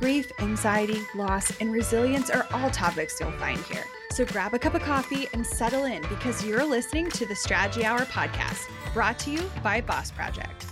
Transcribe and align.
Grief, 0.00 0.32
anxiety, 0.38 1.02
loss, 1.14 1.52
and 1.60 1.70
resilience 1.70 2.30
are 2.30 2.46
all 2.54 2.70
topics 2.70 3.20
you'll 3.20 3.30
find 3.32 3.58
here. 3.64 3.84
So 4.12 4.24
grab 4.24 4.54
a 4.54 4.58
cup 4.58 4.74
of 4.74 4.80
coffee 4.80 5.28
and 5.34 5.46
settle 5.46 5.84
in 5.84 6.00
because 6.08 6.42
you're 6.42 6.64
listening 6.64 7.10
to 7.10 7.26
the 7.26 7.36
Strategy 7.36 7.84
Hour 7.84 8.06
podcast, 8.06 8.66
brought 8.94 9.18
to 9.20 9.30
you 9.30 9.42
by 9.62 9.82
Boss 9.82 10.10
Project. 10.10 10.64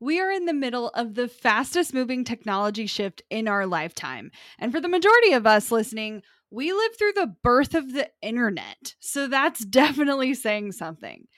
We 0.00 0.20
are 0.20 0.32
in 0.32 0.46
the 0.46 0.52
middle 0.52 0.88
of 0.88 1.14
the 1.14 1.28
fastest 1.28 1.94
moving 1.94 2.24
technology 2.24 2.86
shift 2.86 3.22
in 3.30 3.46
our 3.46 3.64
lifetime. 3.64 4.32
And 4.58 4.72
for 4.72 4.80
the 4.80 4.88
majority 4.88 5.34
of 5.34 5.46
us 5.46 5.70
listening, 5.70 6.22
we 6.50 6.72
lived 6.72 6.98
through 6.98 7.12
the 7.12 7.32
birth 7.44 7.76
of 7.76 7.92
the 7.92 8.10
internet. 8.22 8.96
So 8.98 9.28
that's 9.28 9.64
definitely 9.64 10.34
saying 10.34 10.72
something. 10.72 11.28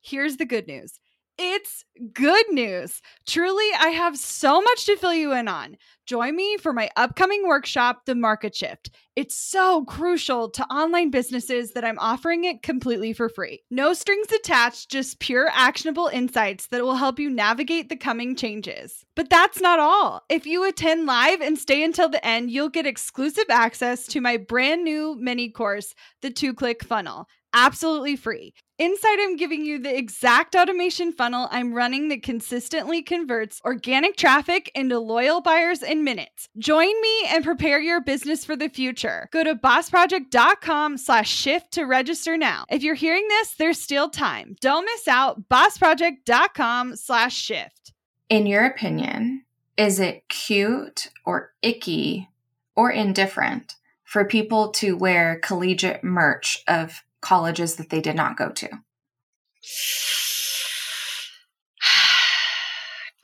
Here's 0.00 0.38
the 0.38 0.44
good 0.44 0.66
news 0.66 0.98
it's 1.38 1.84
good 2.12 2.46
news. 2.50 3.02
Truly, 3.26 3.66
I 3.78 3.88
have 3.88 4.16
so 4.16 4.60
much 4.60 4.86
to 4.86 4.96
fill 4.96 5.14
you 5.14 5.32
in 5.32 5.48
on. 5.48 5.76
Join 6.06 6.36
me 6.36 6.58
for 6.58 6.72
my 6.72 6.90
upcoming 6.96 7.48
workshop, 7.48 8.04
The 8.04 8.14
Market 8.14 8.54
Shift. 8.54 8.90
It's 9.16 9.34
so 9.34 9.84
crucial 9.84 10.50
to 10.50 10.64
online 10.66 11.10
businesses 11.10 11.72
that 11.72 11.84
I'm 11.84 11.98
offering 11.98 12.44
it 12.44 12.62
completely 12.62 13.12
for 13.12 13.28
free. 13.28 13.62
No 13.70 13.94
strings 13.94 14.30
attached, 14.30 14.90
just 14.90 15.18
pure 15.18 15.48
actionable 15.52 16.08
insights 16.08 16.66
that 16.68 16.82
will 16.82 16.96
help 16.96 17.18
you 17.18 17.30
navigate 17.30 17.88
the 17.88 17.96
coming 17.96 18.36
changes. 18.36 19.04
But 19.16 19.30
that's 19.30 19.60
not 19.60 19.80
all. 19.80 20.22
If 20.28 20.46
you 20.46 20.64
attend 20.68 21.06
live 21.06 21.40
and 21.40 21.58
stay 21.58 21.82
until 21.82 22.08
the 22.08 22.24
end, 22.24 22.50
you'll 22.50 22.68
get 22.68 22.86
exclusive 22.86 23.46
access 23.48 24.06
to 24.08 24.20
my 24.20 24.36
brand 24.36 24.84
new 24.84 25.16
mini 25.18 25.48
course, 25.48 25.94
The 26.20 26.30
Two 26.30 26.54
Click 26.54 26.84
Funnel 26.84 27.28
absolutely 27.54 28.16
free. 28.16 28.52
Inside, 28.76 29.20
I'm 29.20 29.36
giving 29.36 29.64
you 29.64 29.78
the 29.78 29.96
exact 29.96 30.56
automation 30.56 31.12
funnel 31.12 31.46
I'm 31.52 31.74
running 31.74 32.08
that 32.08 32.24
consistently 32.24 33.02
converts 33.02 33.60
organic 33.64 34.16
traffic 34.16 34.68
into 34.74 34.98
loyal 34.98 35.40
buyers 35.40 35.80
in 35.80 36.02
minutes. 36.02 36.48
Join 36.58 37.00
me 37.00 37.24
and 37.28 37.44
prepare 37.44 37.80
your 37.80 38.00
business 38.00 38.44
for 38.44 38.56
the 38.56 38.68
future. 38.68 39.28
Go 39.30 39.44
to 39.44 39.54
bossproject.com 39.54 40.98
slash 40.98 41.30
shift 41.30 41.70
to 41.74 41.84
register 41.84 42.36
now. 42.36 42.64
If 42.68 42.82
you're 42.82 42.96
hearing 42.96 43.28
this, 43.28 43.54
there's 43.54 43.80
still 43.80 44.10
time. 44.10 44.56
Don't 44.60 44.84
miss 44.86 45.06
out. 45.06 45.48
bossproject.com 45.48 46.96
slash 46.96 47.36
shift. 47.36 47.92
In 48.28 48.44
your 48.44 48.66
opinion, 48.66 49.44
is 49.76 50.00
it 50.00 50.28
cute 50.28 51.10
or 51.24 51.52
icky 51.62 52.28
or 52.74 52.90
indifferent 52.90 53.76
for 54.02 54.24
people 54.24 54.72
to 54.72 54.96
wear 54.96 55.38
collegiate 55.40 56.02
merch 56.02 56.64
of 56.66 57.04
colleges 57.24 57.76
that 57.76 57.90
they 57.90 58.00
did 58.00 58.14
not 58.14 58.36
go 58.36 58.50
to? 58.50 58.68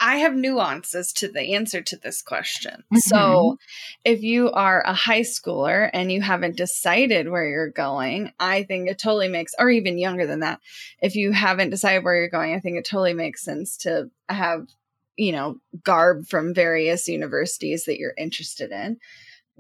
I 0.03 0.17
have 0.17 0.35
nuances 0.35 1.13
to 1.15 1.29
the 1.29 1.55
answer 1.55 1.83
to 1.83 1.97
this 1.97 2.23
question. 2.23 2.83
Mm-hmm. 2.85 2.99
So, 2.99 3.59
if 4.03 4.23
you 4.23 4.51
are 4.51 4.83
a 4.87 4.95
high 4.95 5.21
schooler 5.21 5.91
and 5.93 6.11
you 6.11 6.23
haven't 6.23 6.57
decided 6.57 7.29
where 7.29 7.47
you're 7.47 7.71
going, 7.71 8.33
I 8.41 8.63
think 8.63 8.89
it 8.89 8.99
totally 8.99 9.29
makes, 9.29 9.55
or 9.59 9.69
even 9.69 9.99
younger 9.99 10.27
than 10.27 10.41
that, 10.41 10.61
if 11.03 11.15
you 11.17 11.33
haven't 11.33 11.69
decided 11.69 12.03
where 12.03 12.17
you're 12.17 12.31
going, 12.31 12.55
I 12.55 12.61
think 12.61 12.79
it 12.79 12.87
totally 12.87 13.13
makes 13.13 13.45
sense 13.45 13.77
to 13.79 14.11
have, 14.31 14.69
you 15.17 15.33
know, 15.33 15.59
garb 15.85 16.27
from 16.27 16.55
various 16.55 17.07
universities 17.07 17.85
that 17.85 17.99
you're 17.99 18.15
interested 18.17 18.73
in. 18.73 18.97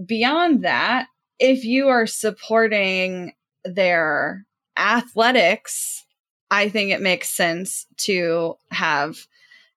Beyond 0.02 0.64
that, 0.64 1.08
if 1.38 1.64
you 1.64 1.88
are 1.88 2.06
supporting 2.06 3.34
their 3.64 4.46
athletics, 4.76 6.04
I 6.50 6.68
think 6.68 6.90
it 6.90 7.00
makes 7.00 7.30
sense 7.30 7.86
to 7.98 8.56
have, 8.70 9.16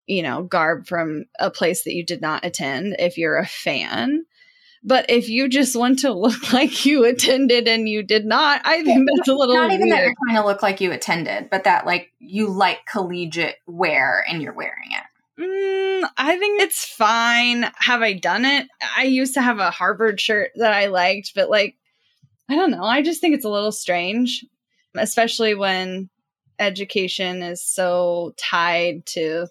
you 0.08 0.24
know, 0.24 0.44
garb 0.44 0.88
from 0.88 1.26
a 1.40 1.52
place 1.52 1.84
that 1.84 1.94
you 1.94 2.06
did 2.06 2.22
not 2.22 2.46
attend 2.46 2.96
if 3.00 3.18
you're 3.18 3.38
a 3.38 3.46
fan. 3.46 4.26
But 4.86 5.10
if 5.10 5.30
you 5.30 5.48
just 5.48 5.76
want 5.76 6.00
to 6.00 6.12
look 6.14 6.52
like 6.52 6.86
you 6.86 7.06
attended 7.06 7.68
and 7.68 7.88
you 7.88 8.04
did 8.04 8.26
not, 8.26 8.62
I 8.66 8.84
think 8.84 9.08
that's 9.16 9.30
a 9.30 9.34
little 9.34 9.56
not 9.56 9.72
even 9.72 9.88
weird. 9.88 9.92
that 9.92 10.04
you're 10.04 10.16
trying 10.26 10.42
to 10.42 10.46
look 10.46 10.62
like 10.64 10.82
you 10.82 10.92
attended, 10.92 11.50
but 11.50 11.64
that 11.64 11.86
like 11.86 12.12
you 12.20 12.50
like 12.50 12.86
collegiate 12.86 13.58
wear 13.66 14.26
and 14.28 14.42
you're 14.42 14.54
wearing 14.54 14.92
it. 14.92 15.04
Mm, 15.40 16.10
I 16.18 16.38
think 16.38 16.62
it's 16.62 16.86
fine. 16.86 17.72
Have 17.76 18.02
I 18.02 18.14
done 18.14 18.46
it? 18.46 18.68
I 18.96 19.04
used 19.04 19.34
to 19.34 19.42
have 19.42 19.60
a 19.60 19.72
Harvard 19.72 20.22
shirt 20.22 20.52
that 20.58 20.74
I 20.74 20.88
liked, 20.88 21.34
but 21.34 21.50
like 21.50 21.76
I 22.50 22.56
don't 22.56 22.72
know. 22.72 22.84
I 22.84 23.02
just 23.02 23.22
think 23.22 23.36
it's 23.36 23.46
a 23.46 23.50
little 23.50 23.72
strange, 23.72 24.46
especially 24.96 25.56
when 25.56 26.10
education 26.60 27.42
is 27.42 27.66
so 27.66 28.34
tied 28.38 29.06
to 29.08 29.48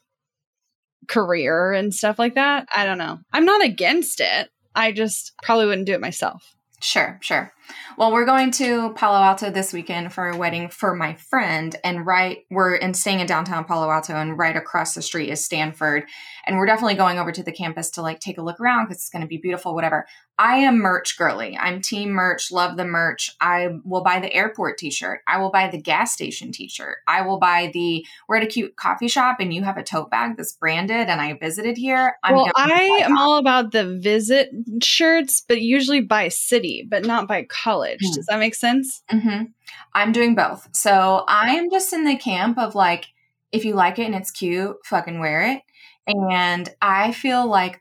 career 1.09 1.73
and 1.73 1.95
stuff 1.95 2.19
like 2.19 2.35
that. 2.35 2.69
I 2.75 2.85
don't 2.85 2.99
know. 2.99 3.19
I'm 3.33 3.45
not 3.45 3.65
against 3.65 4.21
it. 4.21 4.51
I 4.75 4.93
just 4.93 5.33
probably 5.43 5.67
wouldn't 5.67 5.87
do 5.87 5.95
it 5.95 6.01
myself. 6.01 6.55
Sure, 6.81 7.19
sure. 7.23 7.53
Well, 7.97 8.13
we're 8.13 8.25
going 8.25 8.51
to 8.53 8.93
Palo 8.95 9.19
Alto 9.19 9.51
this 9.51 9.73
weekend 9.73 10.13
for 10.13 10.29
a 10.29 10.37
wedding 10.37 10.69
for 10.69 10.95
my 10.95 11.15
friend, 11.15 11.75
and 11.85 12.07
right 12.07 12.45
we're 12.51 12.75
in 12.75 12.95
staying 12.95 13.21
in 13.21 13.27
downtown 13.27 13.65
Palo 13.65 13.91
Alto, 13.91 14.15
and 14.15 14.39
right 14.39 14.57
across 14.57 14.95
the 14.95 15.03
street 15.03 15.31
is 15.31 15.45
Stanford, 15.45 16.05
and 16.47 16.57
we're 16.57 16.67
definitely 16.67 16.95
going 16.95 17.19
over 17.19 17.33
to 17.33 17.43
the 17.43 17.53
campus 17.53 17.91
to 17.91 18.03
like 18.03 18.21
take 18.21 18.39
a 18.39 18.43
look 18.43 18.61
around 18.61 18.87
because 18.87 18.99
it's 18.99 19.11
going 19.11 19.23
to 19.23 19.29
be 19.29 19.37
beautiful, 19.39 19.75
whatever. 19.75 20.07
I 20.39 20.57
am 20.57 20.79
merch 20.79 21.19
girly. 21.19 21.57
I'm 21.57 21.83
team 21.83 22.11
merch, 22.11 22.51
love 22.51 22.77
the 22.77 22.85
merch. 22.85 23.31
I 23.41 23.69
will 23.85 24.03
buy 24.03 24.19
the 24.19 24.33
airport 24.33 24.79
t-shirt. 24.79 25.21
I 25.29 25.39
will 25.39 25.51
buy 25.51 25.69
the 25.69 25.81
gas 25.81 26.13
station 26.13 26.53
t-shirt. 26.53 26.97
I 27.07 27.23
will 27.23 27.39
buy 27.39 27.71
the 27.73 28.05
we're 28.29 28.39
at 28.39 28.43
a 28.43 28.47
cute 28.47 28.75
coffee 28.77 29.09
shop 29.09 29.37
and 29.41 29.53
you 29.53 29.63
have 29.63 29.77
a 29.77 29.85
tote 29.85 30.11
bag 30.11 30.37
that's 30.37 30.55
branded 30.55 31.09
and 31.09 31.21
I 31.21 31.35
visited 31.35 31.77
here. 31.77 32.17
I'm 32.25 32.35
well, 32.35 32.51
I 32.57 33.03
am 33.05 33.17
all 33.17 33.37
about 33.37 33.73
the 33.73 33.99
visit 33.99 34.51
shirts, 34.83 35.45
but 35.47 35.61
usually 35.61 36.01
by 36.01 36.29
city, 36.29 36.87
but 36.91 37.05
not 37.05 37.29
by 37.29 37.45
college. 37.53 38.01
Mm. 38.01 38.15
Does 38.15 38.27
that 38.27 38.39
make 38.39 38.55
sense? 38.55 39.03
Mm-hmm. 39.11 39.45
I'm 39.95 40.13
doing 40.13 40.35
both. 40.35 40.69
So 40.73 41.25
I 41.29 41.55
am 41.57 41.71
just 41.71 41.93
in 41.93 42.05
the 42.05 42.17
camp 42.17 42.59
of 42.59 42.75
like, 42.75 43.07
if 43.53 43.65
you 43.65 43.75
like 43.75 43.99
it 43.99 44.07
and 44.07 44.15
it's 44.15 44.31
cute, 44.31 44.77
fucking 44.85 45.21
wear 45.21 45.43
it. 45.43 45.63
And 46.07 46.69
I 46.81 47.13
feel 47.13 47.47
like 47.47 47.81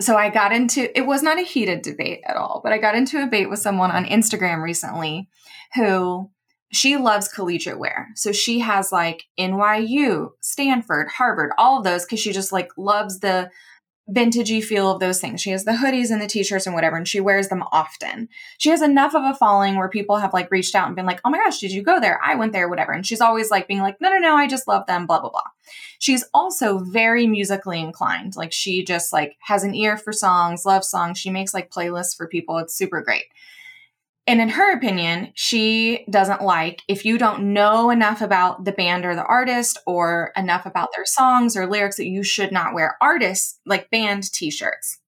so 0.00 0.16
I 0.16 0.30
got 0.30 0.52
into 0.52 0.96
it 0.98 1.06
was 1.06 1.22
not 1.22 1.38
a 1.38 1.42
heated 1.42 1.82
debate 1.82 2.22
at 2.26 2.36
all, 2.36 2.60
but 2.62 2.72
I 2.72 2.78
got 2.78 2.96
into 2.96 3.18
a 3.18 3.24
debate 3.24 3.48
with 3.48 3.60
someone 3.60 3.90
on 3.90 4.04
Instagram 4.04 4.62
recently 4.62 5.28
who 5.74 6.30
she 6.72 6.96
loves 6.96 7.28
collegiate 7.28 7.78
wear. 7.78 8.08
So 8.14 8.32
she 8.32 8.60
has 8.60 8.90
like 8.90 9.24
NYU, 9.38 10.30
Stanford, 10.40 11.08
Harvard, 11.08 11.52
all 11.56 11.78
of 11.78 11.84
those 11.84 12.04
because 12.04 12.20
she 12.20 12.32
just 12.32 12.52
like 12.52 12.70
loves 12.76 13.20
the 13.20 13.50
vintagey 14.12 14.62
feel 14.62 14.90
of 14.90 15.00
those 15.00 15.20
things. 15.20 15.40
She 15.40 15.50
has 15.50 15.64
the 15.64 15.72
hoodies 15.72 16.10
and 16.10 16.20
the 16.20 16.26
t-shirts 16.26 16.66
and 16.66 16.74
whatever, 16.74 16.96
and 16.96 17.08
she 17.08 17.20
wears 17.20 17.48
them 17.48 17.64
often. 17.72 18.28
She 18.58 18.70
has 18.70 18.82
enough 18.82 19.14
of 19.14 19.24
a 19.24 19.34
following 19.34 19.76
where 19.76 19.88
people 19.88 20.16
have 20.16 20.34
like 20.34 20.50
reached 20.50 20.74
out 20.74 20.86
and 20.86 20.96
been 20.96 21.06
like, 21.06 21.20
oh 21.24 21.30
my 21.30 21.38
gosh, 21.38 21.58
did 21.58 21.72
you 21.72 21.82
go 21.82 22.00
there? 22.00 22.20
I 22.22 22.34
went 22.34 22.52
there, 22.52 22.68
whatever. 22.68 22.92
And 22.92 23.06
she's 23.06 23.20
always 23.20 23.50
like 23.50 23.68
being 23.68 23.80
like, 23.80 24.00
no, 24.00 24.10
no, 24.10 24.18
no, 24.18 24.36
I 24.36 24.46
just 24.46 24.68
love 24.68 24.86
them, 24.86 25.06
blah, 25.06 25.20
blah, 25.20 25.30
blah. 25.30 25.42
She's 25.98 26.24
also 26.34 26.78
very 26.78 27.26
musically 27.26 27.80
inclined. 27.80 28.36
Like 28.36 28.52
she 28.52 28.84
just 28.84 29.12
like 29.12 29.36
has 29.40 29.64
an 29.64 29.74
ear 29.74 29.96
for 29.96 30.12
songs, 30.12 30.66
loves 30.66 30.88
songs. 30.88 31.18
She 31.18 31.30
makes 31.30 31.54
like 31.54 31.70
playlists 31.70 32.16
for 32.16 32.26
people. 32.26 32.58
It's 32.58 32.74
super 32.74 33.00
great. 33.02 33.24
And 34.26 34.40
in 34.40 34.50
her 34.50 34.72
opinion, 34.72 35.32
she 35.34 36.04
doesn't 36.08 36.42
like 36.42 36.82
if 36.86 37.04
you 37.04 37.18
don't 37.18 37.52
know 37.52 37.90
enough 37.90 38.20
about 38.20 38.64
the 38.64 38.72
band 38.72 39.04
or 39.04 39.16
the 39.16 39.24
artist 39.24 39.78
or 39.84 40.32
enough 40.36 40.64
about 40.64 40.90
their 40.94 41.04
songs 41.04 41.56
or 41.56 41.66
lyrics 41.66 41.96
that 41.96 42.06
you 42.06 42.22
should 42.22 42.52
not 42.52 42.72
wear 42.72 42.96
artists 43.00 43.58
like 43.66 43.90
band 43.90 44.32
t-shirts. 44.32 44.98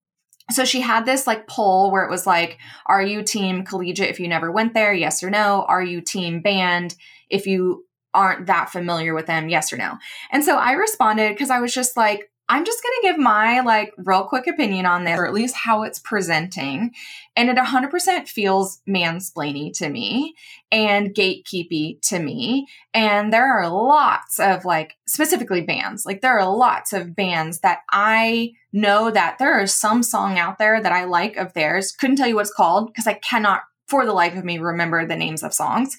So 0.50 0.64
she 0.64 0.80
had 0.80 1.06
this 1.06 1.26
like 1.26 1.46
poll 1.46 1.90
where 1.90 2.04
it 2.04 2.10
was 2.10 2.26
like, 2.26 2.58
are 2.86 3.02
you 3.02 3.22
team 3.22 3.64
collegiate 3.64 4.10
if 4.10 4.18
you 4.18 4.28
never 4.28 4.50
went 4.50 4.74
there? 4.74 4.92
Yes 4.92 5.22
or 5.22 5.30
no. 5.30 5.64
Are 5.68 5.82
you 5.82 6.00
team 6.00 6.42
band 6.42 6.96
if 7.30 7.46
you 7.46 7.84
aren't 8.12 8.46
that 8.46 8.70
familiar 8.70 9.14
with 9.14 9.26
them? 9.26 9.48
Yes 9.48 9.72
or 9.72 9.76
no. 9.76 9.96
And 10.30 10.44
so 10.44 10.56
I 10.56 10.72
responded 10.72 11.30
because 11.30 11.50
I 11.50 11.60
was 11.60 11.72
just 11.72 11.96
like, 11.96 12.30
I'm 12.48 12.64
just 12.64 12.82
going 12.82 12.94
to 13.00 13.08
give 13.08 13.18
my 13.18 13.60
like 13.60 13.94
real 13.96 14.24
quick 14.24 14.46
opinion 14.46 14.84
on 14.86 15.04
this, 15.04 15.18
or 15.18 15.26
at 15.26 15.32
least 15.32 15.54
how 15.54 15.82
it's 15.82 15.98
presenting. 15.98 16.92
And 17.36 17.48
it 17.48 17.56
100% 17.56 18.28
feels 18.28 18.80
mansplainy 18.88 19.72
to 19.78 19.88
me 19.88 20.34
and 20.70 21.14
gatekeepy 21.14 22.00
to 22.08 22.18
me. 22.18 22.66
And 22.92 23.32
there 23.32 23.50
are 23.50 23.68
lots 23.68 24.38
of 24.38 24.64
like, 24.64 24.96
specifically 25.06 25.62
bands, 25.62 26.04
like 26.04 26.20
there 26.20 26.38
are 26.38 26.54
lots 26.54 26.92
of 26.92 27.16
bands 27.16 27.60
that 27.60 27.80
I 27.90 28.52
know 28.72 29.10
that 29.10 29.38
there 29.38 29.60
is 29.60 29.72
some 29.72 30.02
song 30.02 30.38
out 30.38 30.58
there 30.58 30.82
that 30.82 30.92
I 30.92 31.04
like 31.04 31.36
of 31.36 31.54
theirs. 31.54 31.92
Couldn't 31.92 32.16
tell 32.16 32.28
you 32.28 32.34
what 32.34 32.42
it's 32.42 32.54
called 32.54 32.88
because 32.88 33.06
I 33.06 33.14
cannot 33.14 33.62
for 33.86 34.04
the 34.06 34.12
life 34.12 34.36
of 34.36 34.44
me 34.44 34.58
remember 34.58 35.06
the 35.06 35.16
names 35.16 35.42
of 35.42 35.54
songs. 35.54 35.96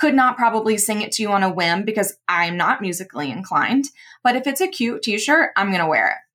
Could 0.00 0.14
not 0.14 0.36
probably 0.36 0.78
sing 0.78 1.02
it 1.02 1.12
to 1.12 1.22
you 1.22 1.30
on 1.30 1.42
a 1.42 1.52
whim 1.52 1.84
because 1.84 2.16
I'm 2.26 2.56
not 2.56 2.80
musically 2.80 3.30
inclined. 3.30 3.86
But 4.24 4.34
if 4.34 4.46
it's 4.46 4.62
a 4.62 4.68
cute 4.68 5.02
t 5.02 5.18
shirt, 5.18 5.50
I'm 5.56 5.68
going 5.68 5.80
to 5.80 5.86
wear 5.86 6.08
it. 6.08 6.29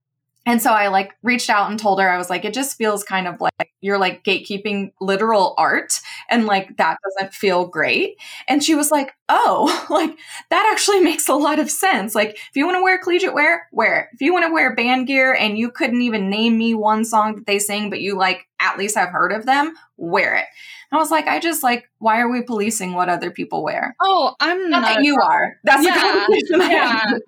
And 0.45 0.61
so 0.61 0.71
I 0.71 0.89
like 0.89 1.13
reached 1.23 1.49
out 1.49 1.69
and 1.69 1.79
told 1.79 1.99
her, 1.99 2.09
I 2.09 2.17
was 2.17 2.29
like, 2.29 2.45
it 2.45 2.53
just 2.53 2.77
feels 2.77 3.03
kind 3.03 3.27
of 3.27 3.41
like 3.41 3.71
you're 3.81 3.97
like 3.97 4.23
gatekeeping 4.23 4.91
literal 5.01 5.55
art. 5.57 5.99
And 6.29 6.45
like 6.45 6.77
that 6.77 6.97
doesn't 7.03 7.33
feel 7.33 7.65
great. 7.65 8.17
And 8.47 8.63
she 8.63 8.75
was 8.75 8.91
like, 8.91 9.13
oh, 9.27 9.85
like 9.89 10.15
that 10.51 10.69
actually 10.71 10.99
makes 10.99 11.27
a 11.27 11.33
lot 11.33 11.59
of 11.59 11.71
sense. 11.71 12.13
Like 12.13 12.35
if 12.35 12.51
you 12.55 12.65
want 12.65 12.77
to 12.77 12.83
wear 12.83 12.99
collegiate 12.99 13.33
wear, 13.33 13.67
wear 13.71 14.01
it. 14.01 14.07
If 14.13 14.21
you 14.21 14.33
want 14.33 14.45
to 14.45 14.53
wear 14.53 14.75
band 14.75 15.07
gear 15.07 15.33
and 15.33 15.57
you 15.57 15.71
couldn't 15.71 16.01
even 16.01 16.29
name 16.29 16.57
me 16.57 16.75
one 16.75 17.05
song 17.05 17.35
that 17.35 17.47
they 17.47 17.57
sing, 17.57 17.89
but 17.89 18.01
you 18.01 18.15
like 18.15 18.47
at 18.59 18.77
least 18.77 18.95
have 18.97 19.09
heard 19.09 19.31
of 19.31 19.45
them, 19.45 19.73
wear 19.97 20.35
it. 20.35 20.45
I 20.91 20.97
was 20.97 21.11
like, 21.11 21.27
I 21.27 21.39
just 21.39 21.63
like, 21.63 21.89
why 21.97 22.19
are 22.21 22.29
we 22.29 22.43
policing 22.43 22.93
what 22.93 23.09
other 23.09 23.31
people 23.31 23.63
wear? 23.63 23.95
Oh, 24.01 24.35
I'm 24.39 24.69
not. 24.69 24.81
not 24.81 25.03
you 25.03 25.17
are. 25.21 25.57
That's 25.63 25.83
yeah, 25.83 26.25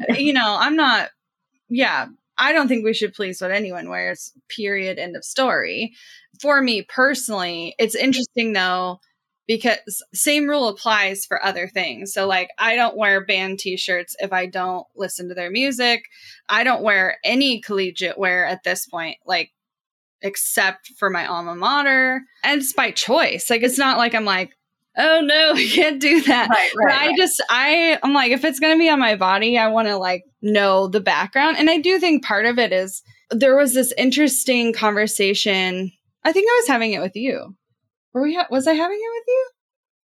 yeah. 0.07 0.15
you 0.17 0.33
know, 0.33 0.57
I'm 0.59 0.75
not. 0.75 1.09
Yeah, 1.69 2.07
I 2.37 2.53
don't 2.53 2.67
think 2.67 2.83
we 2.83 2.93
should 2.93 3.13
police 3.13 3.41
what 3.41 3.51
anyone 3.51 3.89
wears, 3.89 4.31
period, 4.49 4.99
end 4.99 5.15
of 5.15 5.25
story. 5.25 5.93
For 6.41 6.61
me 6.61 6.83
personally, 6.83 7.75
it's 7.79 7.95
interesting 7.95 8.53
though, 8.53 8.99
because 9.47 9.77
same 10.13 10.47
rule 10.47 10.67
applies 10.67 11.25
for 11.25 11.43
other 11.43 11.67
things. 11.67 12.13
So, 12.13 12.27
like, 12.27 12.49
I 12.59 12.75
don't 12.75 12.97
wear 12.97 13.25
band 13.25 13.59
t 13.59 13.77
shirts 13.77 14.15
if 14.19 14.33
I 14.33 14.45
don't 14.45 14.85
listen 14.95 15.29
to 15.29 15.33
their 15.33 15.49
music. 15.49 16.03
I 16.49 16.63
don't 16.63 16.83
wear 16.83 17.17
any 17.23 17.61
collegiate 17.61 18.17
wear 18.17 18.45
at 18.45 18.63
this 18.63 18.85
point, 18.85 19.17
like, 19.25 19.51
except 20.21 20.91
for 20.99 21.09
my 21.09 21.25
alma 21.25 21.55
mater. 21.55 22.23
And 22.43 22.61
it's 22.61 22.73
by 22.73 22.91
choice. 22.91 23.49
Like, 23.49 23.63
it's 23.63 23.77
not 23.77 23.97
like 23.97 24.13
I'm 24.13 24.25
like, 24.25 24.56
oh 24.97 25.21
no, 25.21 25.53
I 25.55 25.67
can't 25.67 26.01
do 26.01 26.21
that. 26.23 26.49
Right, 26.49 26.71
right, 26.75 27.01
I 27.01 27.07
right. 27.07 27.17
just, 27.17 27.43
I, 27.49 27.99
I'm 28.03 28.13
like, 28.13 28.31
if 28.31 28.43
it's 28.43 28.59
going 28.59 28.75
to 28.75 28.79
be 28.79 28.89
on 28.89 28.99
my 28.99 29.15
body, 29.15 29.57
I 29.57 29.67
want 29.67 29.87
to 29.87 29.97
like 29.97 30.23
know 30.41 30.87
the 30.87 30.99
background. 30.99 31.57
And 31.57 31.69
I 31.69 31.77
do 31.77 31.99
think 31.99 32.23
part 32.23 32.45
of 32.45 32.57
it 32.57 32.71
is 32.71 33.03
there 33.29 33.55
was 33.55 33.73
this 33.73 33.93
interesting 33.97 34.73
conversation. 34.73 35.91
I 36.23 36.31
think 36.31 36.49
I 36.49 36.59
was 36.61 36.67
having 36.67 36.93
it 36.93 37.01
with 37.01 37.15
you. 37.15 37.55
Were 38.13 38.23
we, 38.23 38.35
ha- 38.35 38.47
was 38.49 38.67
I 38.67 38.73
having 38.73 38.97
it 38.99 39.19
with 39.19 39.23
you? 39.27 39.49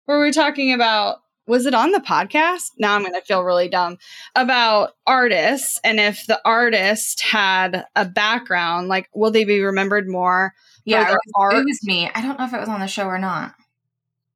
Were 0.07 0.21
we 0.21 0.31
talking 0.31 0.73
about, 0.73 1.17
was 1.45 1.65
it 1.65 1.73
on 1.73 1.91
the 1.91 1.99
podcast? 1.99 2.63
Now 2.77 2.95
I'm 2.95 3.01
going 3.01 3.13
to 3.13 3.21
feel 3.21 3.43
really 3.43 3.67
dumb 3.67 3.97
about 4.35 4.91
artists. 5.05 5.79
And 5.83 5.99
if 5.99 6.25
the 6.25 6.41
artist 6.45 7.21
had 7.21 7.85
a 7.95 8.05
background, 8.05 8.87
like, 8.87 9.09
will 9.13 9.31
they 9.31 9.43
be 9.43 9.61
remembered 9.61 10.07
more? 10.07 10.53
Yeah, 10.85 11.09
it 11.09 11.17
was, 11.35 11.53
it 11.53 11.65
was 11.65 11.79
me. 11.83 12.09
I 12.13 12.21
don't 12.21 12.37
know 12.37 12.45
if 12.45 12.53
it 12.53 12.59
was 12.59 12.69
on 12.69 12.81
the 12.81 12.87
show 12.87 13.05
or 13.05 13.19
not 13.19 13.55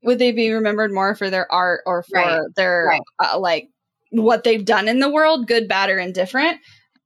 would 0.03 0.19
they 0.19 0.31
be 0.31 0.51
remembered 0.51 0.93
more 0.93 1.15
for 1.15 1.29
their 1.29 1.51
art 1.51 1.81
or 1.85 2.03
for 2.03 2.19
right. 2.19 2.41
their 2.55 2.85
right. 2.89 3.01
Uh, 3.23 3.39
like 3.39 3.69
what 4.11 4.43
they've 4.43 4.65
done 4.65 4.87
in 4.87 4.99
the 4.99 5.09
world, 5.09 5.47
good, 5.47 5.67
bad, 5.67 5.89
or 5.89 5.99
indifferent? 5.99 6.59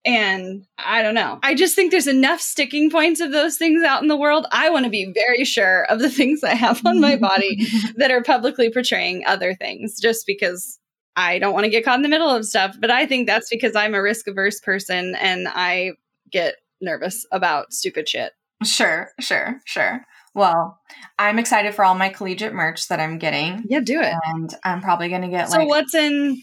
And 0.04 0.66
I 0.80 1.04
don't 1.04 1.14
know. 1.14 1.40
I 1.44 1.54
just 1.54 1.76
think 1.76 1.92
there's 1.92 2.08
enough 2.08 2.42
sticking 2.42 2.90
points 2.90 3.22
of 3.22 3.32
those 3.32 3.58
things 3.58 3.84
out 3.84 4.02
in 4.02 4.08
the 4.08 4.18
world. 4.18 4.48
I 4.52 4.70
want 4.70 4.86
to 4.86 4.90
be 4.90 5.14
very 5.14 5.46
sure 5.46 5.84
of 5.86 6.00
the 6.00 6.10
things 6.12 6.44
I 6.44 6.56
have 6.56 6.84
on 6.86 7.00
my 7.00 7.16
body 7.18 7.68
that 7.96 8.12
are 8.12 8.24
publicly 8.24 8.72
portraying 8.72 9.24
other 9.26 9.54
things, 9.54 10.00
just 10.00 10.26
because 10.26 10.80
I 11.16 11.40
don't 11.40 11.54
want 11.54 11.66
to 11.66 11.70
get 11.70 11.86
caught 11.86 11.98
in 11.98 12.02
the 12.02 12.10
middle 12.10 12.30
of 12.30 12.46
stuff. 12.46 12.76
But 12.80 12.90
I 12.90 13.06
think 13.06 13.28
that's 13.28 13.50
because 13.50 13.76
I'm 13.76 13.94
a 13.94 14.02
risk 14.02 14.28
averse 14.28 14.60
person 14.60 15.16
and 15.16 15.48
I 15.48 15.92
get 16.32 16.56
nervous 16.82 17.26
about 17.32 17.74
stupid 17.74 18.10
shit. 18.10 18.34
Sure, 18.64 19.10
sure, 19.20 19.60
sure. 19.66 20.06
Well, 20.34 20.80
I'm 21.20 21.40
excited 21.40 21.76
for 21.76 21.84
all 21.84 21.96
my 21.96 22.10
collegiate 22.10 22.54
merch 22.54 22.88
that 22.88 23.00
I'm 23.00 23.18
getting. 23.18 23.64
Yeah, 23.68 23.82
do 23.82 24.00
it. 24.00 24.14
And 24.26 24.54
I'm 24.64 24.82
probably 24.82 25.10
going 25.10 25.24
to 25.24 25.28
get 25.28 25.50
so 25.50 25.58
like. 25.58 25.66
So, 25.66 25.68
what's 25.68 25.96
in. 25.96 26.42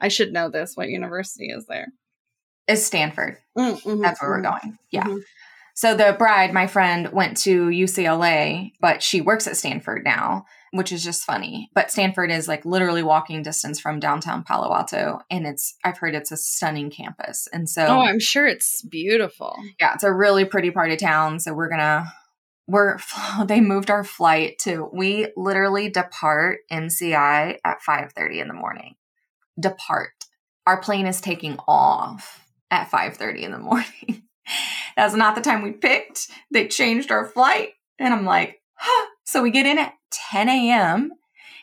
I 0.00 0.08
should 0.08 0.32
know 0.32 0.50
this. 0.50 0.76
What 0.76 0.88
university 0.88 1.46
is 1.46 1.66
there? 1.66 1.88
Is 2.68 2.84
Stanford. 2.84 3.38
Mm, 3.56 3.80
mm-hmm, 3.80 4.00
That's 4.00 4.20
where 4.20 4.30
mm-hmm, 4.30 4.44
we're 4.44 4.50
going. 4.50 4.78
Yeah. 4.90 5.04
Mm-hmm. 5.04 5.18
So, 5.74 5.94
the 5.94 6.14
bride, 6.18 6.52
my 6.52 6.66
friend, 6.66 7.10
went 7.12 7.38
to 7.38 7.68
UCLA, 7.68 8.72
but 8.80 9.02
she 9.02 9.22
works 9.22 9.46
at 9.46 9.56
Stanford 9.56 10.04
now, 10.04 10.44
which 10.72 10.92
is 10.92 11.02
just 11.02 11.24
funny. 11.24 11.70
But 11.74 11.90
Stanford 11.90 12.30
is 12.30 12.48
like 12.48 12.66
literally 12.66 13.02
walking 13.02 13.42
distance 13.42 13.80
from 13.80 14.00
downtown 14.00 14.42
Palo 14.42 14.74
Alto. 14.74 15.20
And 15.30 15.46
it's, 15.46 15.74
I've 15.82 15.96
heard 15.96 16.14
it's 16.14 16.32
a 16.32 16.36
stunning 16.36 16.90
campus. 16.90 17.48
And 17.52 17.68
so. 17.68 17.86
Oh, 17.86 18.02
I'm 18.02 18.20
sure 18.20 18.46
it's 18.46 18.82
beautiful. 18.82 19.56
Yeah, 19.80 19.94
it's 19.94 20.04
a 20.04 20.12
really 20.12 20.44
pretty 20.44 20.70
part 20.70 20.90
of 20.90 20.98
town. 20.98 21.40
So, 21.40 21.54
we're 21.54 21.68
going 21.68 21.80
to 21.80 22.12
we're 22.70 22.98
they 23.44 23.60
moved 23.60 23.90
our 23.90 24.04
flight 24.04 24.58
to 24.60 24.88
we 24.92 25.28
literally 25.36 25.90
depart 25.90 26.60
MCI 26.70 27.58
at 27.64 27.78
5:30 27.86 28.40
in 28.40 28.48
the 28.48 28.54
morning. 28.54 28.94
Depart. 29.58 30.12
Our 30.66 30.80
plane 30.80 31.06
is 31.06 31.20
taking 31.20 31.58
off 31.66 32.46
at 32.70 32.90
5:30 32.90 33.42
in 33.42 33.52
the 33.52 33.58
morning. 33.70 34.24
That's 34.96 35.14
not 35.14 35.34
the 35.34 35.42
time 35.42 35.62
we 35.62 35.72
picked. 35.72 36.28
They 36.50 36.68
changed 36.68 37.10
our 37.10 37.26
flight 37.26 37.70
and 37.98 38.12
I'm 38.12 38.24
like, 38.24 38.60
huh. 38.74 39.06
so 39.24 39.42
we 39.42 39.50
get 39.50 39.66
in 39.66 39.78
at 39.78 39.94
10 40.30 40.48
a.m. 40.48 41.12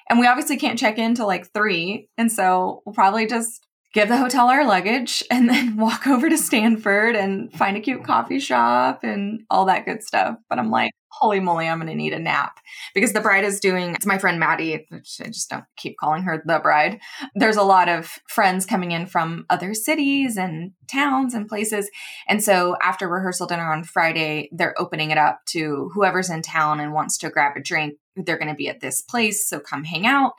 and 0.09 0.19
we 0.19 0.27
obviously 0.27 0.57
can't 0.57 0.79
check 0.79 0.97
in 0.97 1.15
till 1.15 1.27
like 1.27 1.51
3 1.53 2.09
and 2.17 2.31
so 2.31 2.81
we'll 2.85 2.93
probably 2.95 3.27
just 3.27 3.66
give 3.97 4.09
the 4.09 4.17
hotel 4.17 4.47
our 4.47 4.63
luggage 4.63 5.23
and 5.31 5.49
then 5.49 5.75
walk 5.75 6.05
over 6.05 6.29
to 6.29 6.37
Stanford 6.37 7.15
and 7.15 7.51
find 7.53 7.75
a 7.75 7.81
cute 7.81 8.03
coffee 8.03 8.39
shop 8.39 8.99
and 9.03 9.41
all 9.49 9.65
that 9.65 9.85
good 9.85 10.03
stuff. 10.03 10.37
But 10.49 10.59
I'm 10.59 10.69
like, 10.69 10.91
holy 11.09 11.39
moly, 11.39 11.67
I'm 11.67 11.79
going 11.79 11.89
to 11.89 11.95
need 11.95 12.13
a 12.13 12.19
nap 12.19 12.59
because 12.93 13.13
the 13.13 13.21
bride 13.21 13.43
is 13.43 13.59
doing, 13.59 13.95
it's 13.95 14.05
my 14.05 14.19
friend 14.19 14.39
Maddie. 14.39 14.85
I 14.91 14.99
just 14.99 15.49
don't 15.49 15.63
keep 15.77 15.97
calling 15.97 16.21
her 16.23 16.43
the 16.45 16.59
bride. 16.59 16.99
There's 17.33 17.55
a 17.55 17.63
lot 17.63 17.89
of 17.89 18.19
friends 18.27 18.67
coming 18.67 18.91
in 18.91 19.07
from 19.07 19.47
other 19.49 19.73
cities 19.73 20.37
and 20.37 20.73
towns 20.87 21.33
and 21.33 21.47
places. 21.47 21.89
And 22.27 22.43
so 22.43 22.77
after 22.83 23.09
rehearsal 23.09 23.47
dinner 23.47 23.73
on 23.73 23.83
Friday, 23.83 24.49
they're 24.51 24.79
opening 24.79 25.09
it 25.09 25.17
up 25.17 25.39
to 25.47 25.89
whoever's 25.95 26.29
in 26.29 26.43
town 26.43 26.79
and 26.79 26.93
wants 26.93 27.17
to 27.19 27.31
grab 27.31 27.57
a 27.57 27.61
drink. 27.61 27.95
They're 28.15 28.37
going 28.37 28.49
to 28.49 28.53
be 28.53 28.69
at 28.69 28.79
this 28.79 29.01
place. 29.01 29.49
So 29.49 29.59
come 29.59 29.85
hang 29.85 30.05
out. 30.05 30.33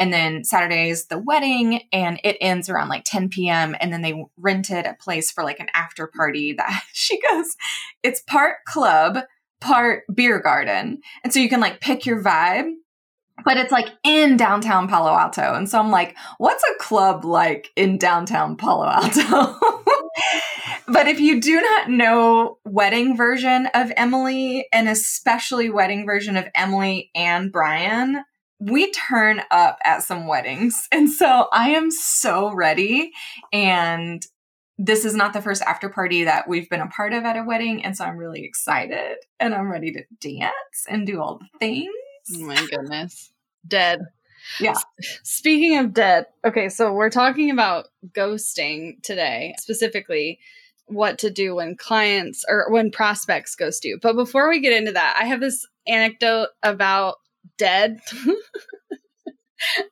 And 0.00 0.12
then 0.12 0.44
Saturday 0.44 0.88
is 0.88 1.06
the 1.06 1.18
wedding 1.18 1.82
and 1.92 2.18
it 2.24 2.38
ends 2.40 2.70
around 2.70 2.88
like 2.88 3.02
10 3.04 3.28
p.m. 3.28 3.76
And 3.78 3.92
then 3.92 4.00
they 4.00 4.24
rented 4.38 4.86
a 4.86 4.94
place 4.94 5.30
for 5.30 5.44
like 5.44 5.60
an 5.60 5.68
after 5.74 6.06
party 6.06 6.54
that 6.54 6.82
she 6.92 7.20
goes, 7.20 7.54
it's 8.02 8.22
part 8.22 8.64
club, 8.66 9.18
part 9.60 10.04
beer 10.12 10.40
garden. 10.40 11.02
And 11.22 11.32
so 11.32 11.38
you 11.38 11.50
can 11.50 11.60
like 11.60 11.80
pick 11.80 12.06
your 12.06 12.22
vibe 12.22 12.72
but 13.44 13.56
it's 13.56 13.72
like 13.72 13.88
in 14.04 14.36
downtown 14.36 14.88
Palo 14.88 15.14
Alto. 15.14 15.54
And 15.54 15.68
so 15.68 15.78
I'm 15.78 15.90
like, 15.90 16.16
what's 16.38 16.62
a 16.64 16.78
club 16.78 17.24
like 17.24 17.70
in 17.76 17.98
downtown 17.98 18.56
Palo 18.56 18.86
Alto? 18.86 19.58
but 20.88 21.06
if 21.08 21.20
you 21.20 21.40
do 21.40 21.60
not 21.60 21.88
know 21.88 22.58
wedding 22.64 23.16
version 23.16 23.66
of 23.74 23.92
Emily 23.96 24.66
and 24.72 24.88
especially 24.88 25.70
wedding 25.70 26.04
version 26.04 26.36
of 26.36 26.48
Emily 26.54 27.10
and 27.14 27.50
Brian, 27.50 28.24
we 28.60 28.90
turn 28.92 29.42
up 29.50 29.78
at 29.84 30.02
some 30.02 30.26
weddings. 30.26 30.86
And 30.92 31.10
so 31.10 31.48
I 31.52 31.70
am 31.70 31.90
so 31.90 32.52
ready. 32.52 33.12
And 33.52 34.24
this 34.78 35.04
is 35.04 35.14
not 35.14 35.32
the 35.32 35.42
first 35.42 35.62
after 35.62 35.88
party 35.88 36.24
that 36.24 36.48
we've 36.48 36.68
been 36.68 36.80
a 36.80 36.88
part 36.88 37.12
of 37.12 37.24
at 37.24 37.36
a 37.36 37.42
wedding. 37.42 37.84
And 37.84 37.96
so 37.96 38.04
I'm 38.04 38.16
really 38.16 38.44
excited 38.44 39.16
and 39.38 39.54
I'm 39.54 39.70
ready 39.70 39.92
to 39.92 40.02
dance 40.20 40.86
and 40.88 41.06
do 41.06 41.20
all 41.20 41.38
the 41.38 41.58
things. 41.58 41.88
Oh 42.36 42.46
my 42.46 42.66
goodness. 42.70 43.32
Dead. 43.66 44.00
Yeah. 44.58 44.74
Speaking 45.22 45.78
of 45.78 45.92
dead, 45.92 46.26
okay, 46.44 46.68
so 46.68 46.92
we're 46.92 47.10
talking 47.10 47.50
about 47.50 47.88
ghosting 48.12 49.02
today, 49.02 49.54
specifically 49.58 50.38
what 50.86 51.18
to 51.18 51.30
do 51.30 51.56
when 51.56 51.76
clients 51.76 52.44
or 52.48 52.70
when 52.70 52.90
prospects 52.90 53.54
ghost 53.54 53.84
you. 53.84 53.98
But 54.00 54.16
before 54.16 54.48
we 54.48 54.60
get 54.60 54.72
into 54.72 54.92
that, 54.92 55.18
I 55.20 55.26
have 55.26 55.40
this 55.40 55.66
anecdote 55.86 56.48
about 56.62 57.16
dead. 57.60 58.00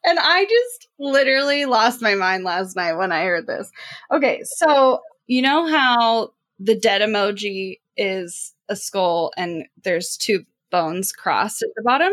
and 0.04 0.18
I 0.18 0.44
just 0.44 0.88
literally 0.98 1.66
lost 1.66 2.02
my 2.02 2.14
mind 2.14 2.42
last 2.42 2.74
night 2.74 2.94
when 2.94 3.12
I 3.12 3.24
heard 3.24 3.46
this. 3.46 3.70
Okay, 4.10 4.40
so 4.42 5.00
you 5.26 5.42
know 5.42 5.66
how 5.66 6.32
the 6.58 6.74
dead 6.74 7.02
emoji 7.02 7.78
is 7.96 8.54
a 8.68 8.74
skull 8.74 9.32
and 9.36 9.66
there's 9.84 10.16
two 10.16 10.44
bones 10.70 11.12
crossed 11.12 11.62
at 11.62 11.68
the 11.76 11.82
bottom? 11.82 12.12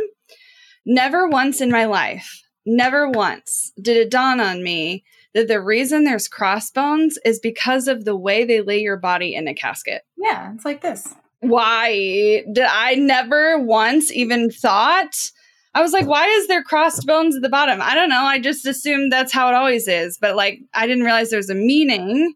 Never 0.86 1.28
once 1.28 1.62
in 1.62 1.72
my 1.72 1.86
life, 1.86 2.44
never 2.66 3.10
once 3.10 3.72
did 3.82 3.98
it 3.98 4.12
dawn 4.12 4.40
on 4.40 4.62
me 4.62 5.04
that 5.34 5.48
the 5.48 5.62
reason 5.62 6.04
there's 6.04 6.28
crossbones 6.28 7.18
is 7.26 7.40
because 7.40 7.88
of 7.88 8.06
the 8.06 8.16
way 8.16 8.44
they 8.44 8.62
lay 8.62 8.80
your 8.80 8.98
body 8.98 9.36
in 9.36 9.48
a 9.48 9.54
casket. 9.54 10.04
Yeah, 10.18 10.54
it's 10.54 10.66
like 10.66 10.82
this 10.82 11.16
why 11.48 12.44
did 12.52 12.66
I 12.66 12.96
never 12.96 13.60
once 13.60 14.12
even 14.12 14.50
thought? 14.50 15.32
I 15.76 15.82
was 15.82 15.92
like, 15.92 16.08
why 16.08 16.26
is 16.26 16.48
there 16.48 16.64
crossed 16.64 17.06
bones 17.06 17.36
at 17.36 17.44
the 17.44 17.50
bottom? 17.50 17.80
I 17.82 17.94
don't 17.94 18.10
know. 18.10 18.24
I 18.24 18.40
just 18.40 18.66
assumed 18.66 19.12
that's 19.12 19.34
how 19.34 19.50
it 19.50 19.54
always 19.54 19.88
is. 19.88 20.18
But 20.18 20.36
like, 20.36 20.60
I 20.74 20.88
didn't 20.88 21.04
realize 21.04 21.30
there 21.30 21.38
was 21.38 21.52
a 21.52 21.56
meaning 21.56 22.34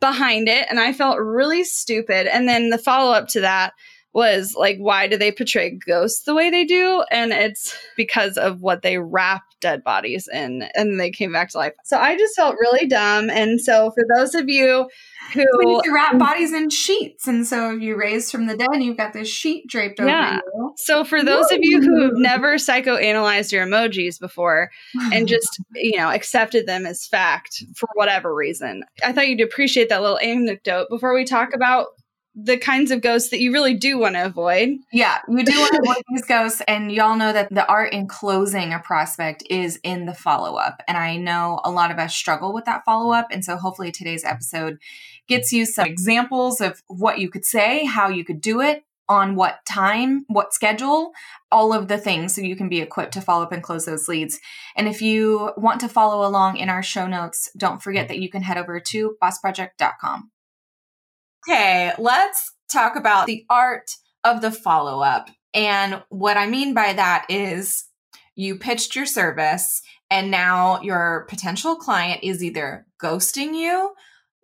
behind 0.00 0.48
it. 0.48 0.66
And 0.68 0.80
I 0.80 0.92
felt 0.92 1.18
really 1.18 1.62
stupid. 1.62 2.26
And 2.26 2.48
then 2.48 2.70
the 2.70 2.78
follow 2.78 3.12
up 3.12 3.28
to 3.28 3.40
that, 3.42 3.74
was 4.12 4.54
like, 4.56 4.78
why 4.78 5.06
do 5.06 5.16
they 5.16 5.30
portray 5.30 5.78
ghosts 5.86 6.24
the 6.24 6.34
way 6.34 6.50
they 6.50 6.64
do? 6.64 7.04
And 7.10 7.32
it's 7.32 7.76
because 7.96 8.36
of 8.36 8.60
what 8.60 8.82
they 8.82 8.98
wrap 8.98 9.42
dead 9.60 9.84
bodies 9.84 10.28
in 10.28 10.62
and 10.74 10.98
they 10.98 11.10
came 11.10 11.32
back 11.32 11.50
to 11.50 11.58
life. 11.58 11.72
So 11.84 11.98
I 11.98 12.16
just 12.16 12.34
felt 12.34 12.56
really 12.60 12.86
dumb. 12.86 13.30
And 13.30 13.60
so 13.60 13.92
for 13.92 14.04
those 14.16 14.34
of 14.34 14.48
you 14.48 14.88
who 15.34 15.44
you 15.84 15.94
wrap 15.94 16.18
bodies 16.18 16.52
in 16.52 16.70
sheets, 16.70 17.28
and 17.28 17.46
so 17.46 17.74
if 17.74 17.82
you 17.82 17.96
raise 17.96 18.30
from 18.30 18.46
the 18.46 18.56
dead, 18.56 18.68
and 18.72 18.82
you've 18.82 18.96
got 18.96 19.12
this 19.12 19.28
sheet 19.28 19.66
draped 19.68 20.00
over 20.00 20.08
yeah. 20.08 20.36
you. 20.54 20.72
So 20.76 21.04
for 21.04 21.22
those 21.22 21.46
Woo! 21.50 21.56
of 21.56 21.60
you 21.62 21.80
who've 21.80 22.18
never 22.18 22.56
psychoanalyzed 22.56 23.52
your 23.52 23.66
emojis 23.66 24.18
before 24.18 24.70
and 25.12 25.28
just 25.28 25.60
you 25.74 25.98
know 25.98 26.10
accepted 26.10 26.66
them 26.66 26.86
as 26.86 27.06
fact 27.06 27.64
for 27.76 27.88
whatever 27.94 28.34
reason, 28.34 28.84
I 29.04 29.12
thought 29.12 29.28
you'd 29.28 29.40
appreciate 29.40 29.88
that 29.90 30.02
little 30.02 30.18
anecdote 30.18 30.88
before 30.90 31.14
we 31.14 31.24
talk 31.24 31.54
about 31.54 31.88
the 32.34 32.56
kinds 32.56 32.90
of 32.90 33.02
ghosts 33.02 33.30
that 33.30 33.40
you 33.40 33.52
really 33.52 33.74
do 33.74 33.98
want 33.98 34.14
to 34.14 34.24
avoid. 34.24 34.70
Yeah, 34.92 35.18
you 35.28 35.44
do 35.44 35.58
want 35.58 35.72
to 35.72 35.80
avoid 35.82 36.02
these 36.10 36.24
ghosts. 36.24 36.62
And 36.68 36.92
y'all 36.92 37.16
know 37.16 37.32
that 37.32 37.48
the 37.50 37.66
art 37.66 37.92
in 37.92 38.06
closing 38.06 38.72
a 38.72 38.78
prospect 38.78 39.42
is 39.50 39.78
in 39.82 40.06
the 40.06 40.14
follow 40.14 40.56
up. 40.56 40.82
And 40.86 40.96
I 40.96 41.16
know 41.16 41.60
a 41.64 41.70
lot 41.70 41.90
of 41.90 41.98
us 41.98 42.14
struggle 42.14 42.54
with 42.54 42.66
that 42.66 42.84
follow 42.84 43.12
up. 43.12 43.28
And 43.30 43.44
so 43.44 43.56
hopefully 43.56 43.90
today's 43.90 44.24
episode 44.24 44.78
gets 45.28 45.52
you 45.52 45.66
some 45.66 45.86
examples 45.86 46.60
of 46.60 46.82
what 46.86 47.18
you 47.18 47.30
could 47.30 47.44
say, 47.44 47.84
how 47.84 48.08
you 48.08 48.24
could 48.24 48.40
do 48.40 48.60
it, 48.60 48.84
on 49.08 49.34
what 49.34 49.58
time, 49.68 50.24
what 50.28 50.54
schedule, 50.54 51.10
all 51.50 51.72
of 51.72 51.88
the 51.88 51.98
things 51.98 52.32
so 52.32 52.40
you 52.40 52.54
can 52.54 52.68
be 52.68 52.80
equipped 52.80 53.12
to 53.12 53.20
follow 53.20 53.42
up 53.42 53.50
and 53.50 53.60
close 53.60 53.84
those 53.84 54.06
leads. 54.06 54.38
And 54.76 54.86
if 54.86 55.02
you 55.02 55.52
want 55.56 55.80
to 55.80 55.88
follow 55.88 56.24
along 56.26 56.58
in 56.58 56.68
our 56.68 56.82
show 56.82 57.08
notes, 57.08 57.50
don't 57.58 57.82
forget 57.82 58.06
that 58.06 58.20
you 58.20 58.30
can 58.30 58.42
head 58.42 58.56
over 58.56 58.78
to 58.78 59.16
bossproject.com. 59.20 60.30
Okay, 61.50 61.90
let's 61.98 62.52
talk 62.70 62.94
about 62.94 63.26
the 63.26 63.44
art 63.50 63.90
of 64.22 64.40
the 64.40 64.52
follow 64.52 65.00
up. 65.00 65.30
And 65.52 66.00
what 66.08 66.36
I 66.36 66.46
mean 66.46 66.74
by 66.74 66.92
that 66.92 67.26
is 67.28 67.86
you 68.36 68.54
pitched 68.54 68.94
your 68.94 69.04
service, 69.04 69.82
and 70.12 70.30
now 70.30 70.80
your 70.80 71.26
potential 71.28 71.74
client 71.74 72.20
is 72.22 72.44
either 72.44 72.86
ghosting 73.02 73.56
you, 73.56 73.94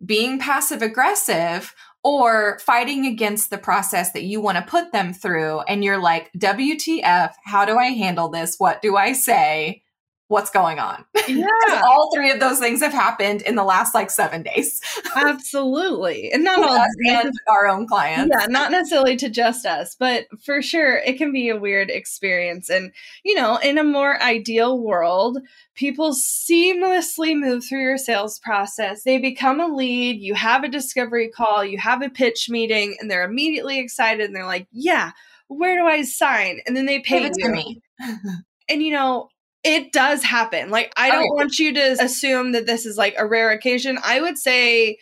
being 0.05 0.41
passive 0.41 0.83
aggressive, 0.83 1.77
or 2.03 2.59
fighting 2.59 3.07
against 3.07 3.51
the 3.51 3.59
process 3.59 4.11
that 4.11 4.25
you 4.25 4.41
want 4.41 4.59
to 4.59 4.69
put 4.69 4.91
them 4.91 5.13
through. 5.13 5.61
And 5.61 5.85
you're 5.85 6.03
like, 6.03 6.33
WTF, 6.37 7.35
how 7.45 7.65
do 7.65 7.79
I 7.79 7.91
handle 7.91 8.31
this? 8.31 8.57
What 8.59 8.83
do 8.83 8.97
I 8.97 9.13
say? 9.13 9.85
What's 10.29 10.51
going 10.51 10.79
on. 10.79 11.05
Yeah. 11.29 11.83
all 11.85 12.09
three 12.15 12.31
of 12.31 12.39
those 12.39 12.61
things 12.61 12.81
have 12.81 12.93
happened 12.93 13.43
in 13.43 13.57
the 13.57 13.65
last 13.65 13.97
like 13.97 14.13
seven 14.13 14.45
days. 14.45 14.81
Absolutely. 15.17 16.31
And 16.31 16.45
not 16.45 16.59
all 16.63 16.73
of 16.73 16.81
us 16.81 16.95
and 17.05 17.33
our 17.49 17.67
own 17.67 17.89
clients. 17.89 18.33
Yeah, 18.39 18.47
not 18.47 18.71
necessarily 18.71 19.17
to 19.17 19.29
just 19.29 19.67
us, 19.67 19.97
but 19.99 20.27
for 20.45 20.63
sure 20.63 20.99
it 20.99 21.19
can 21.19 21.33
be 21.33 21.49
a 21.49 21.57
weird 21.57 21.91
experience. 21.91 22.71
And, 22.71 22.93
you 23.25 23.35
know, 23.35 23.57
in 23.57 23.77
a 23.77 23.83
more 23.83 24.23
ideal 24.23 24.79
world, 24.79 25.39
people 25.75 26.13
seamlessly 26.13 27.37
move 27.37 27.65
through 27.65 27.83
your 27.83 27.99
sales 27.99 28.39
process. 28.39 29.03
They 29.03 29.19
become 29.19 29.59
a 29.61 29.67
lead, 29.67 30.21
you 30.21 30.35
have 30.35 30.63
a 30.63 30.69
discovery 30.69 31.29
call, 31.29 31.65
you 31.65 31.79
have 31.79 32.03
a 32.03 32.09
pitch 32.09 32.49
meeting, 32.49 32.97
and 33.01 33.11
they're 33.11 33.29
immediately 33.29 33.81
excited 33.81 34.27
and 34.27 34.37
they're 34.37 34.47
like, 34.47 34.69
yeah, 34.71 35.11
where 35.49 35.77
do 35.77 35.87
I 35.87 36.03
sign? 36.03 36.61
And 36.67 36.77
then 36.77 36.87
they 36.87 37.01
pay 37.01 37.21
Give 37.21 37.33
it 37.33 37.39
you. 37.39 37.47
to 37.47 37.53
me. 37.53 37.83
and 38.69 38.83
you 38.83 38.93
know, 38.93 39.29
it 39.67 39.93
does 39.93 40.23
happen. 40.23 40.71
Like, 40.71 40.93
I 40.97 41.11
don't 41.11 41.35
want 41.35 41.59
you 41.59 41.75
to 41.75 41.97
assume 42.01 42.53
that 42.53 42.67
this 42.67 42.87
is 42.87 42.97
like 42.97 43.15
a 43.19 43.27
rare 43.27 43.51
occasion. 43.51 43.99
I 44.03 44.21
would 44.21 44.39
say, 44.39 44.99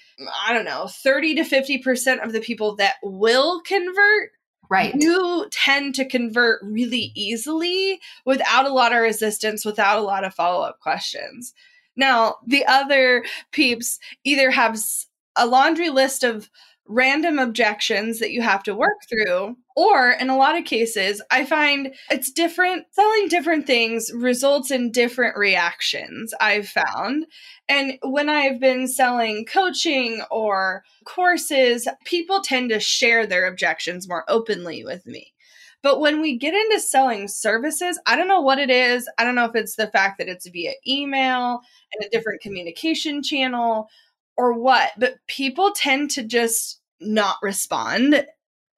I 0.47 0.53
don't 0.53 0.65
know, 0.65 0.89
30 0.89 1.37
to 1.37 1.43
50% 1.43 2.25
of 2.25 2.33
the 2.33 2.41
people 2.41 2.75
that 2.77 2.95
will 3.03 3.61
convert 3.63 4.31
right 4.71 4.95
you 4.99 5.47
tend 5.51 5.95
to 5.95 6.09
convert 6.09 6.59
really 6.63 7.13
easily 7.15 8.01
without 8.25 8.65
a 8.65 8.73
lot 8.73 8.95
of 8.95 9.03
resistance 9.03 9.63
without 9.63 9.99
a 9.99 10.03
lot 10.03 10.25
of 10.25 10.33
follow-up 10.33 10.81
questions 10.81 11.53
now 11.97 12.37
the 12.47 12.65
other 12.65 13.23
peeps 13.53 13.99
either 14.25 14.51
have 14.51 14.79
a 15.37 15.47
laundry 15.47 15.91
list 15.91 16.25
of 16.25 16.49
random 16.87 17.39
objections 17.39 18.19
that 18.19 18.31
you 18.31 18.43
have 18.43 18.63
to 18.63 18.75
work 18.75 18.99
through. 19.09 19.57
Or 19.77 20.11
in 20.11 20.31
a 20.31 20.37
lot 20.37 20.57
of 20.57 20.65
cases, 20.65 21.21
I 21.31 21.45
find 21.45 21.95
it's 22.09 22.31
different. 22.31 22.87
Selling 22.93 23.29
different 23.29 23.67
things 23.67 24.13
results 24.15 24.71
in 24.71 24.93
different 24.93 25.37
reactions, 25.37 26.33
I've 26.41 26.69
found. 26.69 27.27
And 27.69 27.99
when 28.03 28.29
I've 28.29 28.61
been 28.61 28.87
selling 28.87 29.47
coaching 29.47 30.23
or 30.31 30.85
courses, 31.05 31.89
people 32.05 32.41
tend 32.41 32.71
to 32.71 32.79
share 32.79 33.27
their 33.27 33.47
objections 33.47 34.09
more 34.09 34.25
openly 34.29 34.85
with 34.85 35.07
me. 35.07 35.33
But 35.83 36.01
when 36.01 36.23
we 36.23 36.39
get 36.39 36.55
into 36.55 36.81
selling 36.81 37.29
services, 37.29 38.01
I 38.07 38.17
don't 38.17 38.29
know 38.29 38.41
what 38.41 38.59
it 38.59 38.71
is. 38.71 39.07
I 39.19 39.25
don't 39.25 39.35
know 39.35 39.45
if 39.45 39.55
it's 39.55 39.77
the 39.77 39.89
fact 39.89 40.17
that 40.19 40.29
it's 40.29 40.49
via 40.49 40.73
email 40.87 41.61
and 41.93 42.05
a 42.05 42.09
different 42.09 42.41
communication 42.41 43.23
channel 43.23 43.89
or 44.37 44.55
what, 44.55 44.93
but 44.99 45.17
people 45.27 45.73
tend 45.73 46.11
to 46.13 46.23
just 46.23 46.81
not 47.01 47.37
respond 47.43 48.27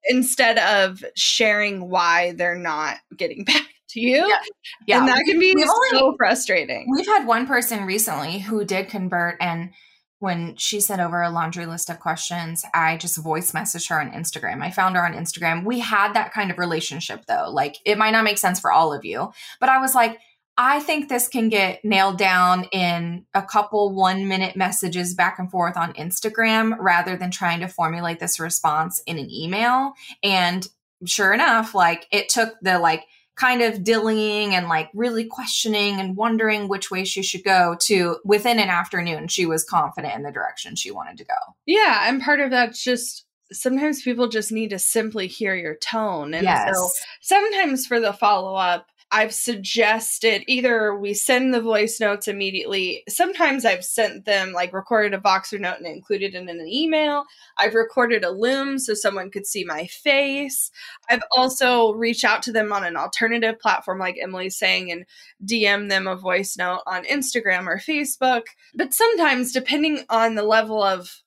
instead 0.08 0.58
of 0.58 1.04
sharing 1.16 1.88
why 1.88 2.32
they're 2.32 2.58
not 2.58 2.96
getting 3.16 3.44
back 3.44 3.66
to 3.90 4.00
you. 4.00 4.26
Yeah. 4.28 4.38
yeah. 4.86 4.98
And 4.98 5.08
that 5.08 5.22
can 5.26 5.38
be 5.38 5.54
we've 5.54 5.66
so 5.66 5.74
only, 5.94 6.16
frustrating. 6.16 6.86
We've 6.90 7.06
had 7.06 7.26
one 7.26 7.46
person 7.46 7.84
recently 7.84 8.38
who 8.38 8.64
did 8.64 8.88
convert 8.88 9.36
and 9.40 9.70
when 10.18 10.56
she 10.56 10.80
sent 10.80 11.02
over 11.02 11.20
a 11.20 11.30
laundry 11.30 11.66
list 11.66 11.90
of 11.90 12.00
questions, 12.00 12.64
I 12.72 12.96
just 12.96 13.22
voice 13.22 13.52
messaged 13.52 13.90
her 13.90 14.00
on 14.00 14.12
Instagram. 14.12 14.62
I 14.62 14.70
found 14.70 14.96
her 14.96 15.04
on 15.04 15.12
Instagram. 15.12 15.64
We 15.64 15.80
had 15.80 16.14
that 16.14 16.32
kind 16.32 16.50
of 16.50 16.58
relationship 16.58 17.26
though. 17.26 17.50
Like 17.50 17.76
it 17.84 17.98
might 17.98 18.12
not 18.12 18.24
make 18.24 18.38
sense 18.38 18.58
for 18.58 18.72
all 18.72 18.94
of 18.94 19.04
you, 19.04 19.30
but 19.60 19.68
I 19.68 19.78
was 19.78 19.94
like, 19.94 20.18
I 20.58 20.80
think 20.80 21.08
this 21.08 21.28
can 21.28 21.48
get 21.48 21.84
nailed 21.84 22.16
down 22.16 22.64
in 22.72 23.26
a 23.34 23.42
couple 23.42 23.94
one 23.94 24.26
minute 24.26 24.56
messages 24.56 25.14
back 25.14 25.38
and 25.38 25.50
forth 25.50 25.76
on 25.76 25.92
Instagram 25.94 26.76
rather 26.78 27.16
than 27.16 27.30
trying 27.30 27.60
to 27.60 27.68
formulate 27.68 28.20
this 28.20 28.40
response 28.40 29.02
in 29.06 29.18
an 29.18 29.30
email. 29.30 29.92
And 30.22 30.66
sure 31.04 31.34
enough, 31.34 31.74
like 31.74 32.06
it 32.10 32.30
took 32.30 32.54
the 32.62 32.78
like 32.78 33.04
kind 33.36 33.60
of 33.60 33.80
dillying 33.80 34.52
and 34.52 34.66
like 34.66 34.88
really 34.94 35.26
questioning 35.26 36.00
and 36.00 36.16
wondering 36.16 36.68
which 36.68 36.90
way 36.90 37.04
she 37.04 37.22
should 37.22 37.44
go 37.44 37.76
to 37.82 38.18
within 38.24 38.58
an 38.58 38.70
afternoon, 38.70 39.28
she 39.28 39.44
was 39.44 39.62
confident 39.62 40.14
in 40.14 40.22
the 40.22 40.32
direction 40.32 40.74
she 40.74 40.90
wanted 40.90 41.18
to 41.18 41.24
go. 41.24 41.34
Yeah. 41.66 42.08
And 42.08 42.22
part 42.22 42.40
of 42.40 42.50
that's 42.50 42.82
just 42.82 43.26
sometimes 43.52 44.02
people 44.02 44.28
just 44.28 44.50
need 44.50 44.70
to 44.70 44.78
simply 44.78 45.26
hear 45.26 45.54
your 45.54 45.76
tone. 45.76 46.32
And 46.32 46.44
yes. 46.44 46.74
so 46.74 46.88
sometimes 47.20 47.86
for 47.86 48.00
the 48.00 48.14
follow 48.14 48.54
up, 48.54 48.88
I've 49.16 49.32
suggested 49.32 50.44
either 50.46 50.94
we 50.94 51.14
send 51.14 51.54
the 51.54 51.62
voice 51.62 51.98
notes 52.00 52.28
immediately. 52.28 53.02
Sometimes 53.08 53.64
I've 53.64 53.82
sent 53.82 54.26
them 54.26 54.52
like 54.52 54.74
recorded 54.74 55.14
a 55.14 55.18
Voxer 55.18 55.58
note 55.58 55.78
and 55.78 55.86
included 55.86 56.34
it 56.34 56.38
in 56.38 56.50
an 56.50 56.68
email. 56.68 57.24
I've 57.56 57.72
recorded 57.72 58.24
a 58.24 58.30
Loom 58.30 58.78
so 58.78 58.92
someone 58.92 59.30
could 59.30 59.46
see 59.46 59.64
my 59.64 59.86
face. 59.86 60.70
I've 61.08 61.22
also 61.34 61.92
reached 61.94 62.24
out 62.24 62.42
to 62.42 62.52
them 62.52 62.74
on 62.74 62.84
an 62.84 62.98
alternative 62.98 63.58
platform, 63.58 64.00
like 64.00 64.18
Emily's 64.20 64.58
saying, 64.58 64.92
and 64.92 65.06
DM 65.46 65.88
them 65.88 66.06
a 66.06 66.14
voice 66.14 66.58
note 66.58 66.82
on 66.86 67.04
Instagram 67.04 67.68
or 67.68 67.78
Facebook. 67.78 68.42
But 68.74 68.92
sometimes, 68.92 69.50
depending 69.50 70.00
on 70.10 70.34
the 70.34 70.44
level 70.44 70.82
of 70.82 71.22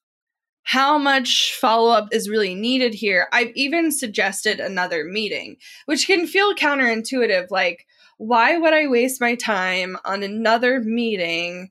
how 0.64 0.98
much 0.98 1.56
follow 1.56 1.92
up 1.92 2.10
is 2.12 2.30
really 2.30 2.54
needed 2.54 2.94
here. 2.94 3.28
I've 3.32 3.52
even 3.56 3.92
suggested 3.92 4.60
another 4.60 5.04
meeting, 5.04 5.58
which 5.86 6.06
can 6.06 6.28
feel 6.28 6.54
counterintuitive. 6.54 7.48
Like, 7.50 7.86
why 8.18 8.58
would 8.58 8.74
I 8.74 8.88
waste 8.88 9.22
my 9.22 9.36
time 9.36 9.98
on 10.06 10.24
another 10.24 10.82
meeting 10.82 11.70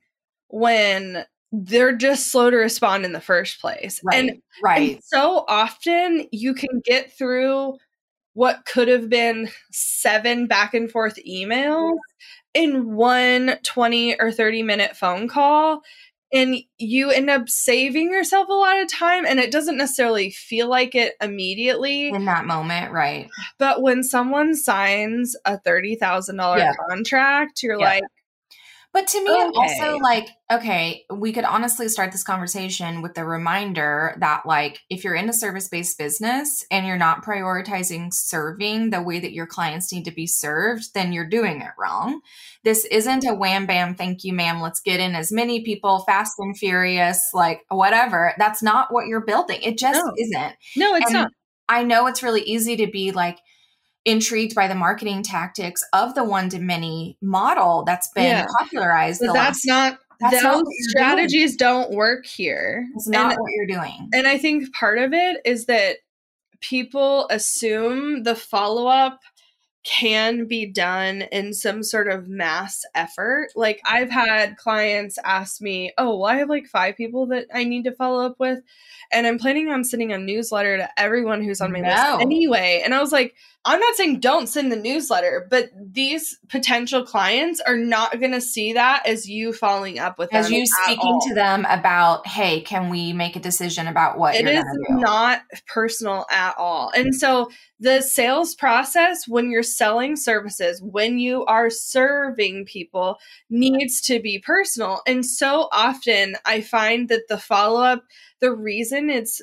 when 0.48 1.24
they're 1.52 1.96
just 1.96 2.32
slow 2.32 2.50
to 2.50 2.56
respond 2.56 3.04
in 3.04 3.12
the 3.12 3.20
first 3.20 3.60
place? 3.60 4.00
Right. 4.02 4.16
And, 4.16 4.42
right. 4.64 4.92
And 4.94 5.04
so 5.04 5.44
often 5.46 6.26
you 6.32 6.54
can 6.54 6.80
get 6.84 7.16
through 7.16 7.78
what 8.34 8.64
could 8.64 8.88
have 8.88 9.08
been 9.08 9.48
seven 9.72 10.46
back 10.46 10.72
and 10.72 10.90
forth 10.90 11.18
emails 11.28 11.96
in 12.54 12.94
one 12.94 13.58
20 13.62 14.20
or 14.20 14.32
30 14.32 14.62
minute 14.62 14.96
phone 14.96 15.28
call 15.28 15.82
and 16.32 16.56
you 16.76 17.10
end 17.10 17.30
up 17.30 17.48
saving 17.48 18.10
yourself 18.10 18.48
a 18.48 18.52
lot 18.52 18.80
of 18.80 18.92
time 18.92 19.24
and 19.24 19.38
it 19.40 19.50
doesn't 19.50 19.76
necessarily 19.76 20.30
feel 20.30 20.68
like 20.68 20.94
it 20.94 21.14
immediately 21.20 22.08
in 22.08 22.24
that 22.24 22.44
moment 22.44 22.92
right 22.92 23.28
but 23.58 23.82
when 23.82 24.02
someone 24.02 24.54
signs 24.54 25.36
a 25.44 25.58
$30,000 25.58 26.58
yeah. 26.58 26.72
contract 26.88 27.62
you're 27.62 27.78
yeah. 27.78 27.86
like 27.86 28.04
but 28.92 29.06
to 29.08 29.22
me, 29.22 29.30
okay. 29.30 29.52
also 29.54 29.98
like, 29.98 30.28
okay, 30.50 31.04
we 31.10 31.32
could 31.32 31.44
honestly 31.44 31.88
start 31.88 32.10
this 32.10 32.24
conversation 32.24 33.02
with 33.02 33.14
the 33.14 33.24
reminder 33.24 34.16
that, 34.20 34.46
like, 34.46 34.80
if 34.88 35.04
you're 35.04 35.14
in 35.14 35.28
a 35.28 35.32
service 35.32 35.68
based 35.68 35.98
business 35.98 36.64
and 36.70 36.86
you're 36.86 36.96
not 36.96 37.24
prioritizing 37.24 38.08
serving 38.12 38.90
the 38.90 39.02
way 39.02 39.20
that 39.20 39.32
your 39.32 39.46
clients 39.46 39.92
need 39.92 40.04
to 40.04 40.10
be 40.10 40.26
served, 40.26 40.94
then 40.94 41.12
you're 41.12 41.28
doing 41.28 41.60
it 41.60 41.72
wrong. 41.78 42.20
This 42.64 42.86
isn't 42.86 43.26
a 43.26 43.34
wham 43.34 43.66
bam, 43.66 43.94
thank 43.94 44.24
you, 44.24 44.32
ma'am. 44.32 44.60
Let's 44.60 44.80
get 44.80 45.00
in 45.00 45.14
as 45.14 45.30
many 45.30 45.64
people 45.64 46.00
fast 46.00 46.34
and 46.38 46.56
furious, 46.56 47.22
like 47.34 47.64
whatever. 47.68 48.32
That's 48.38 48.62
not 48.62 48.92
what 48.92 49.06
you're 49.06 49.24
building. 49.24 49.60
It 49.62 49.78
just 49.78 50.02
no. 50.02 50.12
isn't. 50.18 50.54
No, 50.76 50.94
it's 50.94 51.06
and 51.06 51.14
not. 51.14 51.30
I 51.68 51.84
know 51.84 52.06
it's 52.06 52.22
really 52.22 52.42
easy 52.42 52.76
to 52.76 52.86
be 52.86 53.12
like 53.12 53.38
intrigued 54.08 54.54
by 54.54 54.68
the 54.68 54.74
marketing 54.74 55.22
tactics 55.22 55.84
of 55.92 56.14
the 56.14 56.24
one 56.24 56.48
to 56.50 56.58
many 56.58 57.16
model 57.20 57.84
that's 57.84 58.08
been 58.14 58.24
yeah. 58.24 58.46
popularized. 58.58 59.20
But 59.20 59.34
that's 59.34 59.66
last, 59.66 59.66
not 59.66 59.98
that's 60.20 60.42
those 60.42 60.64
strategies 60.88 61.56
doing. 61.56 61.72
don't 61.72 61.90
work 61.92 62.26
here. 62.26 62.86
It's 62.96 63.08
not 63.08 63.32
and, 63.32 63.40
what 63.40 63.50
you're 63.52 63.66
doing. 63.66 64.08
And 64.12 64.26
I 64.26 64.38
think 64.38 64.72
part 64.72 64.98
of 64.98 65.12
it 65.12 65.40
is 65.44 65.66
that 65.66 65.98
people 66.60 67.28
assume 67.30 68.24
the 68.24 68.34
follow 68.34 68.86
up 68.86 69.20
can 69.88 70.44
be 70.44 70.66
done 70.66 71.22
in 71.32 71.54
some 71.54 71.82
sort 71.82 72.08
of 72.08 72.28
mass 72.28 72.84
effort. 72.94 73.48
Like 73.56 73.80
I've 73.86 74.10
had 74.10 74.58
clients 74.58 75.18
ask 75.24 75.62
me, 75.62 75.92
"Oh, 75.96 76.18
well, 76.18 76.26
I 76.26 76.36
have 76.36 76.50
like 76.50 76.66
five 76.66 76.96
people 76.96 77.26
that 77.28 77.46
I 77.54 77.64
need 77.64 77.84
to 77.84 77.92
follow 77.92 78.24
up 78.24 78.38
with, 78.38 78.60
and 79.10 79.26
I'm 79.26 79.38
planning 79.38 79.70
on 79.70 79.84
sending 79.84 80.12
a 80.12 80.18
newsletter 80.18 80.76
to 80.76 80.90
everyone 81.00 81.42
who's 81.42 81.62
on 81.62 81.72
my 81.72 81.80
no. 81.80 81.88
list 81.88 82.20
anyway." 82.20 82.82
And 82.84 82.94
I 82.94 83.00
was 83.00 83.12
like, 83.12 83.34
I'm 83.64 83.80
not 83.80 83.96
saying 83.96 84.20
don't 84.20 84.46
send 84.46 84.72
the 84.72 84.76
newsletter, 84.76 85.46
but 85.50 85.70
these 85.74 86.38
potential 86.48 87.04
clients 87.04 87.60
are 87.60 87.76
not 87.76 88.18
going 88.18 88.32
to 88.32 88.40
see 88.40 88.72
that 88.72 89.06
as 89.06 89.28
you 89.28 89.52
following 89.52 89.98
up 89.98 90.18
with 90.18 90.32
as 90.32 90.50
you 90.50 90.64
speaking 90.84 91.20
to 91.28 91.34
them 91.34 91.66
about, 91.68 92.26
hey, 92.26 92.62
can 92.62 92.88
we 92.88 93.12
make 93.12 93.36
a 93.36 93.40
decision 93.40 93.86
about 93.86 94.18
what 94.18 94.34
it 94.36 94.46
is 94.46 94.64
not 94.88 95.42
personal 95.66 96.24
at 96.30 96.54
all. 96.56 96.90
And 96.94 97.14
so 97.14 97.50
the 97.80 98.00
sales 98.00 98.54
process 98.54 99.28
when 99.28 99.50
you're 99.50 99.62
selling 99.78 100.16
services, 100.16 100.82
when 100.82 101.18
you 101.18 101.44
are 101.46 101.70
serving 101.70 102.66
people, 102.66 103.18
needs 103.48 104.00
to 104.02 104.20
be 104.20 104.38
personal. 104.38 105.00
And 105.06 105.24
so 105.24 105.68
often 105.72 106.36
I 106.44 106.60
find 106.60 107.08
that 107.08 107.28
the 107.28 107.38
follow 107.38 107.82
up, 107.82 108.04
the 108.40 108.52
reason 108.52 109.08
it's 109.08 109.40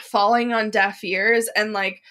falling 0.00 0.52
on 0.52 0.70
deaf 0.70 1.02
ears 1.02 1.48
and 1.56 1.72
like 1.72 2.02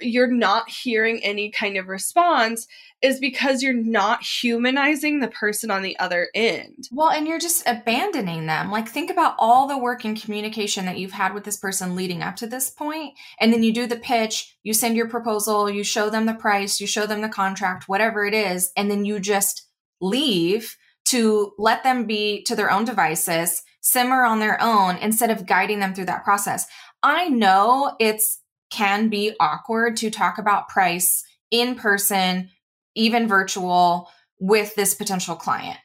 you're 0.00 0.30
not 0.30 0.68
hearing 0.68 1.22
any 1.22 1.50
kind 1.50 1.76
of 1.76 1.88
response 1.88 2.66
is 3.02 3.18
because 3.18 3.62
you're 3.62 3.72
not 3.72 4.22
humanizing 4.22 5.20
the 5.20 5.28
person 5.28 5.70
on 5.70 5.82
the 5.82 5.98
other 5.98 6.28
end. 6.34 6.88
Well, 6.92 7.10
and 7.10 7.26
you're 7.26 7.38
just 7.38 7.66
abandoning 7.66 8.46
them. 8.46 8.70
Like, 8.70 8.88
think 8.88 9.10
about 9.10 9.34
all 9.38 9.66
the 9.66 9.78
work 9.78 10.04
and 10.04 10.20
communication 10.20 10.84
that 10.86 10.98
you've 10.98 11.12
had 11.12 11.32
with 11.32 11.44
this 11.44 11.56
person 11.56 11.96
leading 11.96 12.22
up 12.22 12.36
to 12.36 12.46
this 12.46 12.70
point, 12.70 13.14
And 13.38 13.52
then 13.52 13.62
you 13.62 13.72
do 13.72 13.86
the 13.86 13.96
pitch, 13.96 14.56
you 14.62 14.74
send 14.74 14.96
your 14.96 15.08
proposal, 15.08 15.70
you 15.70 15.82
show 15.82 16.10
them 16.10 16.26
the 16.26 16.34
price, 16.34 16.80
you 16.80 16.86
show 16.86 17.06
them 17.06 17.22
the 17.22 17.28
contract, 17.28 17.88
whatever 17.88 18.24
it 18.24 18.34
is. 18.34 18.70
And 18.76 18.90
then 18.90 19.04
you 19.04 19.18
just 19.18 19.66
leave 20.00 20.76
to 21.06 21.52
let 21.58 21.82
them 21.82 22.04
be 22.06 22.42
to 22.44 22.54
their 22.54 22.70
own 22.70 22.84
devices, 22.84 23.62
simmer 23.80 24.24
on 24.24 24.40
their 24.40 24.60
own 24.62 24.96
instead 24.98 25.30
of 25.30 25.46
guiding 25.46 25.80
them 25.80 25.94
through 25.94 26.04
that 26.06 26.24
process. 26.24 26.66
I 27.02 27.28
know 27.28 27.96
it's 27.98 28.39
can 28.70 29.08
be 29.08 29.34
awkward 29.38 29.96
to 29.98 30.10
talk 30.10 30.38
about 30.38 30.68
price 30.68 31.24
in 31.50 31.74
person, 31.74 32.50
even 32.94 33.28
virtual, 33.28 34.08
with 34.38 34.74
this 34.74 34.94
potential 34.94 35.36
client. 35.36 35.78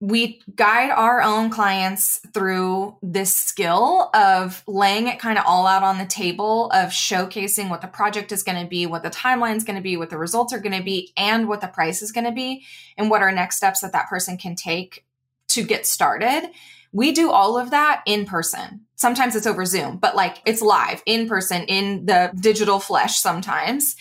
We 0.00 0.40
guide 0.54 0.90
our 0.90 1.20
own 1.20 1.50
clients 1.50 2.20
through 2.32 2.96
this 3.02 3.34
skill 3.34 4.10
of 4.14 4.62
laying 4.68 5.08
it 5.08 5.18
kind 5.18 5.36
of 5.36 5.44
all 5.44 5.66
out 5.66 5.82
on 5.82 5.98
the 5.98 6.06
table, 6.06 6.70
of 6.72 6.90
showcasing 6.90 7.68
what 7.68 7.80
the 7.80 7.88
project 7.88 8.30
is 8.30 8.44
going 8.44 8.62
to 8.62 8.68
be, 8.68 8.86
what 8.86 9.02
the 9.02 9.10
timeline 9.10 9.56
is 9.56 9.64
going 9.64 9.74
to 9.74 9.82
be, 9.82 9.96
what 9.96 10.10
the 10.10 10.16
results 10.16 10.52
are 10.52 10.60
going 10.60 10.76
to 10.76 10.84
be, 10.84 11.12
and 11.16 11.48
what 11.48 11.60
the 11.60 11.66
price 11.66 12.00
is 12.00 12.12
going 12.12 12.26
to 12.26 12.32
be, 12.32 12.64
and 12.96 13.10
what 13.10 13.22
are 13.22 13.32
next 13.32 13.56
steps 13.56 13.80
that 13.80 13.90
that 13.90 14.08
person 14.08 14.38
can 14.38 14.54
take 14.54 15.04
to 15.48 15.64
get 15.64 15.84
started. 15.84 16.48
We 16.92 17.12
do 17.12 17.30
all 17.30 17.58
of 17.58 17.70
that 17.70 18.02
in 18.06 18.24
person. 18.24 18.82
Sometimes 18.96 19.36
it's 19.36 19.46
over 19.46 19.64
Zoom, 19.64 19.98
but 19.98 20.16
like 20.16 20.38
it's 20.46 20.62
live 20.62 21.02
in 21.06 21.28
person 21.28 21.64
in 21.64 22.06
the 22.06 22.32
digital 22.40 22.80
flesh 22.80 23.18
sometimes. 23.18 23.94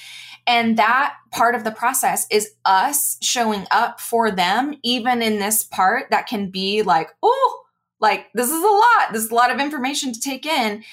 And 0.48 0.77
that 0.77 1.15
part 1.32 1.56
of 1.56 1.65
the 1.65 1.71
process 1.71 2.26
is 2.32 2.52
us 2.63 3.17
showing 3.21 3.67
up 3.69 4.00
for 4.00 4.32
them, 4.32 4.76
even 4.82 5.21
in 5.21 5.39
this 5.39 5.63
part 5.63 6.10
that 6.10 6.28
can 6.28 6.50
be 6.50 6.82
like, 6.84 7.10
oh, 7.21 7.63
like 8.00 8.28
this 8.34 8.50
is 8.50 8.63
a 8.63 8.67
lot. 8.67 9.12
This 9.12 9.23
is 9.23 9.32
a 9.32 9.36
lot 9.36 9.52
of 9.52 9.60
information 9.60 10.13
to 10.13 10.19
take 10.19 10.45
in. 10.45 10.84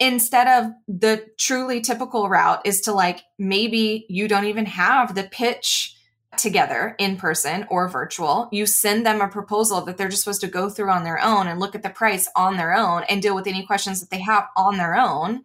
Instead 0.00 0.48
of 0.48 0.72
the 0.88 1.24
truly 1.38 1.80
typical 1.80 2.28
route 2.28 2.60
is 2.64 2.80
to 2.82 2.92
like, 2.92 3.20
maybe 3.38 4.04
you 4.08 4.26
don't 4.26 4.46
even 4.46 4.66
have 4.66 5.14
the 5.14 5.22
pitch 5.22 5.93
together 6.38 6.94
in 6.98 7.16
person 7.16 7.66
or 7.70 7.88
virtual. 7.88 8.48
You 8.52 8.66
send 8.66 9.04
them 9.04 9.20
a 9.20 9.28
proposal 9.28 9.80
that 9.82 9.96
they're 9.96 10.08
just 10.08 10.22
supposed 10.24 10.40
to 10.42 10.46
go 10.46 10.68
through 10.68 10.90
on 10.90 11.04
their 11.04 11.22
own 11.22 11.46
and 11.48 11.60
look 11.60 11.74
at 11.74 11.82
the 11.82 11.90
price 11.90 12.28
on 12.36 12.56
their 12.56 12.74
own 12.74 13.04
and 13.08 13.22
deal 13.22 13.34
with 13.34 13.46
any 13.46 13.64
questions 13.64 14.00
that 14.00 14.10
they 14.10 14.20
have 14.20 14.48
on 14.56 14.76
their 14.76 14.96
own. 14.96 15.44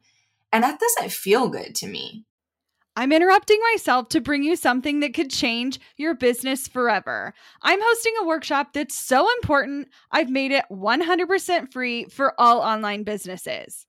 And 0.52 0.64
that 0.64 0.80
doesn't 0.80 1.12
feel 1.12 1.50
good 1.50 1.76
to 1.76 1.88
me. 1.88 2.26
I'm 2.96 3.14
interrupting 3.14 3.60
myself 3.72 4.10
to 4.10 4.20
bring 4.20 4.44
you 4.44 4.56
something 4.58 5.00
that 5.00 5.14
could 5.14 5.30
change 5.30 5.80
your 5.96 6.16
business 6.16 6.68
forever. 6.68 7.34
I'm 7.62 7.80
hosting 7.82 8.14
a 8.20 8.26
workshop 8.26 8.74
that's 8.74 8.96
so 8.96 9.26
important, 9.38 9.88
I've 10.12 10.30
made 10.30 10.52
it 10.52 10.66
100% 10.70 11.72
free 11.72 12.06
for 12.06 12.34
all 12.38 12.60
online 12.60 13.04
businesses. 13.04 13.86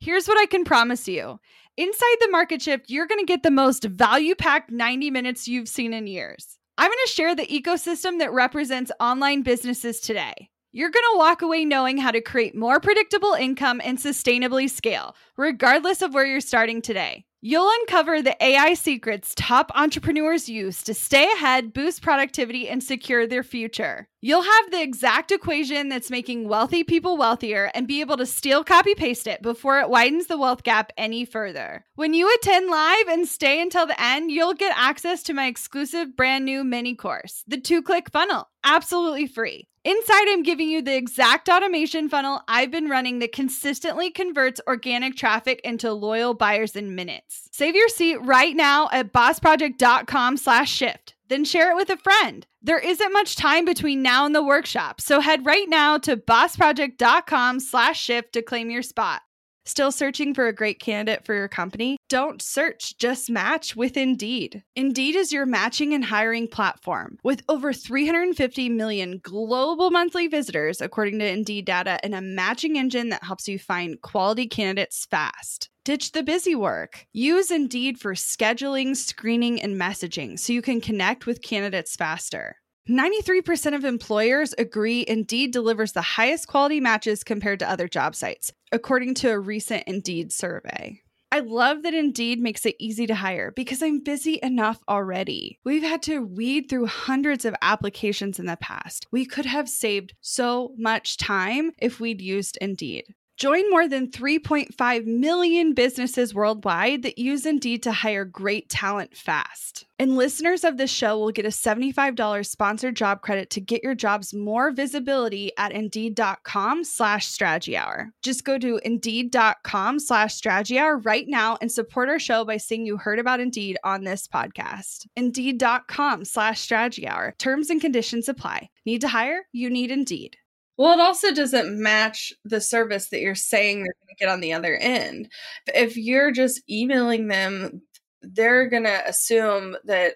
Here's 0.00 0.26
what 0.26 0.38
I 0.38 0.46
can 0.46 0.64
promise 0.64 1.08
you 1.08 1.40
Inside 1.76 2.16
the 2.20 2.30
market 2.30 2.62
shift, 2.62 2.88
you're 2.88 3.08
going 3.08 3.18
to 3.18 3.26
get 3.26 3.42
the 3.42 3.50
most 3.50 3.82
value 3.82 4.36
packed 4.36 4.70
90 4.70 5.10
minutes 5.10 5.48
you've 5.48 5.68
seen 5.68 5.92
in 5.92 6.06
years. 6.06 6.60
I'm 6.78 6.88
going 6.88 6.98
to 7.04 7.12
share 7.12 7.34
the 7.34 7.46
ecosystem 7.46 8.20
that 8.20 8.32
represents 8.32 8.92
online 9.00 9.42
businesses 9.42 9.98
today. 9.98 10.50
You're 10.70 10.92
going 10.92 11.04
to 11.12 11.18
walk 11.18 11.42
away 11.42 11.64
knowing 11.64 11.98
how 11.98 12.12
to 12.12 12.20
create 12.20 12.54
more 12.54 12.78
predictable 12.78 13.32
income 13.32 13.80
and 13.82 13.98
sustainably 13.98 14.70
scale, 14.70 15.16
regardless 15.36 16.00
of 16.00 16.14
where 16.14 16.24
you're 16.24 16.40
starting 16.40 16.80
today. 16.80 17.24
You'll 17.46 17.70
uncover 17.80 18.22
the 18.22 18.42
AI 18.42 18.72
secrets 18.72 19.34
top 19.36 19.70
entrepreneurs 19.74 20.48
use 20.48 20.82
to 20.84 20.94
stay 20.94 21.30
ahead, 21.30 21.74
boost 21.74 22.00
productivity, 22.00 22.70
and 22.70 22.82
secure 22.82 23.26
their 23.26 23.42
future. 23.42 24.08
You'll 24.22 24.44
have 24.44 24.70
the 24.70 24.80
exact 24.80 25.30
equation 25.30 25.90
that's 25.90 26.08
making 26.08 26.48
wealthy 26.48 26.84
people 26.84 27.18
wealthier 27.18 27.70
and 27.74 27.86
be 27.86 28.00
able 28.00 28.16
to 28.16 28.24
steal 28.24 28.64
copy 28.64 28.94
paste 28.94 29.26
it 29.26 29.42
before 29.42 29.78
it 29.80 29.90
widens 29.90 30.26
the 30.26 30.38
wealth 30.38 30.62
gap 30.62 30.90
any 30.96 31.26
further. 31.26 31.84
When 31.96 32.14
you 32.14 32.34
attend 32.34 32.70
live 32.70 33.08
and 33.08 33.28
stay 33.28 33.60
until 33.60 33.84
the 33.84 34.02
end, 34.02 34.30
you'll 34.30 34.54
get 34.54 34.74
access 34.74 35.22
to 35.24 35.34
my 35.34 35.46
exclusive 35.46 36.16
brand 36.16 36.46
new 36.46 36.64
mini 36.64 36.94
course, 36.94 37.44
the 37.46 37.60
two 37.60 37.82
click 37.82 38.10
funnel, 38.10 38.48
absolutely 38.64 39.26
free. 39.26 39.68
Inside, 39.86 40.28
I'm 40.28 40.42
giving 40.42 40.70
you 40.70 40.80
the 40.80 40.96
exact 40.96 41.50
automation 41.50 42.08
funnel 42.08 42.40
I've 42.48 42.70
been 42.70 42.88
running 42.88 43.18
that 43.18 43.32
consistently 43.32 44.10
converts 44.10 44.58
organic 44.66 45.14
traffic 45.14 45.60
into 45.62 45.92
loyal 45.92 46.32
buyers 46.32 46.74
in 46.74 46.94
minutes. 46.94 47.50
Save 47.52 47.74
your 47.74 47.90
seat 47.90 48.16
right 48.22 48.56
now 48.56 48.88
at 48.92 49.12
bossproject.com 49.12 50.38
slash 50.38 50.72
shift. 50.72 51.16
Then 51.28 51.44
share 51.44 51.70
it 51.70 51.76
with 51.76 51.90
a 51.90 51.98
friend. 51.98 52.46
There 52.62 52.78
isn't 52.78 53.12
much 53.12 53.36
time 53.36 53.66
between 53.66 54.00
now 54.00 54.24
and 54.24 54.34
the 54.34 54.42
workshop, 54.42 55.02
so 55.02 55.20
head 55.20 55.44
right 55.44 55.68
now 55.68 55.98
to 55.98 56.16
bossproject.com 56.16 57.60
slash 57.60 58.00
shift 58.00 58.32
to 58.32 58.40
claim 58.40 58.70
your 58.70 58.82
spot. 58.82 59.20
Still 59.66 59.90
searching 59.90 60.34
for 60.34 60.46
a 60.46 60.52
great 60.52 60.78
candidate 60.78 61.24
for 61.24 61.34
your 61.34 61.48
company? 61.48 61.96
Don't 62.10 62.42
search, 62.42 62.98
just 62.98 63.30
match 63.30 63.74
with 63.74 63.96
Indeed. 63.96 64.62
Indeed 64.76 65.16
is 65.16 65.32
your 65.32 65.46
matching 65.46 65.94
and 65.94 66.04
hiring 66.04 66.48
platform. 66.48 67.18
With 67.22 67.42
over 67.48 67.72
350 67.72 68.68
million 68.68 69.20
global 69.22 69.90
monthly 69.90 70.26
visitors, 70.26 70.82
according 70.82 71.18
to 71.20 71.26
Indeed 71.26 71.64
data, 71.64 71.98
and 72.02 72.14
a 72.14 72.20
matching 72.20 72.76
engine 72.76 73.08
that 73.08 73.24
helps 73.24 73.48
you 73.48 73.58
find 73.58 74.00
quality 74.02 74.46
candidates 74.46 75.06
fast. 75.06 75.70
Ditch 75.84 76.12
the 76.12 76.22
busy 76.22 76.54
work. 76.54 77.06
Use 77.12 77.50
Indeed 77.50 77.98
for 77.98 78.12
scheduling, 78.12 78.94
screening, 78.94 79.62
and 79.62 79.80
messaging 79.80 80.38
so 80.38 80.52
you 80.52 80.62
can 80.62 80.80
connect 80.80 81.26
with 81.26 81.42
candidates 81.42 81.96
faster. 81.96 82.56
93% 82.88 83.74
of 83.74 83.86
employers 83.86 84.54
agree 84.58 85.06
Indeed 85.08 85.52
delivers 85.52 85.92
the 85.92 86.02
highest 86.02 86.48
quality 86.48 86.80
matches 86.80 87.24
compared 87.24 87.60
to 87.60 87.70
other 87.70 87.88
job 87.88 88.14
sites, 88.14 88.52
according 88.72 89.14
to 89.14 89.30
a 89.30 89.38
recent 89.38 89.84
Indeed 89.86 90.32
survey. 90.32 91.00
I 91.32 91.40
love 91.40 91.82
that 91.82 91.94
Indeed 91.94 92.40
makes 92.40 92.66
it 92.66 92.76
easy 92.78 93.06
to 93.06 93.14
hire 93.14 93.52
because 93.56 93.82
I'm 93.82 94.04
busy 94.04 94.38
enough 94.42 94.80
already. 94.86 95.58
We've 95.64 95.82
had 95.82 96.02
to 96.02 96.26
weed 96.26 96.66
through 96.68 96.86
hundreds 96.86 97.46
of 97.46 97.56
applications 97.62 98.38
in 98.38 98.44
the 98.44 98.58
past. 98.58 99.06
We 99.10 99.24
could 99.24 99.46
have 99.46 99.68
saved 99.68 100.14
so 100.20 100.74
much 100.76 101.16
time 101.16 101.72
if 101.78 101.98
we'd 101.98 102.20
used 102.20 102.58
Indeed. 102.60 103.14
Join 103.36 103.68
more 103.70 103.88
than 103.88 104.10
3.5 104.10 105.06
million 105.06 105.74
businesses 105.74 106.32
worldwide 106.32 107.02
that 107.02 107.18
use 107.18 107.44
Indeed 107.44 107.82
to 107.82 107.90
hire 107.92 108.24
great 108.24 108.68
talent 108.68 109.16
fast. 109.16 109.86
And 109.98 110.16
listeners 110.16 110.62
of 110.62 110.76
this 110.76 110.90
show 110.90 111.18
will 111.18 111.32
get 111.32 111.44
a 111.44 111.48
$75 111.48 112.46
sponsored 112.46 112.94
job 112.94 113.22
credit 113.22 113.50
to 113.50 113.60
get 113.60 113.82
your 113.82 113.94
jobs 113.94 114.32
more 114.32 114.70
visibility 114.70 115.50
at 115.58 115.72
Indeed.com 115.72 116.84
slash 116.84 117.26
strategy 117.26 117.76
hour. 117.76 118.10
Just 118.22 118.44
go 118.44 118.56
to 118.58 118.80
Indeed.com 118.84 119.98
slash 119.98 120.34
strategy 120.34 120.78
hour 120.78 120.98
right 120.98 121.26
now 121.28 121.58
and 121.60 121.70
support 121.70 122.08
our 122.08 122.20
show 122.20 122.44
by 122.44 122.56
saying 122.56 122.86
you 122.86 122.98
heard 122.98 123.18
about 123.18 123.40
Indeed 123.40 123.78
on 123.82 124.04
this 124.04 124.28
podcast. 124.28 125.06
Indeed.com 125.16 126.24
slash 126.24 126.60
strategy 126.60 127.08
hour. 127.08 127.34
Terms 127.38 127.70
and 127.70 127.80
conditions 127.80 128.28
apply. 128.28 128.70
Need 128.86 129.00
to 129.00 129.08
hire? 129.08 129.46
You 129.52 129.70
need 129.70 129.90
Indeed. 129.90 130.36
Well, 130.76 130.92
it 130.92 131.00
also 131.00 131.32
doesn't 131.32 131.80
match 131.80 132.32
the 132.44 132.60
service 132.60 133.08
that 133.08 133.20
you're 133.20 133.34
saying 133.34 133.78
they're 133.84 133.94
going 134.06 134.16
to 134.16 134.24
get 134.24 134.28
on 134.28 134.40
the 134.40 134.52
other 134.52 134.76
end. 134.76 135.30
If 135.68 135.96
you're 135.96 136.32
just 136.32 136.62
emailing 136.68 137.28
them, 137.28 137.82
they're 138.22 138.68
going 138.68 138.84
to 138.84 139.08
assume 139.08 139.76
that 139.84 140.14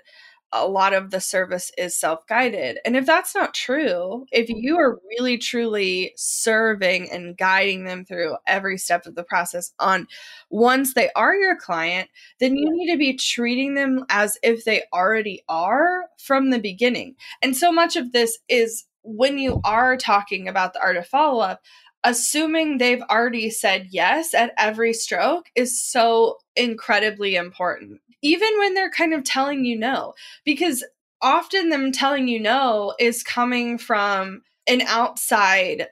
a 0.53 0.67
lot 0.67 0.95
of 0.95 1.11
the 1.11 1.21
service 1.21 1.71
is 1.77 1.99
self 1.99 2.27
guided. 2.27 2.79
And 2.85 2.97
if 2.97 3.05
that's 3.05 3.35
not 3.35 3.55
true, 3.55 4.25
if 4.33 4.49
you 4.49 4.79
are 4.79 4.99
really 5.11 5.37
truly 5.37 6.13
serving 6.17 7.11
and 7.13 7.37
guiding 7.37 7.85
them 7.85 8.05
through 8.05 8.37
every 8.47 8.79
step 8.79 9.05
of 9.07 9.15
the 9.15 9.25
process 9.25 9.73
on 9.79 10.07
once 10.51 10.95
they 10.95 11.11
are 11.15 11.35
your 11.35 11.57
client, 11.57 12.09
then 12.41 12.57
you 12.57 12.67
need 12.71 12.91
to 12.91 12.99
be 12.99 13.15
treating 13.15 13.75
them 13.75 14.05
as 14.09 14.39
if 14.43 14.65
they 14.65 14.85
already 14.93 15.43
are 15.49 16.07
from 16.19 16.51
the 16.51 16.59
beginning. 16.59 17.15
And 17.43 17.57
so 17.57 17.71
much 17.71 17.97
of 17.97 18.13
this 18.13 18.39
is 18.49 18.85
when 19.09 19.39
you 19.39 19.61
are 19.65 19.97
talking 19.97 20.49
about 20.49 20.73
the 20.75 20.81
art 20.81 20.97
of 20.97 21.07
follow 21.07 21.41
up, 21.41 21.63
assuming 22.05 22.79
they've 22.79 23.03
already 23.11 23.51
said 23.51 23.89
yes 23.91 24.35
at 24.35 24.53
every 24.59 24.93
stroke 24.93 25.51
is 25.55 25.83
so 25.83 26.37
incredibly 26.57 27.35
important 27.35 28.01
even 28.23 28.49
when 28.59 28.75
they're 28.75 28.91
kind 28.91 29.15
of 29.15 29.25
telling 29.25 29.65
you 29.65 29.79
no, 29.79 30.15
because 30.45 30.85
often 31.23 31.69
them 31.69 31.93
telling 31.93 32.29
you 32.29 32.41
no 32.41 32.95
is 32.99 33.23
coming 33.23 33.79
from 33.79 34.43
an 34.67 34.83
outside 34.83 35.89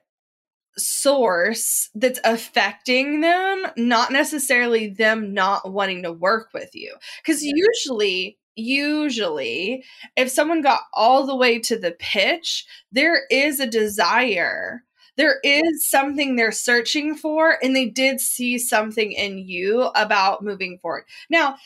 source 0.76 1.88
that's 1.94 2.20
affecting 2.24 3.20
them, 3.20 3.66
not 3.76 4.12
necessarily 4.12 4.88
them 4.88 5.32
not 5.32 5.72
wanting 5.72 6.02
to 6.02 6.12
work 6.12 6.48
with 6.52 6.74
you. 6.74 6.94
Because 7.22 7.42
usually, 7.42 8.38
usually, 8.56 9.84
if 10.16 10.30
someone 10.30 10.62
got 10.62 10.80
all 10.94 11.26
the 11.26 11.36
way 11.36 11.58
to 11.60 11.78
the 11.78 11.92
pitch, 11.92 12.66
there 12.92 13.22
is 13.30 13.60
a 13.60 13.66
desire. 13.66 14.82
There 15.16 15.38
is 15.44 15.88
something 15.88 16.36
they're 16.36 16.52
searching 16.52 17.14
for, 17.14 17.58
and 17.62 17.74
they 17.74 17.86
did 17.86 18.20
see 18.20 18.58
something 18.58 19.12
in 19.12 19.38
you 19.38 19.82
about 19.94 20.44
moving 20.44 20.78
forward. 20.78 21.04
Now, 21.30 21.56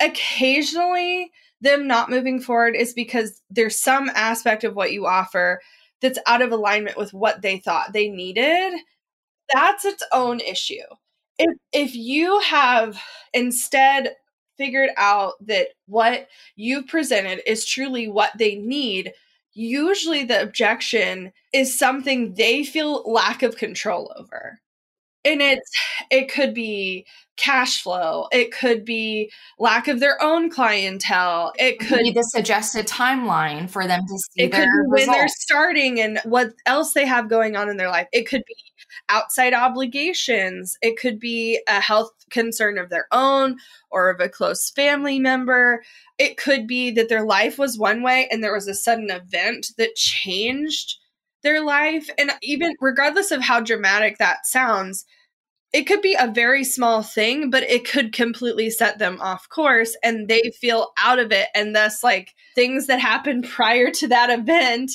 occasionally 0.00 1.30
them 1.60 1.86
not 1.86 2.10
moving 2.10 2.40
forward 2.40 2.76
is 2.76 2.92
because 2.92 3.42
there's 3.50 3.80
some 3.80 4.10
aspect 4.14 4.64
of 4.64 4.76
what 4.76 4.92
you 4.92 5.06
offer 5.06 5.60
that's 6.00 6.18
out 6.26 6.42
of 6.42 6.52
alignment 6.52 6.96
with 6.96 7.12
what 7.12 7.42
they 7.42 7.58
thought 7.58 7.92
they 7.92 8.08
needed 8.08 8.74
that's 9.52 9.84
its 9.84 10.02
own 10.12 10.38
issue 10.40 10.84
if 11.38 11.56
if 11.72 11.94
you 11.94 12.38
have 12.40 13.00
instead 13.32 14.14
figured 14.58 14.90
out 14.96 15.34
that 15.46 15.68
what 15.86 16.28
you've 16.56 16.86
presented 16.86 17.40
is 17.50 17.64
truly 17.64 18.08
what 18.08 18.32
they 18.36 18.56
need 18.56 19.12
usually 19.58 20.24
the 20.24 20.40
objection 20.40 21.32
is 21.52 21.76
something 21.76 22.34
they 22.34 22.62
feel 22.64 23.02
lack 23.10 23.42
of 23.42 23.56
control 23.56 24.12
over. 24.16 24.60
And 25.24 25.42
it's 25.42 25.70
it 26.10 26.32
could 26.32 26.54
be 26.54 27.06
cash 27.36 27.82
flow 27.82 28.26
it 28.32 28.52
could 28.52 28.84
be 28.84 29.30
lack 29.60 29.86
of 29.86 30.00
their 30.00 30.20
own 30.20 30.50
clientele 30.50 31.52
it 31.56 31.78
could 31.78 32.02
be 32.02 32.10
the 32.10 32.24
suggested 32.24 32.84
timeline 32.84 33.70
for 33.70 33.86
them 33.86 34.00
to 34.00 34.18
see 34.18 34.42
it 34.42 34.52
could 34.52 34.64
be 34.64 34.88
when 34.88 35.06
they're 35.06 35.28
starting 35.28 36.00
and 36.00 36.18
what 36.24 36.48
else 36.66 36.94
they 36.94 37.06
have 37.06 37.28
going 37.28 37.54
on 37.54 37.68
in 37.68 37.76
their 37.76 37.90
life. 37.90 38.08
It 38.12 38.28
could 38.28 38.42
be 38.44 38.56
outside 39.08 39.54
obligations 39.54 40.76
it 40.82 40.98
could 40.98 41.18
be 41.18 41.60
a 41.68 41.80
health 41.80 42.12
concern 42.30 42.78
of 42.78 42.90
their 42.90 43.06
own 43.12 43.56
or 43.90 44.10
of 44.10 44.20
a 44.20 44.28
close 44.28 44.70
family 44.70 45.18
member 45.18 45.82
it 46.18 46.36
could 46.36 46.66
be 46.66 46.90
that 46.90 47.08
their 47.08 47.24
life 47.24 47.58
was 47.58 47.78
one 47.78 48.02
way 48.02 48.28
and 48.30 48.42
there 48.42 48.54
was 48.54 48.68
a 48.68 48.74
sudden 48.74 49.10
event 49.10 49.68
that 49.78 49.94
changed 49.94 50.96
their 51.42 51.62
life 51.62 52.08
and 52.18 52.32
even 52.42 52.74
regardless 52.80 53.30
of 53.30 53.40
how 53.40 53.60
dramatic 53.60 54.18
that 54.18 54.44
sounds 54.46 55.04
it 55.72 55.86
could 55.86 56.00
be 56.00 56.16
a 56.18 56.30
very 56.32 56.64
small 56.64 57.02
thing, 57.02 57.50
but 57.50 57.62
it 57.64 57.86
could 57.86 58.12
completely 58.12 58.70
set 58.70 58.98
them 58.98 59.20
off 59.20 59.48
course 59.48 59.96
and 60.02 60.28
they 60.28 60.50
feel 60.58 60.92
out 60.98 61.18
of 61.18 61.30
it. 61.30 61.48
And 61.54 61.76
thus, 61.76 62.02
like 62.02 62.34
things 62.54 62.86
that 62.86 63.00
happened 63.00 63.46
prior 63.48 63.90
to 63.90 64.08
that 64.08 64.30
event 64.30 64.92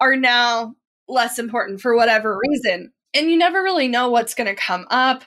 are 0.00 0.16
now 0.16 0.74
less 1.08 1.38
important 1.38 1.80
for 1.80 1.94
whatever 1.94 2.38
reason. 2.48 2.92
And 3.14 3.30
you 3.30 3.38
never 3.38 3.62
really 3.62 3.88
know 3.88 4.10
what's 4.10 4.34
going 4.34 4.48
to 4.48 4.60
come 4.60 4.86
up. 4.90 5.24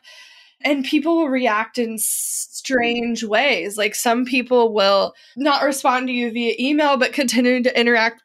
And 0.61 0.83
people 0.83 1.17
will 1.17 1.29
react 1.29 1.77
in 1.77 1.97
strange 1.97 3.23
ways. 3.23 3.77
Like 3.77 3.95
some 3.95 4.25
people 4.25 4.73
will 4.73 5.13
not 5.35 5.63
respond 5.63 6.07
to 6.07 6.13
you 6.13 6.31
via 6.31 6.55
email, 6.59 6.97
but 6.97 7.13
continue 7.13 7.63
to 7.63 7.79
interact 7.79 8.23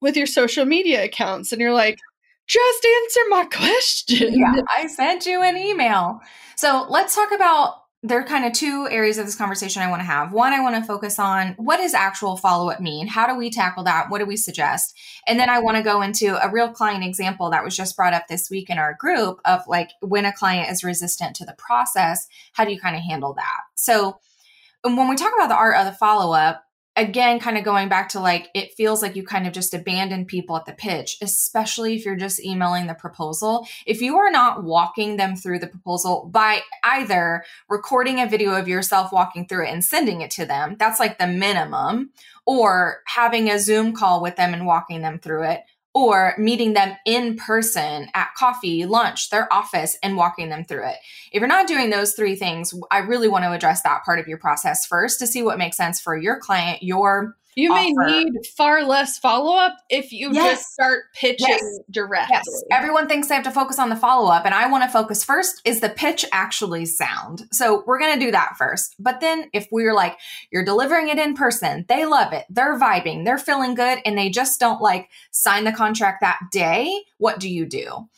with 0.00 0.16
your 0.16 0.26
social 0.26 0.64
media 0.64 1.04
accounts. 1.04 1.52
And 1.52 1.60
you're 1.60 1.72
like, 1.72 1.98
just 2.46 2.86
answer 2.86 3.20
my 3.28 3.44
question. 3.52 4.34
Yeah, 4.38 4.62
I 4.76 4.86
sent 4.86 5.26
you 5.26 5.42
an 5.42 5.56
email. 5.56 6.20
So 6.56 6.86
let's 6.88 7.14
talk 7.14 7.32
about 7.32 7.74
there 8.02 8.20
are 8.20 8.24
kind 8.24 8.44
of 8.44 8.52
two 8.52 8.86
areas 8.90 9.18
of 9.18 9.24
this 9.24 9.34
conversation 9.34 9.82
I 9.82 9.88
want 9.88 10.00
to 10.00 10.06
have. 10.06 10.32
One, 10.32 10.52
I 10.52 10.60
want 10.60 10.76
to 10.76 10.82
focus 10.82 11.18
on 11.18 11.54
what 11.56 11.78
does 11.78 11.94
actual 11.94 12.36
follow 12.36 12.70
up 12.70 12.80
mean? 12.80 13.06
How 13.06 13.26
do 13.26 13.34
we 13.34 13.50
tackle 13.50 13.84
that? 13.84 14.10
What 14.10 14.18
do 14.18 14.26
we 14.26 14.36
suggest? 14.36 14.94
And 15.26 15.40
then 15.40 15.48
I 15.48 15.58
want 15.58 15.76
to 15.76 15.82
go 15.82 16.02
into 16.02 16.36
a 16.44 16.50
real 16.50 16.70
client 16.70 17.04
example 17.04 17.50
that 17.50 17.64
was 17.64 17.76
just 17.76 17.96
brought 17.96 18.12
up 18.12 18.28
this 18.28 18.50
week 18.50 18.68
in 18.70 18.78
our 18.78 18.94
group 18.94 19.40
of 19.44 19.62
like 19.66 19.90
when 20.02 20.26
a 20.26 20.32
client 20.32 20.70
is 20.70 20.84
resistant 20.84 21.34
to 21.36 21.46
the 21.46 21.56
process, 21.58 22.28
how 22.52 22.64
do 22.64 22.72
you 22.72 22.78
kind 22.78 22.96
of 22.96 23.02
handle 23.02 23.32
that? 23.34 23.60
So, 23.74 24.20
um, 24.84 24.96
when 24.96 25.08
we 25.08 25.16
talk 25.16 25.32
about 25.34 25.48
the 25.48 25.56
art 25.56 25.76
of 25.76 25.86
the 25.86 25.98
follow 25.98 26.32
up, 26.32 26.65
again, 26.96 27.38
kind 27.38 27.58
of 27.58 27.64
going 27.64 27.88
back 27.88 28.08
to 28.10 28.20
like, 28.20 28.48
it 28.54 28.72
feels 28.74 29.02
like 29.02 29.14
you 29.14 29.22
kind 29.22 29.46
of 29.46 29.52
just 29.52 29.74
abandon 29.74 30.24
people 30.24 30.56
at 30.56 30.64
the 30.64 30.72
pitch, 30.72 31.18
especially 31.20 31.94
if 31.94 32.04
you're 32.04 32.16
just 32.16 32.42
emailing 32.42 32.86
the 32.86 32.94
proposal. 32.94 33.66
If 33.84 34.00
you 34.00 34.16
are 34.16 34.30
not 34.30 34.64
walking 34.64 35.16
them 35.16 35.36
through 35.36 35.58
the 35.58 35.66
proposal 35.66 36.28
by 36.32 36.62
either 36.82 37.44
recording 37.68 38.20
a 38.20 38.26
video 38.26 38.52
of 38.52 38.66
yourself 38.66 39.12
walking 39.12 39.46
through 39.46 39.66
it 39.66 39.72
and 39.72 39.84
sending 39.84 40.22
it 40.22 40.30
to 40.32 40.46
them, 40.46 40.76
that's 40.78 40.98
like 40.98 41.18
the 41.18 41.26
minimum, 41.26 42.10
or 42.46 43.02
having 43.06 43.50
a 43.50 43.58
Zoom 43.58 43.92
call 43.92 44.22
with 44.22 44.36
them 44.36 44.54
and 44.54 44.66
walking 44.66 45.02
them 45.02 45.18
through 45.18 45.42
it, 45.44 45.64
or 45.96 46.34
meeting 46.36 46.74
them 46.74 46.94
in 47.06 47.36
person 47.36 48.06
at 48.12 48.28
coffee, 48.36 48.84
lunch, 48.84 49.30
their 49.30 49.50
office, 49.50 49.96
and 50.02 50.14
walking 50.14 50.50
them 50.50 50.62
through 50.62 50.86
it. 50.86 50.98
If 51.32 51.40
you're 51.40 51.48
not 51.48 51.66
doing 51.66 51.88
those 51.88 52.12
three 52.12 52.36
things, 52.36 52.74
I 52.90 52.98
really 52.98 53.28
want 53.28 53.44
to 53.44 53.52
address 53.52 53.80
that 53.80 54.04
part 54.04 54.18
of 54.18 54.28
your 54.28 54.36
process 54.36 54.84
first 54.84 55.18
to 55.20 55.26
see 55.26 55.42
what 55.42 55.56
makes 55.56 55.78
sense 55.78 55.98
for 55.98 56.14
your 56.14 56.38
client, 56.38 56.82
your 56.82 57.34
you 57.56 57.70
may 57.70 57.90
offer. 57.90 58.06
need 58.06 58.46
far 58.56 58.84
less 58.84 59.18
follow 59.18 59.56
up 59.56 59.76
if 59.88 60.12
you 60.12 60.30
yes. 60.32 60.58
just 60.58 60.72
start 60.72 61.04
pitching 61.14 61.46
yes. 61.48 61.78
directly. 61.90 62.34
Yes. 62.34 62.64
Everyone 62.70 63.08
thinks 63.08 63.28
they 63.28 63.34
have 63.34 63.44
to 63.44 63.50
focus 63.50 63.78
on 63.78 63.88
the 63.88 63.96
follow 63.96 64.30
up, 64.30 64.44
and 64.44 64.54
I 64.54 64.70
want 64.70 64.84
to 64.84 64.90
focus 64.90 65.24
first 65.24 65.62
is 65.64 65.80
the 65.80 65.88
pitch 65.88 66.24
actually 66.32 66.84
sound? 66.84 67.44
So 67.52 67.82
we're 67.86 67.98
going 67.98 68.18
to 68.18 68.24
do 68.24 68.30
that 68.30 68.56
first. 68.58 68.94
But 68.98 69.20
then 69.20 69.48
if 69.52 69.66
we're 69.72 69.94
like, 69.94 70.18
you're 70.52 70.64
delivering 70.64 71.08
it 71.08 71.18
in 71.18 71.34
person, 71.34 71.86
they 71.88 72.04
love 72.04 72.32
it, 72.32 72.44
they're 72.50 72.78
vibing, 72.78 73.24
they're 73.24 73.38
feeling 73.38 73.74
good, 73.74 74.00
and 74.04 74.16
they 74.16 74.28
just 74.28 74.60
don't 74.60 74.82
like 74.82 75.08
sign 75.30 75.64
the 75.64 75.72
contract 75.72 76.20
that 76.20 76.38
day, 76.52 77.02
what 77.16 77.40
do 77.40 77.48
you 77.48 77.64
do? 77.64 78.08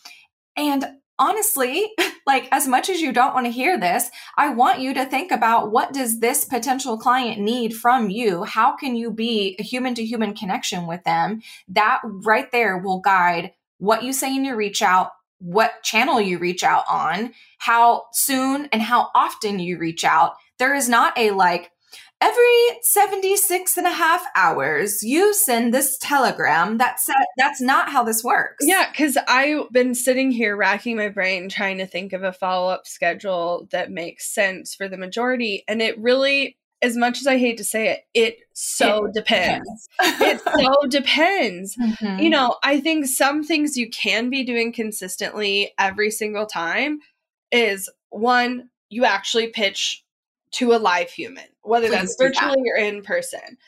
And 0.57 0.85
honestly, 1.19 1.93
like 2.27 2.49
as 2.53 2.69
much 2.69 2.89
as 2.89 3.01
you 3.01 3.13
don't 3.13 3.35
want 3.35 3.47
to 3.47 3.53
hear 3.53 3.79
this, 3.79 4.11
I 4.37 4.51
want 4.51 4.81
you 4.81 4.95
to 4.95 5.05
think 5.05 5.31
about 5.33 5.71
what 5.71 5.93
does 5.93 6.21
this 6.21 6.45
potential 6.45 6.99
client 6.99 7.41
need 7.41 7.75
from 7.75 8.11
you? 8.11 8.45
How 8.45 8.77
can 8.77 8.97
you 8.97 9.11
be 9.11 9.57
a 9.59 9.63
human 9.63 9.95
to 9.95 10.05
human 10.05 10.35
connection 10.35 10.87
with 10.87 11.05
them? 11.05 11.43
That 11.69 12.01
right 12.05 12.51
there 12.53 12.79
will 12.79 13.01
guide 13.01 13.53
what 13.79 14.03
you 14.03 14.13
say 14.13 14.35
in 14.35 14.45
your 14.45 14.57
reach 14.57 14.83
out, 14.83 15.13
what 15.39 15.83
channel 15.83 16.21
you 16.21 16.39
reach 16.39 16.63
out 16.63 16.85
on, 16.91 17.33
how 17.59 18.05
soon 18.13 18.69
and 18.73 18.83
how 18.83 19.11
often 19.15 19.59
you 19.59 19.79
reach 19.79 20.05
out. 20.05 20.35
There 20.59 20.75
is 20.75 20.89
not 20.89 21.17
a 21.17 21.31
like 21.31 21.71
every 22.21 22.79
76 22.83 23.77
and 23.77 23.87
a 23.87 23.93
half 23.93 24.25
hours 24.35 25.03
you 25.03 25.33
send 25.33 25.73
this 25.73 25.97
telegram 25.99 26.79
that 26.79 27.01
said 27.01 27.15
that's 27.37 27.61
not 27.61 27.91
how 27.91 28.03
this 28.03 28.25
works 28.25 28.65
yeah 28.67 28.91
because 28.91 29.17
i've 29.29 29.71
been 29.71 29.95
sitting 29.95 30.31
here 30.31 30.57
racking 30.57 30.97
my 30.97 31.09
brain 31.09 31.49
trying 31.49 31.79
to 31.79 31.87
think 31.87 32.13
of 32.13 32.23
a 32.23 32.33
follow-up 32.33 32.87
schedule 32.87 33.69
that 33.71 33.91
makes 33.91 34.33
sense 34.33 34.75
for 34.75 34.89
the 34.89 34.97
majority 34.97 35.65
and 35.69 35.81
it 35.81 35.99
really 35.99 36.57
as 36.83 36.97
much 36.97 37.19
as 37.19 37.27
i 37.27 37.39
hate 37.39 37.57
to 37.57 37.65
say 37.65 37.89
it 37.89 38.01
it 38.15 38.39
so 38.53 39.07
it 39.07 39.15
depends, 39.15 39.89
depends. 40.01 40.23
it 40.47 40.61
so 40.61 40.89
depends 40.89 41.77
mm-hmm. 41.77 42.19
you 42.19 42.31
know 42.31 42.57
i 42.65 42.81
think 42.81 43.07
some 43.07 43.45
things 43.45 43.77
you 43.77 43.89
can 43.91 44.29
be 44.29 44.45
doing 44.45 44.73
consistently 44.73 45.73
every 45.79 46.11
single 46.11 46.47
time 46.47 46.99
is 47.53 47.89
one 48.11 48.69
you 48.91 49.05
actually 49.05 49.49
pitch 49.49 50.05
to 50.53 50.73
a 50.73 50.79
live 50.79 51.11
human, 51.11 51.45
whether 51.63 51.89
Please 51.89 51.95
that's 51.95 52.17
virtually 52.19 52.63
that. 52.63 52.73
or 52.75 52.77
in 52.77 53.03
person. 53.03 53.59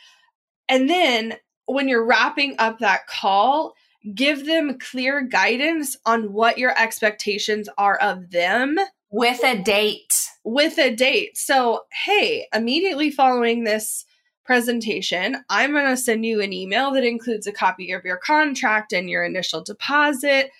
And 0.68 0.88
then 0.88 1.36
when 1.66 1.88
you're 1.88 2.04
wrapping 2.04 2.56
up 2.58 2.78
that 2.78 3.06
call, 3.06 3.74
give 4.14 4.46
them 4.46 4.78
clear 4.78 5.20
guidance 5.20 5.96
on 6.06 6.32
what 6.32 6.58
your 6.58 6.78
expectations 6.80 7.68
are 7.76 7.96
of 7.96 8.30
them 8.30 8.78
with 9.10 9.42
a 9.44 9.60
date. 9.62 10.14
With 10.44 10.78
a 10.78 10.94
date. 10.94 11.36
So, 11.36 11.82
hey, 12.04 12.46
immediately 12.54 13.10
following 13.10 13.64
this 13.64 14.06
presentation, 14.44 15.44
I'm 15.48 15.72
going 15.72 15.86
to 15.86 15.96
send 15.96 16.24
you 16.24 16.40
an 16.40 16.52
email 16.52 16.92
that 16.92 17.04
includes 17.04 17.46
a 17.46 17.52
copy 17.52 17.92
of 17.92 18.04
your 18.04 18.16
contract 18.16 18.92
and 18.92 19.10
your 19.10 19.24
initial 19.24 19.62
deposit. 19.62 20.50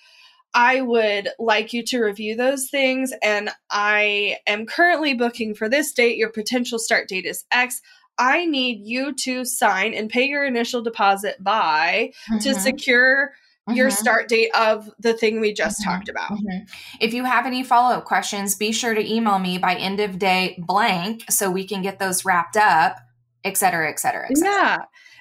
I 0.55 0.81
would 0.81 1.29
like 1.39 1.73
you 1.73 1.83
to 1.85 2.01
review 2.01 2.37
those 2.37 2.69
things. 2.69 3.13
And 3.23 3.51
I 3.71 4.39
am 4.47 4.67
currently 4.67 5.15
booking 5.15 5.55
for 5.55 5.69
this 5.69 5.93
date. 5.93 6.17
Your 6.17 6.31
potential 6.31 6.79
start 6.79 7.09
date 7.09 7.25
is 7.27 7.45
X. 7.53 7.81
I 8.19 8.45
need 8.45 8.87
you 8.87 9.15
to 9.15 9.45
sign 9.45 9.95
and 9.95 10.11
pay 10.11 10.27
your 10.27 10.45
initial 10.45 10.83
deposit 10.83 11.43
by 11.43 12.13
to 12.41 12.51
Mhm. 12.51 12.59
secure 12.61 13.33
your 13.73 13.89
Mhm. 13.89 13.97
start 13.97 14.29
date 14.29 14.51
of 14.55 14.91
the 14.99 15.15
thing 15.15 15.39
we 15.41 15.53
just 15.53 15.81
Mhm. 15.81 15.85
talked 15.85 16.09
about. 16.09 16.33
Mhm. 16.33 16.69
If 16.99 17.15
you 17.15 17.25
have 17.25 17.47
any 17.47 17.63
follow 17.63 17.95
up 17.95 18.05
questions, 18.05 18.57
be 18.57 18.73
sure 18.73 18.95
to 18.95 19.09
email 19.15 19.39
me 19.39 19.59
by 19.59 19.75
end 19.77 20.01
of 20.01 20.19
day 20.19 20.57
blank 20.59 21.23
so 21.31 21.51
we 21.51 21.67
can 21.67 21.81
get 21.81 21.99
those 21.99 22.25
wrapped 22.25 22.57
up, 22.57 22.97
et 23.45 23.57
cetera, 23.57 23.89
et 23.89 24.01
cetera, 24.01 24.27
et 24.29 24.37
cetera. 24.37 24.53
Yeah. 24.55 24.77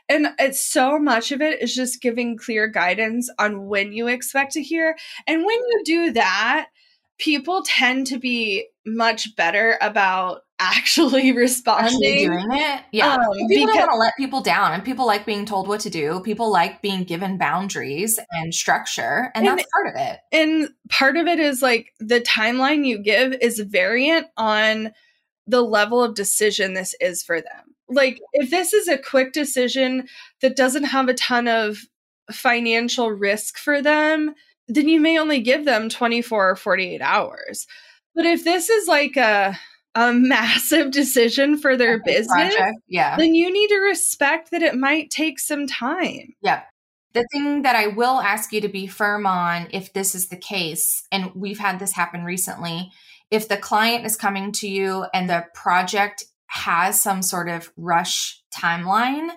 And 0.10 0.28
it's 0.40 0.60
so 0.60 0.98
much 1.00 1.32
of 1.32 1.42
it 1.42 1.62
is 1.62 1.74
just 1.76 2.02
giving 2.02 2.36
clear 2.38 2.68
guidance 2.68 3.30
on 3.38 3.68
when 3.68 3.94
you 3.94 4.08
expect 4.08 4.54
to 4.54 4.64
hear. 4.64 4.98
And 5.28 5.46
when 5.46 5.56
you 5.58 5.82
do 5.86 6.12
that, 6.14 6.68
people 7.20 7.64
tend 7.66 8.08
to 8.08 8.18
be 8.18 8.68
much 8.86 9.36
better 9.36 9.78
about 9.82 10.42
actually 10.62 11.30
Actually 11.30 11.32
responding. 11.34 12.00
doing 12.28 12.48
it. 12.52 12.82
Yeah. 12.92 13.14
Um, 13.14 13.20
people 13.48 13.68
because- 13.68 13.76
don't 13.76 13.78
want 13.88 13.92
to 13.92 13.98
let 13.98 14.14
people 14.18 14.42
down 14.42 14.74
and 14.74 14.84
people 14.84 15.06
like 15.06 15.26
being 15.26 15.46
told 15.46 15.68
what 15.70 15.80
to 15.82 15.90
do. 15.90 16.20
People 16.22 16.52
like 16.52 16.82
being 16.82 17.04
given 17.06 17.38
boundaries 17.38 18.20
and 18.32 18.54
structure. 18.54 19.32
And, 19.36 19.48
And- 19.48 19.58
that's 19.60 19.70
part 19.72 19.88
of 19.88 19.94
it. 20.02 20.20
And 20.34 20.70
part 20.90 21.16
of 21.16 21.28
it 21.28 21.40
is 21.40 21.62
like 21.62 21.94
the 22.00 22.20
timeline 22.20 22.86
you 22.86 22.98
give 23.02 23.34
is 23.34 23.60
variant 23.60 24.28
on 24.36 24.92
the 25.48 25.62
level 25.62 26.04
of 26.04 26.14
decision 26.16 26.74
this 26.74 26.94
is 27.00 27.24
for 27.24 27.40
them. 27.40 27.69
Like, 27.90 28.20
if 28.34 28.50
this 28.50 28.74
is 28.74 28.88
a 28.88 28.98
quick 28.98 29.34
decision 29.34 30.08
that 30.42 30.56
doesn't 30.56 30.86
have 30.86 31.10
a 31.10 31.14
ton 31.14 31.48
of 31.48 31.80
financial 32.32 33.12
risk 33.12 33.58
for 33.58 33.82
them, 33.82 34.36
then 34.68 34.88
you 34.88 35.00
may 35.00 35.18
only 35.18 35.42
give 35.42 35.66
them 35.66 35.90
24 35.90 36.52
or 36.52 36.56
48 36.56 37.02
hours. 37.02 37.66
But 38.16 38.26
if 38.26 38.44
this 38.44 38.70
is 38.70 38.88
like 38.88 39.18
a, 39.18 39.58
a 39.96 40.14
massive 40.14 40.92
decision 40.92 41.58
for 41.58 41.76
their 41.76 42.00
business. 42.00 42.56
Yeah. 42.88 43.18
then 43.18 43.36
you 43.36 43.52
need 43.52 43.68
to 43.70 43.80
respect 43.80 44.52
that 44.52 44.62
it 44.62 44.76
might 44.76 45.10
take 45.10 45.40
some 45.40 45.68
time. 45.68 46.36
Yeah. 46.42 46.64
The 47.14 47.28
thing 47.32 47.64
that 47.64 47.76
I 47.76 47.88
will 47.88 48.20
ask 48.20 48.54
you 48.54 48.62
to 48.62 48.68
be 48.68 48.86
firm 48.86 49.26
on, 49.26 49.68
if 49.72 49.94
this 49.94 50.14
is 50.14 50.28
the 50.28 50.38
case, 50.38 51.04
and 51.12 51.32
we've 51.34 51.58
had 51.58 51.80
this 51.80 51.94
happen 51.94 52.24
recently, 52.24 52.92
if 53.32 53.48
the 53.48 53.58
client 53.58 54.06
is 54.06 54.16
coming 54.16 54.52
to 54.54 54.68
you 54.68 55.06
and 55.14 55.30
the 55.30 55.46
project 55.56 56.26
has 56.50 57.00
some 57.00 57.22
sort 57.22 57.48
of 57.48 57.72
rush 57.78 58.42
timeline, 58.52 59.30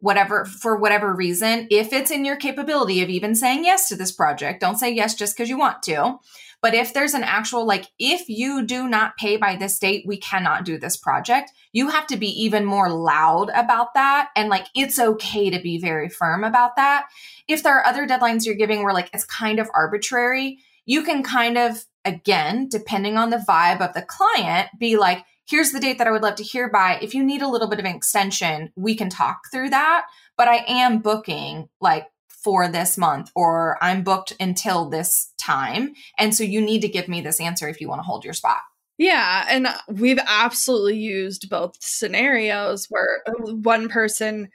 whatever, 0.00 0.44
for 0.44 0.76
whatever 0.76 1.14
reason, 1.14 1.66
if 1.70 1.92
it's 1.92 2.10
in 2.10 2.24
your 2.24 2.36
capability 2.36 3.02
of 3.02 3.08
even 3.08 3.34
saying 3.34 3.64
yes 3.64 3.88
to 3.88 3.96
this 3.96 4.12
project, 4.12 4.60
don't 4.60 4.78
say 4.78 4.92
yes 4.92 5.14
just 5.14 5.36
because 5.36 5.48
you 5.48 5.58
want 5.58 5.82
to. 5.84 6.18
But 6.62 6.74
if 6.74 6.92
there's 6.92 7.14
an 7.14 7.22
actual, 7.22 7.66
like, 7.66 7.86
if 7.98 8.28
you 8.28 8.66
do 8.66 8.88
not 8.88 9.16
pay 9.16 9.36
by 9.36 9.56
this 9.56 9.78
date, 9.78 10.04
we 10.06 10.16
cannot 10.16 10.64
do 10.64 10.78
this 10.78 10.96
project, 10.96 11.52
you 11.72 11.88
have 11.90 12.06
to 12.08 12.16
be 12.16 12.28
even 12.42 12.64
more 12.64 12.90
loud 12.90 13.50
about 13.54 13.94
that. 13.94 14.30
And 14.34 14.48
like, 14.48 14.66
it's 14.74 14.98
okay 14.98 15.50
to 15.50 15.60
be 15.60 15.78
very 15.78 16.08
firm 16.08 16.44
about 16.44 16.76
that. 16.76 17.06
If 17.46 17.62
there 17.62 17.76
are 17.76 17.86
other 17.86 18.06
deadlines 18.06 18.44
you're 18.44 18.54
giving 18.54 18.82
where 18.82 18.94
like 18.94 19.10
it's 19.12 19.24
kind 19.24 19.60
of 19.60 19.70
arbitrary, 19.74 20.58
you 20.86 21.02
can 21.02 21.22
kind 21.22 21.58
of, 21.58 21.84
again, 22.04 22.68
depending 22.68 23.16
on 23.16 23.30
the 23.30 23.44
vibe 23.48 23.80
of 23.80 23.94
the 23.94 24.02
client, 24.02 24.68
be 24.78 24.96
like, 24.96 25.24
here's 25.48 25.72
the 25.72 25.80
date 25.80 25.98
that 25.98 26.06
I 26.06 26.10
would 26.10 26.22
love 26.22 26.36
to 26.36 26.42
hear 26.42 26.68
by. 26.68 26.98
If 27.00 27.14
you 27.14 27.24
need 27.24 27.42
a 27.42 27.48
little 27.48 27.68
bit 27.68 27.78
of 27.78 27.84
an 27.84 27.94
extension, 27.94 28.72
we 28.76 28.94
can 28.94 29.08
talk 29.08 29.42
through 29.52 29.70
that. 29.70 30.06
But 30.36 30.48
I 30.48 30.64
am 30.68 30.98
booking 30.98 31.68
like 31.80 32.08
for 32.28 32.68
this 32.68 32.96
month 32.96 33.30
or 33.34 33.78
I'm 33.82 34.02
booked 34.02 34.34
until 34.38 34.88
this 34.88 35.32
time. 35.40 35.94
And 36.18 36.34
so 36.34 36.44
you 36.44 36.60
need 36.60 36.82
to 36.82 36.88
give 36.88 37.08
me 37.08 37.20
this 37.20 37.40
answer 37.40 37.68
if 37.68 37.80
you 37.80 37.88
want 37.88 38.00
to 38.00 38.04
hold 38.04 38.24
your 38.24 38.34
spot. 38.34 38.60
Yeah, 38.98 39.44
and 39.50 39.68
we've 39.88 40.20
absolutely 40.26 40.96
used 40.96 41.50
both 41.50 41.76
scenarios 41.80 42.86
where 42.86 43.22
one 43.38 43.88
person 43.88 44.48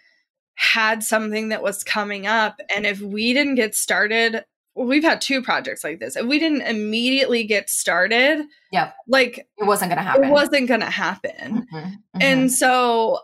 had 0.55 1.03
something 1.03 1.49
that 1.49 1.61
was 1.61 1.83
coming 1.83 2.25
up, 2.25 2.59
and 2.73 2.85
if 2.85 3.01
we 3.01 3.33
didn't 3.33 3.55
get 3.55 3.75
started, 3.75 4.43
well, 4.75 4.87
we've 4.87 5.03
had 5.03 5.21
two 5.21 5.41
projects 5.41 5.83
like 5.83 5.99
this. 5.99 6.15
If 6.15 6.25
we 6.25 6.39
didn't 6.39 6.61
immediately 6.61 7.43
get 7.43 7.69
started, 7.69 8.45
yeah, 8.71 8.91
like 9.07 9.47
It 9.57 9.65
wasn't 9.65 9.89
going 9.89 9.97
to 9.97 10.03
happen. 10.03 10.23
it 10.25 10.31
wasn't 10.31 10.67
going 10.67 10.79
to 10.79 10.85
happen. 10.89 11.67
Mhm, 11.71 11.83
mhm. 11.83 11.95
And 12.21 12.51
so, 12.51 13.19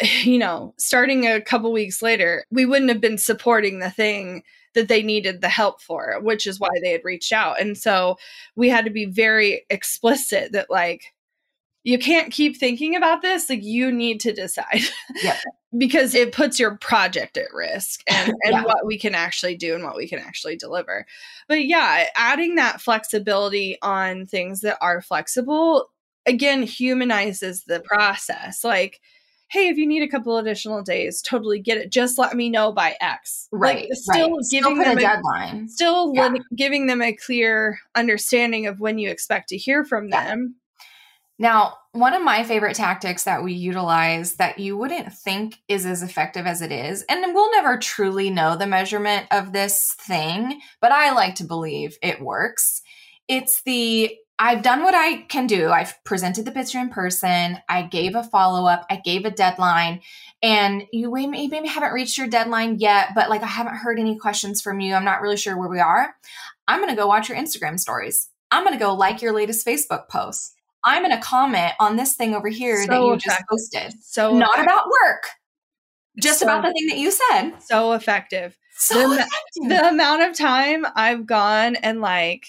you 0.22 0.38
know, 0.38 0.74
starting 0.78 1.26
a 1.26 1.40
couple 1.40 1.72
weeks 1.72 2.02
later, 2.02 2.44
we 2.50 2.64
wouldn't 2.64 2.90
have 2.90 3.00
been 3.00 3.18
supporting 3.18 3.78
the 3.80 3.90
thing 3.90 4.42
that 4.74 4.88
they 4.88 5.02
needed 5.02 5.40
the 5.40 5.48
help 5.48 5.80
for, 5.82 6.18
which 6.22 6.46
is 6.46 6.60
why 6.60 6.68
they 6.82 6.92
had 6.92 7.00
reached 7.04 7.32
out. 7.32 7.60
And 7.60 7.76
so 7.76 8.16
we 8.54 8.68
had 8.68 8.84
to 8.84 8.90
be 8.90 9.06
very 9.06 9.64
explicit 9.70 10.52
that, 10.52 10.70
like, 10.70 11.02
you 11.88 11.98
can't 11.98 12.30
keep 12.30 12.58
thinking 12.58 12.94
about 12.96 13.22
this. 13.22 13.48
Like, 13.48 13.62
you 13.64 13.90
need 13.90 14.20
to 14.20 14.32
decide. 14.32 14.82
Yep. 15.22 15.36
because 15.78 16.14
it 16.14 16.32
puts 16.32 16.58
your 16.58 16.76
project 16.76 17.36
at 17.38 17.52
risk 17.54 18.02
and, 18.06 18.28
and 18.44 18.52
Yeah. 18.52 18.62
what 18.64 18.84
we 18.86 18.98
can 18.98 19.14
actually 19.14 19.56
do 19.56 19.74
and 19.74 19.82
what 19.84 19.96
we 19.96 20.06
can 20.06 20.18
actually 20.18 20.56
deliver. 20.56 21.06
But 21.48 21.64
yeah, 21.66 22.06
adding 22.14 22.56
that 22.56 22.80
flexibility 22.82 23.78
on 23.80 24.26
things 24.26 24.60
that 24.60 24.76
are 24.82 25.00
flexible 25.00 25.90
again 26.26 26.62
humanizes 26.62 27.64
the 27.64 27.80
process. 27.80 28.62
Like, 28.64 29.00
hey, 29.50 29.68
if 29.68 29.78
you 29.78 29.86
need 29.86 30.02
a 30.02 30.08
couple 30.08 30.36
additional 30.36 30.82
days, 30.82 31.22
totally 31.22 31.58
get 31.58 31.78
it. 31.78 31.90
Just 31.90 32.18
let 32.18 32.34
me 32.36 32.50
know 32.50 32.70
by 32.70 32.96
X. 33.00 33.48
right. 33.50 33.88
Like, 33.88 33.94
still 33.94 34.36
right. 34.36 34.44
giving 34.50 34.76
put 34.76 34.84
them 34.84 34.98
a 34.98 35.00
a, 35.00 35.02
deadline. 35.02 35.68
still 35.68 36.12
Yeah. 36.14 36.34
giving 36.54 36.86
them 36.86 37.00
a 37.00 37.14
clear 37.14 37.78
understanding 37.94 38.66
of 38.66 38.78
when 38.78 38.98
you 38.98 39.08
expect 39.08 39.48
to 39.50 39.56
hear 39.56 39.84
from 39.84 40.08
Yeah. 40.10 40.28
them. 40.28 40.56
Now, 41.38 41.74
one 41.92 42.14
of 42.14 42.22
my 42.22 42.42
favorite 42.42 42.76
tactics 42.76 43.24
that 43.24 43.44
we 43.44 43.52
utilize 43.52 44.34
that 44.36 44.58
you 44.58 44.76
wouldn't 44.76 45.12
think 45.12 45.56
is 45.68 45.86
as 45.86 46.02
effective 46.02 46.46
as 46.46 46.62
it 46.62 46.72
is, 46.72 47.04
and 47.08 47.34
we'll 47.34 47.50
never 47.52 47.78
truly 47.78 48.28
know 48.28 48.56
the 48.56 48.66
measurement 48.66 49.26
of 49.30 49.52
this 49.52 49.94
thing, 50.00 50.60
but 50.80 50.90
I 50.92 51.12
like 51.12 51.36
to 51.36 51.44
believe 51.44 51.96
it 52.02 52.20
works. 52.20 52.82
It's 53.28 53.62
the 53.64 54.16
I've 54.40 54.62
done 54.62 54.84
what 54.84 54.94
I 54.94 55.22
can 55.22 55.48
do. 55.48 55.70
I've 55.70 55.98
presented 56.04 56.44
the 56.44 56.52
picture 56.52 56.78
in 56.78 56.90
person. 56.90 57.58
I 57.68 57.82
gave 57.82 58.14
a 58.14 58.22
follow 58.22 58.68
up. 58.68 58.86
I 58.88 59.00
gave 59.04 59.24
a 59.24 59.32
deadline. 59.32 60.00
And 60.40 60.84
you 60.92 61.10
may- 61.10 61.48
maybe 61.48 61.66
haven't 61.66 61.92
reached 61.92 62.16
your 62.16 62.28
deadline 62.28 62.78
yet, 62.78 63.08
but 63.16 63.28
like 63.30 63.42
I 63.42 63.46
haven't 63.46 63.78
heard 63.78 63.98
any 63.98 64.16
questions 64.16 64.60
from 64.60 64.78
you. 64.78 64.94
I'm 64.94 65.04
not 65.04 65.22
really 65.22 65.36
sure 65.36 65.58
where 65.58 65.68
we 65.68 65.80
are. 65.80 66.14
I'm 66.68 66.78
going 66.78 66.90
to 66.90 66.96
go 66.96 67.08
watch 67.08 67.28
your 67.28 67.36
Instagram 67.36 67.80
stories. 67.80 68.28
I'm 68.52 68.62
going 68.62 68.78
to 68.78 68.84
go 68.84 68.94
like 68.94 69.22
your 69.22 69.32
latest 69.32 69.66
Facebook 69.66 70.08
posts. 70.08 70.54
I'm 70.84 71.02
going 71.02 71.14
to 71.16 71.22
comment 71.22 71.72
on 71.80 71.96
this 71.96 72.14
thing 72.14 72.34
over 72.34 72.48
here 72.48 72.76
that 72.78 72.86
So 72.86 73.12
you 73.12 73.16
just 73.18 73.42
posted. 73.50 73.94
So 74.02 74.36
Not 74.36 74.50
effective. 74.54 74.64
about 74.64 74.86
work, 74.88 75.22
just 76.20 76.40
So- 76.40 76.46
about 76.46 76.62
the 76.64 76.72
thing 76.72 76.86
that 76.88 76.98
you 76.98 77.10
said. 77.10 77.52
so 77.60 77.92
effective. 77.92 78.56
So 78.78 79.08
The- 79.08 79.14
effective. 79.16 79.68
the 79.68 79.88
amount 79.88 80.22
of 80.22 80.36
time 80.36 80.86
I've 80.94 81.26
gone 81.26 81.76
and 81.76 82.00
like, 82.00 82.44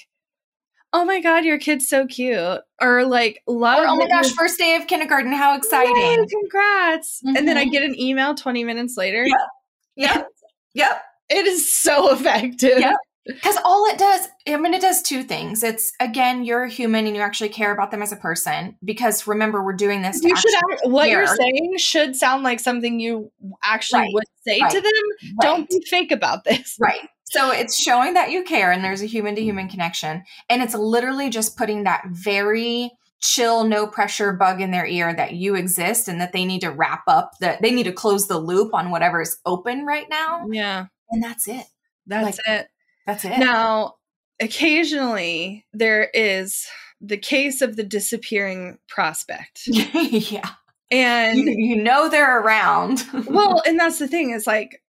oh 0.94 1.06
my 1.06 1.20
god, 1.22 1.44
your 1.46 1.58
kid's 1.60 1.88
so 1.88 2.06
cute, 2.08 2.62
or 2.82 3.06
like, 3.06 3.42
love. 3.48 3.80
or, 3.84 3.88
oh 3.88 3.96
my 3.96 4.06
that 4.06 4.24
gosh, 4.24 4.32
first 4.34 4.58
day 4.60 4.76
of 4.76 4.88
kindergarten, 4.88 5.32
how 5.32 5.52
Yay, 5.52 5.58
exciting. 5.58 6.28
congrats! 6.30 7.22
And 7.26 7.48
then 7.48 7.58
I 7.58 7.66
Mhm. 7.66 7.72
get 7.72 7.84
an 7.84 8.00
email 8.00 8.34
twenty 8.36 8.64
minutes 8.64 8.96
later. 8.98 9.26
Yeah. 9.26 9.36
Yep. 9.96 10.28
Yep. 10.76 11.04
It 11.32 11.46
is 11.46 11.80
so 11.80 12.12
effective. 12.12 12.80
Yep. 12.80 12.96
Because 13.34 13.58
all 13.64 13.86
it 13.86 13.98
does, 13.98 14.28
I 14.48 14.58
mean, 14.58 14.74
it 14.74 14.82
does 14.82 15.02
two 15.02 15.24
things. 15.24 15.64
It's 15.64 15.92
again, 16.00 16.44
you're 16.44 16.64
a 16.64 16.70
human 16.70 17.06
and 17.08 17.16
you 17.16 17.22
actually 17.22 17.50
care 17.50 17.72
about 17.72 17.92
them 17.92 18.02
as 18.02 18.12
a 18.12 18.16
person. 18.16 18.76
Because 18.84 19.28
remember, 19.28 19.64
we're 19.64 19.74
doing 19.74 20.02
this. 20.02 20.20
To 20.22 20.28
You 20.28 20.36
should 20.36 20.54
what 20.84 21.10
you're 21.10 21.28
saying 21.28 21.78
should 21.78 22.16
sound 22.16 22.44
like 22.44 22.60
something 22.60 23.00
you 23.00 23.32
actually 23.64 24.02
Right, 24.02 24.14
would 24.14 24.24
say 24.48 24.60
right, 24.62 24.72
to 24.72 24.82
them. 24.82 25.34
Don't 25.42 25.70
be 25.70 25.82
fake 25.90 26.12
about 26.12 26.44
this. 26.44 26.76
Right. 26.80 27.02
So 27.26 27.52
it's 27.52 27.80
showing 27.80 28.16
that 28.16 28.32
you 28.32 28.44
care 28.44 28.72
and 28.72 28.84
there's 28.84 29.04
a 29.04 29.06
human 29.06 29.36
to 29.36 29.42
human 29.44 29.70
connection. 29.70 30.24
And 30.50 30.64
it's 30.64 30.74
literally 30.74 31.30
just 31.30 31.58
putting 31.58 31.84
that 31.84 32.04
very 32.08 32.92
chill, 33.22 33.66
no 33.66 33.86
pressure 33.86 34.32
bug 34.34 34.62
in 34.62 34.72
their 34.72 34.86
ear 34.86 35.14
that 35.14 35.34
you 35.34 35.56
exist 35.56 36.08
and 36.08 36.20
that 36.22 36.32
they 36.34 36.46
need 36.46 36.62
to 36.62 36.72
wrap 36.72 37.04
up, 37.08 37.34
that 37.40 37.62
they 37.62 37.70
need 37.70 37.84
to 37.84 37.92
close 37.92 38.28
the 38.28 38.38
loop 38.40 38.74
on 38.74 38.90
whatever 38.92 39.22
is 39.22 39.38
open 39.46 39.86
right 39.86 40.08
now. 40.10 40.48
Yeah, 40.50 40.86
And 41.12 41.22
that's 41.22 41.48
it. 41.48 41.66
that's 42.08 42.40
it. 42.48 42.68
That's 43.10 43.26
it. 43.26 43.40
Now, 43.40 43.96
occasionally 44.42 45.66
there 45.74 46.10
is 46.14 46.68
the 47.02 47.18
case 47.18 47.62
of 47.62 47.76
the 47.76 47.84
disappearing 47.84 48.78
prospect. 48.88 49.62
yeah. 49.68 50.50
And 50.92 51.38
You, 51.40 51.56
you 51.58 51.76
know 51.84 52.10
they're 52.10 52.40
around. 52.42 53.04
well, 53.28 53.62
and 53.66 53.80
that's 53.80 54.00
the 54.00 54.08
thing 54.08 54.32
is 54.32 54.46
like 54.48 54.82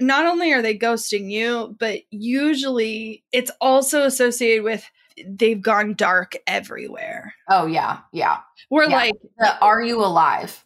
not 0.00 0.26
only 0.26 0.52
are 0.52 0.62
they 0.62 0.76
ghosting 0.78 1.30
you, 1.30 1.76
but 1.78 2.00
usually 2.10 3.24
it's 3.32 3.50
also 3.60 4.04
associated 4.04 4.64
with 4.64 4.84
they've 5.26 5.60
gone 5.60 5.94
dark 5.94 6.36
everywhere. 6.46 7.34
oh, 7.48 7.66
yeah. 7.66 7.98
Yeah. 8.12 8.38
We're 8.70 8.88
Yeah. 8.88 8.96
like 8.96 9.14
The, 9.38 9.58
are 9.60 9.82
you 9.82 10.04
alive? 10.04 10.64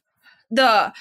the 0.50 0.92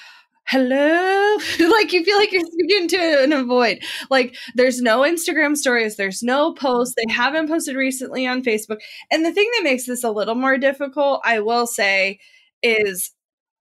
hello? 0.46 1.38
Like 1.58 1.92
you 1.92 2.04
feel 2.04 2.16
like 2.18 2.32
you're 2.32 2.44
speaking 2.44 2.88
to 2.88 3.22
an 3.22 3.32
avoid 3.32 3.82
like 4.10 4.36
there's 4.54 4.80
no 4.80 5.00
instagram 5.00 5.56
stories 5.56 5.96
there's 5.96 6.22
no 6.22 6.52
posts 6.52 6.94
they 6.96 7.12
haven't 7.12 7.48
posted 7.48 7.76
recently 7.76 8.26
on 8.26 8.42
facebook. 8.42 8.78
And 9.10 9.24
the 9.24 9.32
thing 9.32 9.50
that 9.56 9.64
makes 9.64 9.86
this 9.86 10.04
a 10.04 10.10
little 10.10 10.34
more 10.34 10.56
difficult 10.56 11.20
i 11.24 11.40
will 11.40 11.66
say 11.66 12.20
is 12.62 13.10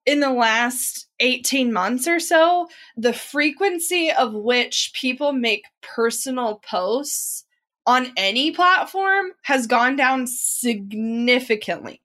in 0.05 0.19
the 0.19 0.31
last 0.31 1.07
18 1.19 1.73
months 1.73 2.07
or 2.07 2.19
so 2.19 2.67
the 2.95 3.13
frequency 3.13 4.11
of 4.11 4.33
which 4.33 4.91
people 4.93 5.33
make 5.33 5.65
personal 5.81 6.61
posts 6.69 7.45
on 7.85 8.11
any 8.15 8.51
platform 8.51 9.27
has 9.43 9.67
gone 9.67 9.95
down 9.95 10.27
significantly 10.27 12.01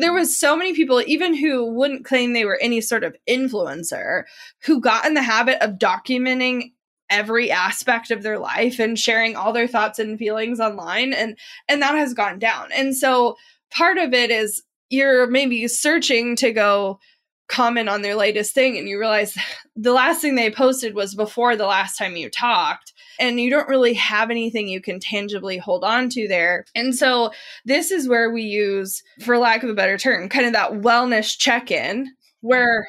there 0.00 0.12
was 0.12 0.38
so 0.38 0.56
many 0.56 0.74
people 0.74 1.02
even 1.06 1.34
who 1.34 1.66
wouldn't 1.66 2.04
claim 2.04 2.32
they 2.32 2.44
were 2.44 2.58
any 2.60 2.80
sort 2.80 3.04
of 3.04 3.16
influencer 3.28 4.24
who 4.64 4.80
got 4.80 5.04
in 5.06 5.14
the 5.14 5.22
habit 5.22 5.62
of 5.62 5.78
documenting 5.78 6.72
every 7.10 7.50
aspect 7.50 8.10
of 8.10 8.22
their 8.22 8.38
life 8.38 8.78
and 8.78 8.98
sharing 8.98 9.36
all 9.36 9.52
their 9.52 9.68
thoughts 9.68 9.98
and 9.98 10.18
feelings 10.18 10.60
online 10.60 11.12
and 11.12 11.38
and 11.68 11.82
that 11.82 11.94
has 11.94 12.14
gone 12.14 12.38
down. 12.38 12.70
And 12.72 12.96
so 12.96 13.36
part 13.70 13.98
of 13.98 14.14
it 14.14 14.30
is 14.30 14.62
you're 14.88 15.26
maybe 15.26 15.68
searching 15.68 16.36
to 16.36 16.52
go 16.52 17.00
comment 17.48 17.88
on 17.88 18.00
their 18.00 18.14
latest 18.14 18.54
thing 18.54 18.78
and 18.78 18.88
you 18.88 18.98
realize 18.98 19.36
the 19.76 19.92
last 19.92 20.20
thing 20.20 20.34
they 20.34 20.50
posted 20.50 20.94
was 20.94 21.14
before 21.14 21.54
the 21.54 21.66
last 21.66 21.96
time 21.96 22.16
you 22.16 22.30
talked 22.30 22.91
and 23.18 23.40
you 23.40 23.50
don't 23.50 23.68
really 23.68 23.94
have 23.94 24.30
anything 24.30 24.68
you 24.68 24.80
can 24.80 25.00
tangibly 25.00 25.58
hold 25.58 25.84
on 25.84 26.08
to 26.10 26.28
there. 26.28 26.64
And 26.74 26.94
so 26.94 27.32
this 27.64 27.90
is 27.90 28.08
where 28.08 28.30
we 28.30 28.42
use 28.42 29.02
for 29.20 29.38
lack 29.38 29.62
of 29.62 29.70
a 29.70 29.74
better 29.74 29.98
term 29.98 30.28
kind 30.28 30.46
of 30.46 30.52
that 30.52 30.72
wellness 30.72 31.36
check-in 31.36 32.14
where 32.40 32.88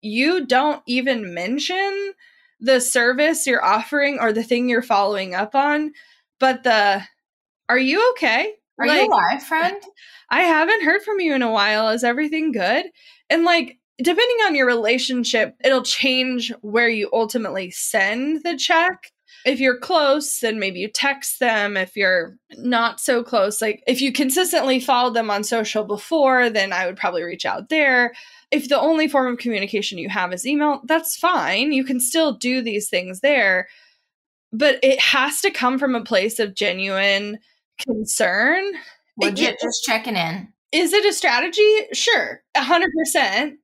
you 0.00 0.46
don't 0.46 0.82
even 0.86 1.34
mention 1.34 2.12
the 2.60 2.80
service 2.80 3.46
you're 3.46 3.64
offering 3.64 4.18
or 4.20 4.32
the 4.32 4.44
thing 4.44 4.68
you're 4.68 4.82
following 4.82 5.34
up 5.34 5.54
on 5.54 5.92
but 6.42 6.64
the 6.64 7.00
are 7.68 7.78
you 7.78 8.10
okay? 8.12 8.52
Are 8.78 8.86
like, 8.86 9.02
you 9.02 9.08
alive, 9.08 9.42
friend? 9.44 9.76
I 10.30 10.40
haven't 10.40 10.82
heard 10.82 11.02
from 11.02 11.20
you 11.20 11.34
in 11.34 11.42
a 11.42 11.52
while. 11.52 11.88
Is 11.90 12.02
everything 12.02 12.50
good? 12.50 12.86
And 13.30 13.44
like 13.44 13.78
depending 13.98 14.36
on 14.44 14.56
your 14.56 14.66
relationship, 14.66 15.54
it'll 15.64 15.84
change 15.84 16.52
where 16.62 16.88
you 16.88 17.08
ultimately 17.12 17.70
send 17.70 18.42
the 18.42 18.56
check. 18.56 19.12
If 19.44 19.58
you're 19.60 19.78
close, 19.78 20.40
then 20.40 20.58
maybe 20.58 20.80
you 20.80 20.88
text 20.88 21.40
them. 21.40 21.76
If 21.76 21.96
you're 21.96 22.36
not 22.58 23.00
so 23.00 23.22
close, 23.22 23.60
like 23.60 23.82
if 23.86 24.00
you 24.00 24.12
consistently 24.12 24.78
followed 24.78 25.14
them 25.14 25.30
on 25.30 25.44
social 25.44 25.84
before, 25.84 26.48
then 26.50 26.72
I 26.72 26.86
would 26.86 26.96
probably 26.96 27.22
reach 27.22 27.44
out 27.44 27.68
there. 27.68 28.12
If 28.50 28.68
the 28.68 28.80
only 28.80 29.08
form 29.08 29.32
of 29.32 29.38
communication 29.38 29.98
you 29.98 30.08
have 30.10 30.32
is 30.32 30.46
email, 30.46 30.82
that's 30.84 31.16
fine. 31.16 31.72
You 31.72 31.84
can 31.84 31.98
still 32.00 32.32
do 32.32 32.62
these 32.62 32.88
things 32.88 33.20
there. 33.20 33.68
But 34.52 34.78
it 34.82 35.00
has 35.00 35.40
to 35.40 35.50
come 35.50 35.78
from 35.78 35.94
a 35.94 36.04
place 36.04 36.38
of 36.38 36.54
genuine 36.54 37.38
concern. 37.84 38.64
Legit, 39.16 39.58
just 39.60 39.84
checking 39.84 40.16
in. 40.16 40.52
Is 40.72 40.92
it 40.92 41.04
a 41.04 41.12
strategy? 41.12 41.86
Sure, 41.92 42.42
100% 42.56 43.56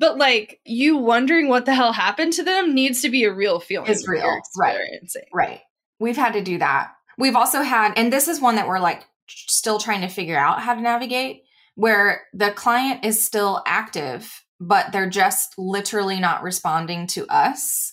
but 0.00 0.16
like 0.16 0.60
you 0.64 0.96
wondering 0.96 1.48
what 1.48 1.66
the 1.66 1.74
hell 1.74 1.92
happened 1.92 2.32
to 2.32 2.42
them 2.42 2.74
needs 2.74 3.02
to 3.02 3.10
be 3.10 3.24
a 3.24 3.32
real 3.32 3.60
feeling. 3.60 3.90
It's 3.90 4.08
real, 4.08 4.40
right? 4.58 4.80
Right. 5.32 5.60
We've 6.00 6.16
had 6.16 6.32
to 6.32 6.42
do 6.42 6.58
that. 6.58 6.92
We've 7.18 7.36
also 7.36 7.60
had, 7.60 7.92
and 7.96 8.10
this 8.10 8.26
is 8.26 8.40
one 8.40 8.56
that 8.56 8.66
we're 8.66 8.80
like 8.80 9.04
still 9.28 9.78
trying 9.78 10.00
to 10.00 10.08
figure 10.08 10.38
out 10.38 10.62
how 10.62 10.74
to 10.74 10.80
navigate, 10.80 11.42
where 11.74 12.22
the 12.32 12.50
client 12.50 13.04
is 13.04 13.22
still 13.22 13.62
active, 13.66 14.42
but 14.58 14.90
they're 14.90 15.08
just 15.08 15.58
literally 15.58 16.18
not 16.18 16.42
responding 16.42 17.06
to 17.08 17.26
us. 17.26 17.92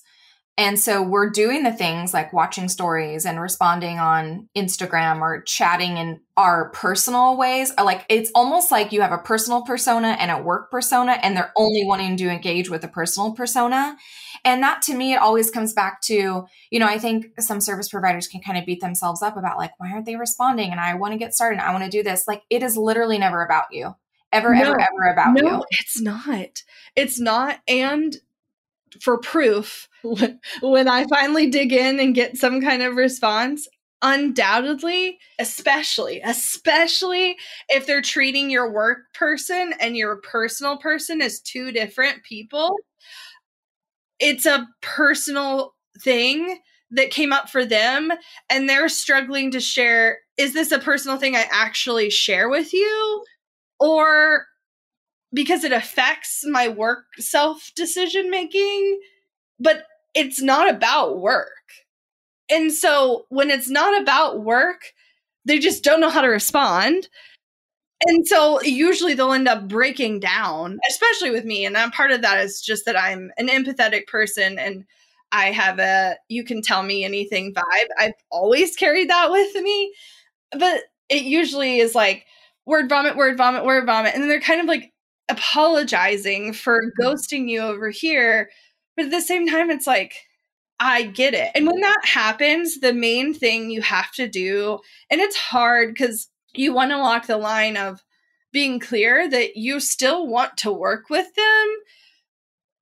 And 0.60 0.80
so 0.80 1.04
we're 1.04 1.30
doing 1.30 1.62
the 1.62 1.72
things 1.72 2.16
like 2.16 2.34
watching 2.34 2.68
stories 2.68 3.28
and 3.28 3.40
responding 3.40 4.00
on 4.00 4.50
Instagram 4.58 5.22
or 5.22 5.44
chatting 5.44 5.98
in 5.98 6.20
our 6.36 6.72
personal 6.72 7.38
ways. 7.38 7.72
Like 7.78 8.06
it's 8.10 8.32
almost 8.34 8.72
like 8.72 8.92
you 8.92 9.02
have 9.02 9.12
a 9.12 9.20
personal 9.20 9.62
persona 9.62 10.18
and 10.20 10.32
a 10.32 10.42
work 10.42 10.72
persona, 10.72 11.20
and 11.22 11.38
they're 11.38 11.54
only 11.56 11.86
wanting 11.86 12.18
to 12.18 12.30
engage 12.30 12.72
with 12.72 12.84
a 12.84 12.88
personal 12.88 13.34
persona. 13.34 13.98
And 14.44 14.64
that 14.64 14.82
to 14.84 14.96
me, 14.96 15.14
it 15.14 15.18
always 15.18 15.52
comes 15.52 15.74
back 15.74 16.02
to, 16.04 16.46
you 16.72 16.80
know, 16.80 16.88
I 16.88 16.98
think 16.98 17.40
some 17.40 17.62
service 17.62 17.90
providers 17.90 18.28
can 18.28 18.42
kind 18.42 18.58
of 18.58 18.66
beat 18.66 18.82
themselves 18.82 19.22
up 19.22 19.38
about 19.38 19.58
like, 19.58 19.72
why 19.78 19.92
aren't 19.92 20.08
they 20.08 20.16
responding? 20.16 20.72
And 20.72 20.80
I 20.80 20.96
want 20.96 21.12
to 21.12 21.20
get 21.20 21.36
started. 21.36 21.64
I 21.64 21.72
want 21.72 21.84
to 21.84 21.90
do 21.90 22.02
this. 22.02 22.28
Like 22.28 22.42
it 22.50 22.64
is 22.64 22.76
literally 22.76 23.20
never 23.20 23.44
about 23.44 23.66
you. 23.72 23.96
Ever, 24.32 24.56
no, 24.56 24.62
ever, 24.62 24.82
ever 24.82 25.14
about 25.14 25.36
no, 25.36 25.42
you. 25.42 25.50
No, 25.52 25.66
it's 25.70 26.02
not. 26.02 26.64
It's 26.96 27.20
not. 27.20 27.60
And 27.68 28.18
for 29.02 29.20
proof 29.20 29.88
when 30.04 30.88
I 30.88 31.06
finally 31.06 31.50
dig 31.50 31.74
in 31.74 32.00
and 32.00 32.16
get 32.16 32.38
some 32.38 32.62
kind 32.62 32.82
of 32.82 32.96
response. 32.96 33.68
Undoubtedly, 34.04 35.18
especially, 35.40 36.22
especially 36.24 37.36
if 37.68 37.88
they're 37.88 38.02
treating 38.02 38.52
your 38.52 38.72
work 38.72 39.00
person 39.16 39.74
and 39.80 39.98
your 39.98 40.18
personal 40.18 40.78
person 40.78 41.20
as 41.20 41.40
two 41.40 41.72
different 41.72 42.24
people, 42.24 42.76
it's 44.20 44.46
a 44.46 44.68
personal 44.82 45.74
thing 46.04 46.60
that 46.92 47.10
came 47.10 47.34
up 47.34 47.50
for 47.50 47.66
them 47.66 48.12
and 48.50 48.70
they're 48.70 48.90
struggling 48.90 49.52
to 49.52 49.60
share 49.60 50.20
is 50.38 50.54
this 50.54 50.72
a 50.72 50.80
personal 50.80 51.18
thing 51.18 51.36
I 51.36 51.46
actually 51.52 52.12
share 52.12 52.48
with 52.48 52.74
you? 52.74 53.24
Or 53.80 54.46
because 55.34 55.64
it 55.64 55.74
affects 55.74 56.44
my 56.46 56.68
work 56.68 57.06
self 57.18 57.72
decision 57.76 58.30
making, 58.30 59.00
but 59.60 59.84
it's 60.14 60.42
not 60.42 60.70
about 60.70 61.20
work. 61.20 61.52
And 62.50 62.72
so 62.72 63.26
when 63.30 63.50
it's 63.50 63.70
not 63.70 64.02
about 64.02 64.44
work, 64.44 64.94
they 65.46 65.60
just 65.60 65.84
don't 65.84 66.02
know 66.02 66.10
how 66.10 66.22
to 66.22 66.28
respond. 66.28 67.08
And 68.06 68.28
so 68.28 68.62
usually 68.62 69.14
they'll 69.14 69.34
end 69.34 69.48
up 69.48 69.68
breaking 69.68 70.20
down, 70.20 70.80
especially 70.90 71.32
with 71.32 71.46
me. 71.46 71.66
And 71.66 71.78
I'm 71.78 71.92
part 71.92 72.12
of 72.12 72.22
that 72.22 72.40
is 72.40 72.62
just 72.62 72.86
that 72.86 73.00
I'm 73.00 73.32
an 73.38 73.48
empathetic 73.48 74.08
person 74.08 74.60
and 74.60 74.86
I 75.32 75.52
have 75.52 75.80
a 75.80 76.16
you 76.30 76.44
can 76.44 76.62
tell 76.62 76.84
me 76.84 77.04
anything 77.04 77.54
vibe. 77.54 77.88
I've 78.00 78.14
always 78.30 78.76
carried 78.76 79.10
that 79.10 79.32
with 79.32 79.56
me. 79.62 79.94
But 80.52 80.84
it 81.10 81.24
usually 81.24 81.80
is 81.80 81.96
like 81.96 82.26
word 82.66 82.88
vomit, 82.88 83.18
word 83.18 83.38
vomit, 83.38 83.66
word 83.66 83.86
vomit. 83.86 84.14
And 84.14 84.22
then 84.22 84.30
they're 84.30 84.40
kind 84.40 84.62
of 84.62 84.68
like 84.68 84.94
apologizing 85.30 86.54
for 86.54 86.82
mm-hmm. 86.82 87.08
ghosting 87.08 87.50
you 87.50 87.62
over 87.62 87.90
here. 87.90 88.50
But 88.98 89.06
at 89.06 89.12
the 89.12 89.22
same 89.22 89.48
time, 89.48 89.70
it's 89.70 89.88
like, 89.88 90.16
I 90.80 91.04
get 91.04 91.34
it. 91.34 91.52
And 91.56 91.66
when 91.68 91.80
that 91.80 92.02
happens, 92.04 92.80
the 92.80 92.94
main 92.94 93.34
thing 93.34 93.70
you 93.70 93.82
have 93.84 94.12
to 94.14 94.28
do, 94.28 94.80
and 95.10 95.22
it's 95.22 95.38
hard 95.38 95.94
because 95.94 96.28
you 96.54 96.74
want 96.74 96.92
to 96.92 96.98
walk 96.98 97.28
the 97.28 97.38
line 97.38 97.78
of 97.78 98.04
being 98.52 98.80
clear 98.80 99.30
that 99.30 99.56
you 99.56 99.80
still 99.80 100.28
want 100.28 100.58
to 100.58 100.72
work 100.72 101.10
with 101.10 101.34
them, 101.36 101.68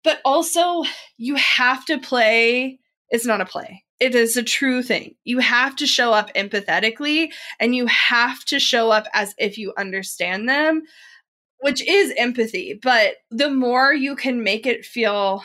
but 0.03 0.19
also 0.23 0.83
you 1.17 1.35
have 1.35 1.85
to 1.85 1.99
play. 1.99 2.79
It's 3.09 3.25
not 3.25 3.41
a 3.41 3.45
play. 3.45 3.83
It 3.99 4.15
is 4.15 4.35
a 4.37 4.43
true 4.43 4.83
thing. 4.83 5.15
You 5.23 5.39
have 5.39 5.75
to 5.77 5.87
show 5.87 6.13
up 6.13 6.33
empathetically 6.33 7.31
and 7.59 7.75
you 7.75 7.87
have 7.87 8.43
to 8.45 8.59
show 8.59 8.91
up 8.91 9.07
as 9.13 9.35
if 9.37 9.57
you 9.57 9.73
understand 9.77 10.47
them 10.47 10.83
which 11.59 11.81
is 11.87 12.13
empathy. 12.17 12.79
But 12.79 13.15
the 13.31 13.49
more 13.49 13.91
you 13.91 14.15
can 14.15 14.43
make 14.43 14.67
it 14.67 14.85
feel 14.85 15.43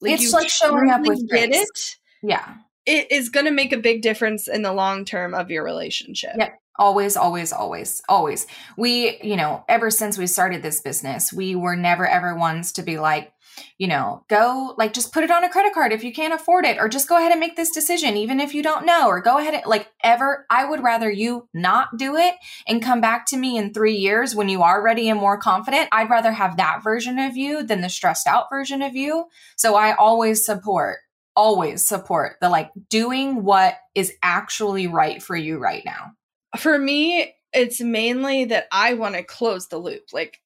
like 0.00 0.20
it's 0.20 0.32
like 0.32 0.48
showing 0.48 0.90
up 0.90 1.02
with 1.02 1.28
get 1.28 1.50
grace. 1.50 1.62
it, 1.62 1.96
yeah, 2.22 2.54
it 2.86 3.10
is 3.10 3.28
going 3.28 3.46
to 3.46 3.52
make 3.52 3.72
a 3.72 3.78
big 3.78 4.02
difference 4.02 4.48
in 4.48 4.62
the 4.62 4.72
long 4.72 5.04
term 5.04 5.34
of 5.34 5.50
your 5.50 5.64
relationship. 5.64 6.32
Yep. 6.38 6.58
Always, 6.78 7.16
always, 7.16 7.52
always, 7.52 8.00
always. 8.08 8.46
We, 8.78 9.18
you 9.22 9.36
know, 9.36 9.64
ever 9.68 9.90
since 9.90 10.16
we 10.16 10.26
started 10.26 10.62
this 10.62 10.80
business, 10.80 11.32
we 11.32 11.54
were 11.54 11.76
never 11.76 12.06
ever 12.06 12.34
ones 12.34 12.72
to 12.72 12.82
be 12.82 12.98
like, 12.98 13.32
you 13.78 13.88
know, 13.88 14.24
go 14.28 14.74
like 14.78 14.92
just 14.92 15.12
put 15.12 15.24
it 15.24 15.30
on 15.30 15.44
a 15.44 15.48
credit 15.48 15.72
card 15.72 15.92
if 15.92 16.04
you 16.04 16.12
can't 16.12 16.34
afford 16.34 16.64
it, 16.64 16.78
or 16.78 16.88
just 16.88 17.08
go 17.08 17.16
ahead 17.16 17.32
and 17.32 17.40
make 17.40 17.56
this 17.56 17.70
decision, 17.70 18.16
even 18.16 18.40
if 18.40 18.54
you 18.54 18.62
don't 18.62 18.86
know, 18.86 19.08
or 19.08 19.20
go 19.20 19.38
ahead 19.38 19.54
and 19.54 19.66
like 19.66 19.88
ever. 20.02 20.46
I 20.50 20.64
would 20.64 20.82
rather 20.82 21.10
you 21.10 21.48
not 21.54 21.96
do 21.96 22.16
it 22.16 22.34
and 22.66 22.82
come 22.82 23.00
back 23.00 23.26
to 23.26 23.36
me 23.36 23.56
in 23.56 23.72
three 23.72 23.96
years 23.96 24.34
when 24.34 24.48
you 24.48 24.62
are 24.62 24.82
ready 24.82 25.08
and 25.08 25.20
more 25.20 25.38
confident. 25.38 25.88
I'd 25.92 26.10
rather 26.10 26.32
have 26.32 26.56
that 26.56 26.82
version 26.82 27.18
of 27.18 27.36
you 27.36 27.62
than 27.62 27.80
the 27.80 27.88
stressed 27.88 28.26
out 28.26 28.46
version 28.50 28.82
of 28.82 28.94
you. 28.94 29.26
So 29.56 29.74
I 29.74 29.94
always 29.94 30.44
support 30.44 30.98
always 31.36 31.86
support 31.86 32.36
the 32.40 32.48
like 32.48 32.70
doing 32.88 33.44
what 33.44 33.76
is 33.94 34.12
actually 34.22 34.86
right 34.86 35.22
for 35.22 35.36
you 35.36 35.58
right 35.58 35.84
now. 35.84 36.12
For 36.58 36.78
me, 36.78 37.34
it's 37.52 37.80
mainly 37.80 38.46
that 38.46 38.66
I 38.72 38.94
want 38.94 39.14
to 39.14 39.22
close 39.22 39.68
the 39.68 39.78
loop. 39.78 40.12
Like 40.12 40.40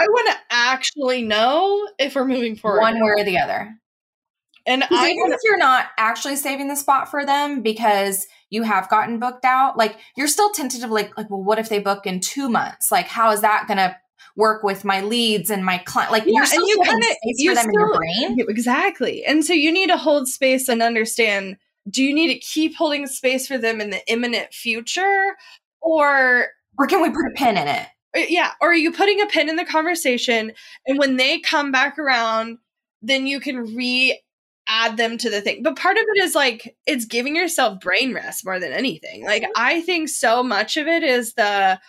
I 0.00 0.06
want 0.06 0.28
to 0.28 0.36
actually 0.50 1.22
know 1.22 1.88
if 1.98 2.14
we're 2.14 2.24
moving 2.26 2.56
forward. 2.56 2.80
One 2.80 2.94
way 3.00 3.10
or 3.18 3.24
the 3.24 3.38
other. 3.38 3.76
And 4.66 4.84
I 4.84 5.08
even 5.10 5.32
if 5.32 5.40
you're 5.44 5.56
not 5.58 5.86
actually 5.98 6.36
saving 6.36 6.68
the 6.68 6.76
spot 6.76 7.10
for 7.10 7.24
them 7.24 7.62
because 7.62 8.26
you 8.50 8.62
have 8.62 8.88
gotten 8.90 9.18
booked 9.18 9.44
out, 9.44 9.76
like 9.78 9.96
you're 10.16 10.28
still 10.28 10.50
tentative, 10.50 10.90
like, 10.90 11.16
like, 11.16 11.30
well, 11.30 11.42
what 11.42 11.58
if 11.58 11.68
they 11.68 11.78
book 11.78 12.06
in 12.06 12.20
two 12.20 12.48
months? 12.48 12.92
Like, 12.92 13.06
how 13.06 13.30
is 13.30 13.40
that 13.40 13.66
gonna 13.68 13.96
work 14.36 14.62
with 14.62 14.84
my 14.84 15.00
leads 15.00 15.50
and 15.50 15.64
my 15.64 15.78
client. 15.78 16.12
Like 16.12 16.24
Yeah, 16.24 16.32
you're 16.32 16.40
and 16.42 16.48
still 16.48 16.68
you 16.68 16.80
kinda- 16.84 17.06
space 17.06 17.18
you 17.38 17.50
for 17.50 17.54
them 17.56 17.66
in 17.68 17.72
your 17.72 17.88
still- 17.88 17.98
brain. 17.98 18.46
Exactly. 18.48 19.24
And 19.24 19.44
so 19.44 19.52
you 19.52 19.72
need 19.72 19.88
to 19.88 19.96
hold 19.96 20.28
space 20.28 20.68
and 20.68 20.82
understand 20.82 21.56
do 21.88 22.04
you 22.04 22.14
need 22.14 22.28
to 22.28 22.38
keep 22.38 22.76
holding 22.76 23.06
space 23.06 23.48
for 23.48 23.56
them 23.58 23.80
in 23.80 23.90
the 23.90 24.06
imminent 24.06 24.52
future? 24.52 25.36
Or, 25.80 26.48
Or 26.78 26.86
can 26.86 27.00
we 27.02 27.08
put 27.08 27.26
a 27.26 27.32
pin 27.34 27.56
in 27.56 27.66
it? 27.66 27.86
Yeah, 28.14 28.52
or 28.60 28.70
are 28.70 28.74
you 28.74 28.92
putting 28.92 29.20
a 29.20 29.26
pin 29.26 29.48
in 29.48 29.56
the 29.56 29.64
conversation 29.64 30.52
and 30.86 30.98
when 30.98 31.16
they 31.16 31.38
come 31.38 31.72
back 31.72 31.98
around, 31.98 32.58
then 33.02 33.26
you 33.26 33.40
can 33.40 33.74
re 33.74 34.20
add 34.68 34.96
them 34.96 35.18
to 35.18 35.28
the 35.28 35.40
thing. 35.40 35.62
But 35.62 35.76
part 35.76 35.96
of 35.96 36.04
it 36.14 36.22
is 36.22 36.34
like 36.34 36.76
it's 36.86 37.04
giving 37.04 37.34
yourself 37.34 37.80
brain 37.80 38.14
rest 38.14 38.44
more 38.44 38.60
than 38.60 38.72
anything. 38.72 39.24
Like 39.24 39.44
I 39.56 39.80
think 39.80 40.08
so 40.08 40.42
much 40.42 40.76
of 40.76 40.86
it 40.86 41.02
is 41.02 41.34
the 41.34 41.80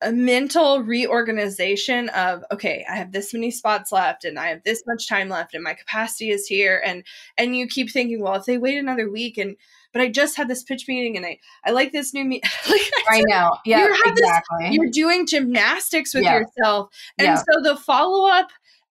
a 0.00 0.12
mental 0.12 0.80
reorganization 0.80 2.08
of 2.10 2.44
okay 2.52 2.84
i 2.88 2.94
have 2.94 3.10
this 3.10 3.34
many 3.34 3.50
spots 3.50 3.90
left 3.90 4.24
and 4.24 4.38
i 4.38 4.46
have 4.46 4.62
this 4.62 4.84
much 4.86 5.08
time 5.08 5.28
left 5.28 5.54
and 5.54 5.64
my 5.64 5.74
capacity 5.74 6.30
is 6.30 6.46
here 6.46 6.80
and 6.84 7.04
and 7.36 7.56
you 7.56 7.66
keep 7.66 7.90
thinking 7.90 8.22
well 8.22 8.36
if 8.36 8.44
they 8.44 8.58
wait 8.58 8.78
another 8.78 9.10
week 9.10 9.36
and 9.36 9.56
but 9.92 10.02
i 10.02 10.08
just 10.08 10.36
had 10.36 10.48
this 10.48 10.62
pitch 10.62 10.86
meeting 10.88 11.16
and 11.16 11.24
i 11.26 11.38
i 11.64 11.70
like 11.70 11.92
this 11.92 12.12
new 12.14 12.24
me 12.24 12.40
like 12.70 12.80
I 13.10 13.22
know. 13.26 13.56
Yeah, 13.64 13.84
You 13.86 13.92
have 14.04 14.14
this- 14.16 14.26
exactly. 14.28 14.68
you're 14.72 14.90
doing 14.90 15.26
gymnastics 15.26 16.14
with 16.14 16.24
Yeah. 16.24 16.40
yourself 16.40 16.90
and 17.18 17.26
Yeah. 17.26 17.36
so 17.36 17.62
the 17.62 17.76
follow-up 17.76 18.48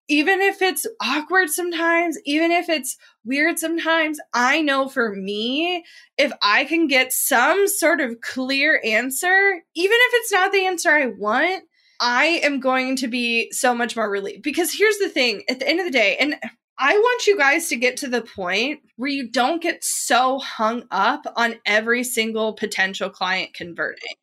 even 0.10 0.40
if 0.42 0.62
it's 0.62 0.88
awkward 1.02 1.50
sometimes 1.50 2.18
even 2.26 2.50
if 2.52 2.70
it's 2.70 2.98
weird 3.26 3.60
sometimes 3.60 4.20
i 4.34 4.62
know 4.62 4.88
for 4.88 5.14
me 5.16 5.84
if 6.18 6.32
i 6.42 6.64
can 6.66 6.88
get 6.88 7.12
some 7.14 7.68
sort 7.68 8.00
of 8.02 8.20
clear 8.22 8.82
answer 8.86 9.62
even 9.76 9.98
if 10.00 10.12
it's 10.16 10.32
not 10.32 10.52
the 10.54 10.66
answer 10.66 10.90
i 10.92 11.08
want 11.08 11.64
i 12.00 12.26
am 12.44 12.60
going 12.62 12.96
to 12.96 13.08
be 13.08 13.52
so 13.52 13.76
much 13.76 13.96
more 13.98 14.10
relieved 14.10 14.44
because 14.44 14.74
here's 14.74 14.98
the 14.98 15.10
thing 15.10 15.44
at 15.50 15.60
the 15.60 15.68
end 15.68 15.80
of 15.80 15.86
the 15.86 15.92
day 15.92 16.16
and 16.18 16.36
I 16.80 16.94
want 16.98 17.28
you 17.28 17.38
guys 17.38 17.70
to 17.70 17.76
get 17.76 17.98
to 17.98 18.08
the 18.08 18.22
point 18.22 18.82
where 18.98 19.10
you 19.10 19.30
don't 19.30 19.62
get 19.62 19.84
so 19.84 20.40
hung 20.40 20.84
up 20.92 21.26
on 21.36 21.56
every 21.66 22.04
single 22.04 22.54
potential 22.54 23.10
client 23.10 23.54
converting 23.54 24.14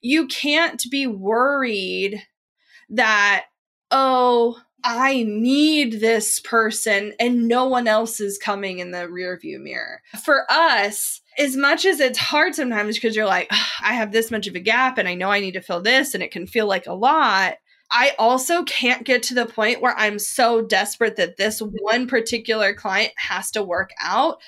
you 0.00 0.26
can't 0.26 0.82
be 0.90 1.06
worried 1.06 2.22
that, 2.90 3.46
oh, 3.90 4.60
I 4.84 5.24
need 5.24 6.00
this 6.00 6.38
person 6.40 7.12
and 7.18 7.48
no 7.48 7.66
one 7.66 7.88
else 7.88 8.20
is 8.20 8.38
coming 8.38 8.78
in 8.78 8.92
the 8.92 9.08
rear 9.08 9.36
view 9.36 9.58
mirror. 9.58 10.00
For 10.22 10.44
us, 10.48 11.20
as 11.38 11.56
much 11.56 11.84
as 11.84 11.98
it's 11.98 12.18
hard 12.18 12.54
sometimes 12.54 12.94
because 12.96 13.16
you're 13.16 13.26
like, 13.26 13.48
"Ugh, 13.50 13.66
I 13.82 13.94
have 13.94 14.12
this 14.12 14.30
much 14.30 14.46
of 14.46 14.54
a 14.54 14.60
gap 14.60 14.96
and 14.96 15.08
I 15.08 15.14
know 15.14 15.30
I 15.30 15.40
need 15.40 15.52
to 15.52 15.60
fill 15.60 15.82
this 15.82 16.14
and 16.14 16.22
it 16.22 16.30
can 16.30 16.46
feel 16.46 16.66
like 16.66 16.86
a 16.86 16.94
lot. 16.94 17.56
I 17.90 18.12
also 18.18 18.64
can't 18.64 19.04
get 19.04 19.22
to 19.24 19.34
the 19.34 19.46
point 19.46 19.80
where 19.80 19.94
I'm 19.96 20.18
so 20.18 20.60
desperate 20.60 21.16
that 21.16 21.36
this 21.36 21.60
one 21.60 22.06
particular 22.08 22.74
client 22.74 23.12
has 23.16 23.50
to 23.52 23.62
work 23.62 23.90
out. 24.00 24.40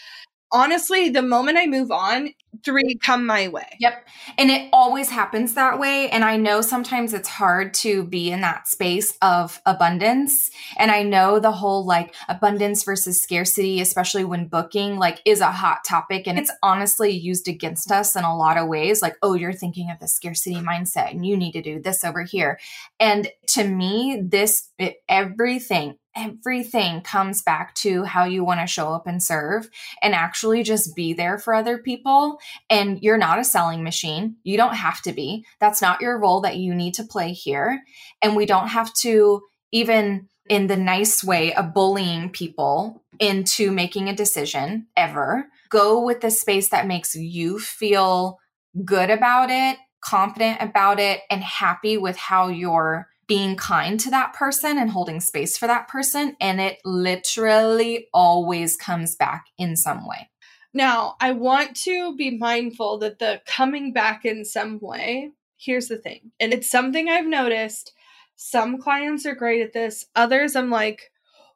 Honestly, 0.50 1.08
the 1.08 1.22
moment 1.22 1.58
I 1.58 1.66
move 1.66 1.90
on, 1.90 2.30
three 2.64 2.96
come 3.02 3.26
my 3.26 3.48
way. 3.48 3.66
Yep. 3.78 4.06
And 4.36 4.50
it 4.50 4.68
always 4.72 5.10
happens 5.10 5.54
that 5.54 5.78
way. 5.78 6.08
And 6.10 6.24
I 6.24 6.36
know 6.36 6.60
sometimes 6.60 7.12
it's 7.12 7.28
hard 7.28 7.74
to 7.74 8.04
be 8.04 8.30
in 8.30 8.40
that 8.40 8.66
space 8.66 9.16
of 9.22 9.60
abundance. 9.66 10.50
And 10.76 10.90
I 10.90 11.02
know 11.02 11.38
the 11.38 11.52
whole 11.52 11.86
like 11.86 12.14
abundance 12.28 12.82
versus 12.84 13.22
scarcity, 13.22 13.80
especially 13.80 14.24
when 14.24 14.48
booking, 14.48 14.96
like 14.96 15.20
is 15.24 15.40
a 15.40 15.52
hot 15.52 15.80
topic. 15.86 16.26
And 16.26 16.38
it's 16.38 16.52
honestly 16.62 17.10
used 17.10 17.48
against 17.48 17.90
us 17.90 18.16
in 18.16 18.24
a 18.24 18.36
lot 18.36 18.56
of 18.56 18.68
ways. 18.68 19.02
Like, 19.02 19.16
oh, 19.22 19.34
you're 19.34 19.52
thinking 19.52 19.90
of 19.90 19.98
the 19.98 20.08
scarcity 20.08 20.56
mindset 20.56 21.10
and 21.10 21.26
you 21.26 21.36
need 21.36 21.52
to 21.52 21.62
do 21.62 21.80
this 21.80 22.04
over 22.04 22.22
here. 22.22 22.58
And 22.98 23.28
to 23.48 23.64
me, 23.64 24.22
this, 24.24 24.70
it, 24.78 25.02
everything, 25.08 25.96
everything 26.18 27.00
comes 27.00 27.42
back 27.42 27.74
to 27.76 28.02
how 28.04 28.24
you 28.24 28.42
want 28.44 28.60
to 28.60 28.66
show 28.66 28.92
up 28.92 29.06
and 29.06 29.22
serve 29.22 29.70
and 30.02 30.14
actually 30.14 30.62
just 30.62 30.96
be 30.96 31.12
there 31.12 31.38
for 31.38 31.54
other 31.54 31.78
people 31.78 32.38
and 32.68 33.00
you're 33.02 33.18
not 33.18 33.38
a 33.38 33.44
selling 33.44 33.84
machine. 33.84 34.36
You 34.42 34.56
don't 34.56 34.74
have 34.74 35.00
to 35.02 35.12
be. 35.12 35.44
That's 35.60 35.80
not 35.80 36.00
your 36.00 36.18
role 36.18 36.40
that 36.40 36.56
you 36.56 36.74
need 36.74 36.94
to 36.94 37.04
play 37.04 37.32
here. 37.32 37.82
And 38.20 38.34
we 38.34 38.46
don't 38.46 38.68
have 38.68 38.92
to, 38.94 39.42
even 39.70 40.28
in 40.48 40.66
the 40.66 40.76
nice 40.76 41.22
way 41.22 41.54
of 41.54 41.74
bullying 41.74 42.30
people 42.30 43.02
into 43.20 43.70
making 43.70 44.08
a 44.08 44.16
decision 44.16 44.86
ever, 44.96 45.46
go 45.68 46.02
with 46.02 46.20
the 46.20 46.30
space 46.30 46.70
that 46.70 46.86
makes 46.86 47.14
you 47.14 47.58
feel 47.58 48.38
good 48.84 49.10
about 49.10 49.50
it, 49.50 49.78
confident 50.00 50.60
about 50.60 50.98
it, 50.98 51.20
and 51.30 51.42
happy 51.42 51.96
with 51.96 52.16
how 52.16 52.48
you're 52.48 53.08
being 53.28 53.54
kind 53.54 54.00
to 54.00 54.10
that 54.10 54.32
person 54.32 54.78
and 54.78 54.90
holding 54.90 55.20
space 55.20 55.56
for 55.56 55.66
that 55.66 55.86
person. 55.86 56.34
And 56.40 56.60
it 56.60 56.78
literally 56.84 58.08
always 58.12 58.76
comes 58.76 59.14
back 59.14 59.46
in 59.58 59.76
some 59.76 60.06
way. 60.06 60.30
Now, 60.74 61.16
I 61.20 61.32
want 61.32 61.76
to 61.84 62.16
be 62.16 62.36
mindful 62.36 62.98
that 62.98 63.18
the 63.18 63.40
coming 63.46 63.92
back 63.92 64.24
in 64.24 64.44
some 64.44 64.78
way, 64.80 65.30
here's 65.56 65.88
the 65.88 65.96
thing, 65.96 66.32
and 66.40 66.52
it's 66.52 66.70
something 66.70 67.08
I've 67.08 67.26
noticed. 67.26 67.92
Some 68.36 68.78
clients 68.78 69.26
are 69.26 69.34
great 69.34 69.62
at 69.62 69.72
this, 69.72 70.06
others, 70.14 70.54
I'm 70.54 70.70
like, 70.70 71.10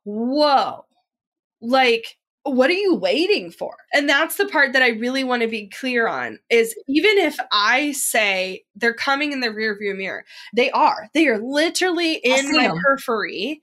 whoa, 0.05 0.87
like, 1.61 2.19
what 2.45 2.71
are 2.71 2.75
you 2.75 2.95
waiting 2.95 3.51
for? 3.51 3.77
And 3.93 4.09
that's 4.09 4.37
the 4.37 4.47
part 4.47 4.73
that 4.73 4.83
I 4.83 4.89
really 4.89 5.25
want 5.25 5.43
to 5.43 5.49
be 5.49 5.69
clear 5.69 6.09
on 6.09 6.39
is 6.51 6.75
even 6.89 7.19
if 7.19 7.37
I 7.53 7.93
say 7.93 8.65
they're 8.75 8.95
coming 8.95 9.33
in 9.33 9.41
the 9.41 9.49
rearview 9.49 9.97
mirror, 9.97 10.25
they 10.55 10.71
are. 10.71 11.09
They 11.15 11.29
are 11.29 11.39
literally 11.39 12.15
in 12.15 12.51
my 12.53 12.73
periphery. 12.83 13.63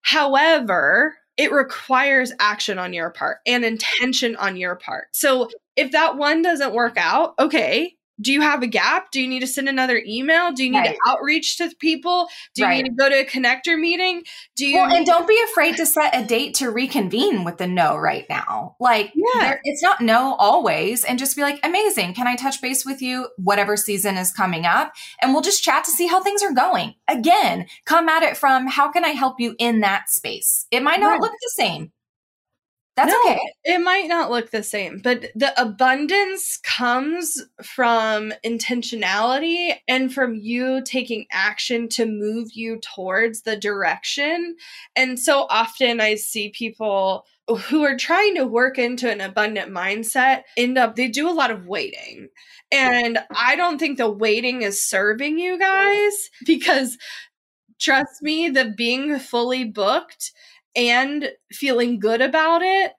However, 0.00 1.16
it 1.36 1.52
requires 1.52 2.32
action 2.38 2.78
on 2.78 2.92
your 2.92 3.10
part 3.10 3.38
and 3.46 3.64
intention 3.64 4.36
on 4.36 4.56
your 4.56 4.76
part. 4.76 5.08
So 5.12 5.50
if 5.76 5.92
that 5.92 6.16
one 6.16 6.42
doesn't 6.42 6.74
work 6.74 6.96
out, 6.96 7.34
okay. 7.38 7.94
Do 8.20 8.32
you 8.32 8.40
have 8.42 8.62
a 8.62 8.66
gap? 8.66 9.10
Do 9.10 9.20
you 9.20 9.26
need 9.28 9.40
to 9.40 9.46
send 9.46 9.68
another 9.68 10.00
email? 10.06 10.52
Do 10.52 10.62
you 10.64 10.70
need 10.70 10.78
Right. 10.78 10.94
to 10.94 11.10
outreach 11.10 11.56
to 11.58 11.70
people? 11.80 12.28
Do 12.54 12.62
you 12.62 12.68
Right. 12.68 12.82
need 12.82 12.90
to 12.90 12.94
go 12.96 13.08
to 13.08 13.20
a 13.20 13.24
connector 13.24 13.78
meeting? 13.78 14.22
Do 14.56 14.66
you 14.66 14.76
Well, 14.76 14.92
and 14.94 15.04
don't 15.04 15.26
be 15.26 15.40
afraid 15.50 15.76
to 15.78 15.86
set 15.86 16.14
a 16.16 16.24
date 16.24 16.54
to 16.56 16.70
reconvene 16.70 17.42
with 17.44 17.58
the 17.58 17.66
no 17.66 17.96
right 17.96 18.24
now. 18.28 18.76
Like, 18.78 19.12
Yeah. 19.14 19.56
it's 19.64 19.82
not 19.82 20.00
no 20.00 20.34
always, 20.34 21.04
and 21.04 21.18
just 21.18 21.34
be 21.34 21.42
like, 21.42 21.58
amazing. 21.64 22.14
Can 22.14 22.26
I 22.28 22.36
touch 22.36 22.60
base 22.60 22.84
with 22.84 23.02
you? 23.02 23.28
Whatever 23.36 23.76
season 23.76 24.16
is 24.16 24.30
coming 24.30 24.64
up, 24.64 24.92
and 25.20 25.32
we'll 25.32 25.42
just 25.42 25.64
chat 25.64 25.84
to 25.84 25.90
see 25.90 26.06
how 26.06 26.22
things 26.22 26.42
are 26.42 26.52
going. 26.52 26.94
Again, 27.08 27.66
come 27.84 28.08
at 28.08 28.22
it 28.22 28.36
from 28.36 28.66
how 28.68 28.90
can 28.90 29.04
I 29.04 29.10
help 29.10 29.40
you 29.40 29.56
in 29.58 29.80
that 29.80 30.08
space? 30.08 30.66
It 30.70 30.82
might 30.82 31.00
not 31.00 31.12
Right. 31.12 31.20
look 31.20 31.32
the 31.32 31.52
same. 31.56 31.90
That's 32.96 33.12
No, 33.12 33.32
okay. 33.32 33.40
It 33.64 33.78
might 33.78 34.06
not 34.06 34.30
look 34.30 34.50
the 34.50 34.62
same, 34.62 35.00
but 35.02 35.26
the 35.34 35.52
abundance 35.60 36.58
comes 36.58 37.42
from 37.62 38.32
intentionality 38.44 39.74
and 39.88 40.14
from 40.14 40.36
you 40.36 40.80
taking 40.84 41.26
action 41.32 41.88
to 41.90 42.06
move 42.06 42.50
you 42.52 42.78
towards 42.78 43.42
the 43.42 43.56
direction. 43.56 44.54
And 44.94 45.18
so 45.18 45.46
often 45.50 46.00
I 46.00 46.14
see 46.14 46.50
people 46.50 47.26
who 47.48 47.82
are 47.82 47.96
trying 47.96 48.36
to 48.36 48.46
work 48.46 48.78
into 48.78 49.10
an 49.10 49.20
abundant 49.20 49.72
mindset 49.72 50.42
end 50.56 50.78
up, 50.78 50.94
they 50.94 51.08
do 51.08 51.28
a 51.28 51.32
lot 51.34 51.50
of 51.50 51.66
waiting. 51.66 52.28
And 52.70 53.18
I 53.34 53.56
don't 53.56 53.78
think 53.78 53.98
the 53.98 54.10
waiting 54.10 54.62
is 54.62 54.86
serving 54.88 55.38
you 55.38 55.58
guys 55.58 56.12
because 56.46 56.96
trust 57.80 58.22
me, 58.22 58.48
the 58.48 58.72
being 58.76 59.18
fully 59.18 59.64
booked 59.64 60.32
and 60.76 61.30
feeling 61.52 61.98
good 61.98 62.20
about 62.20 62.62
it 62.62 62.92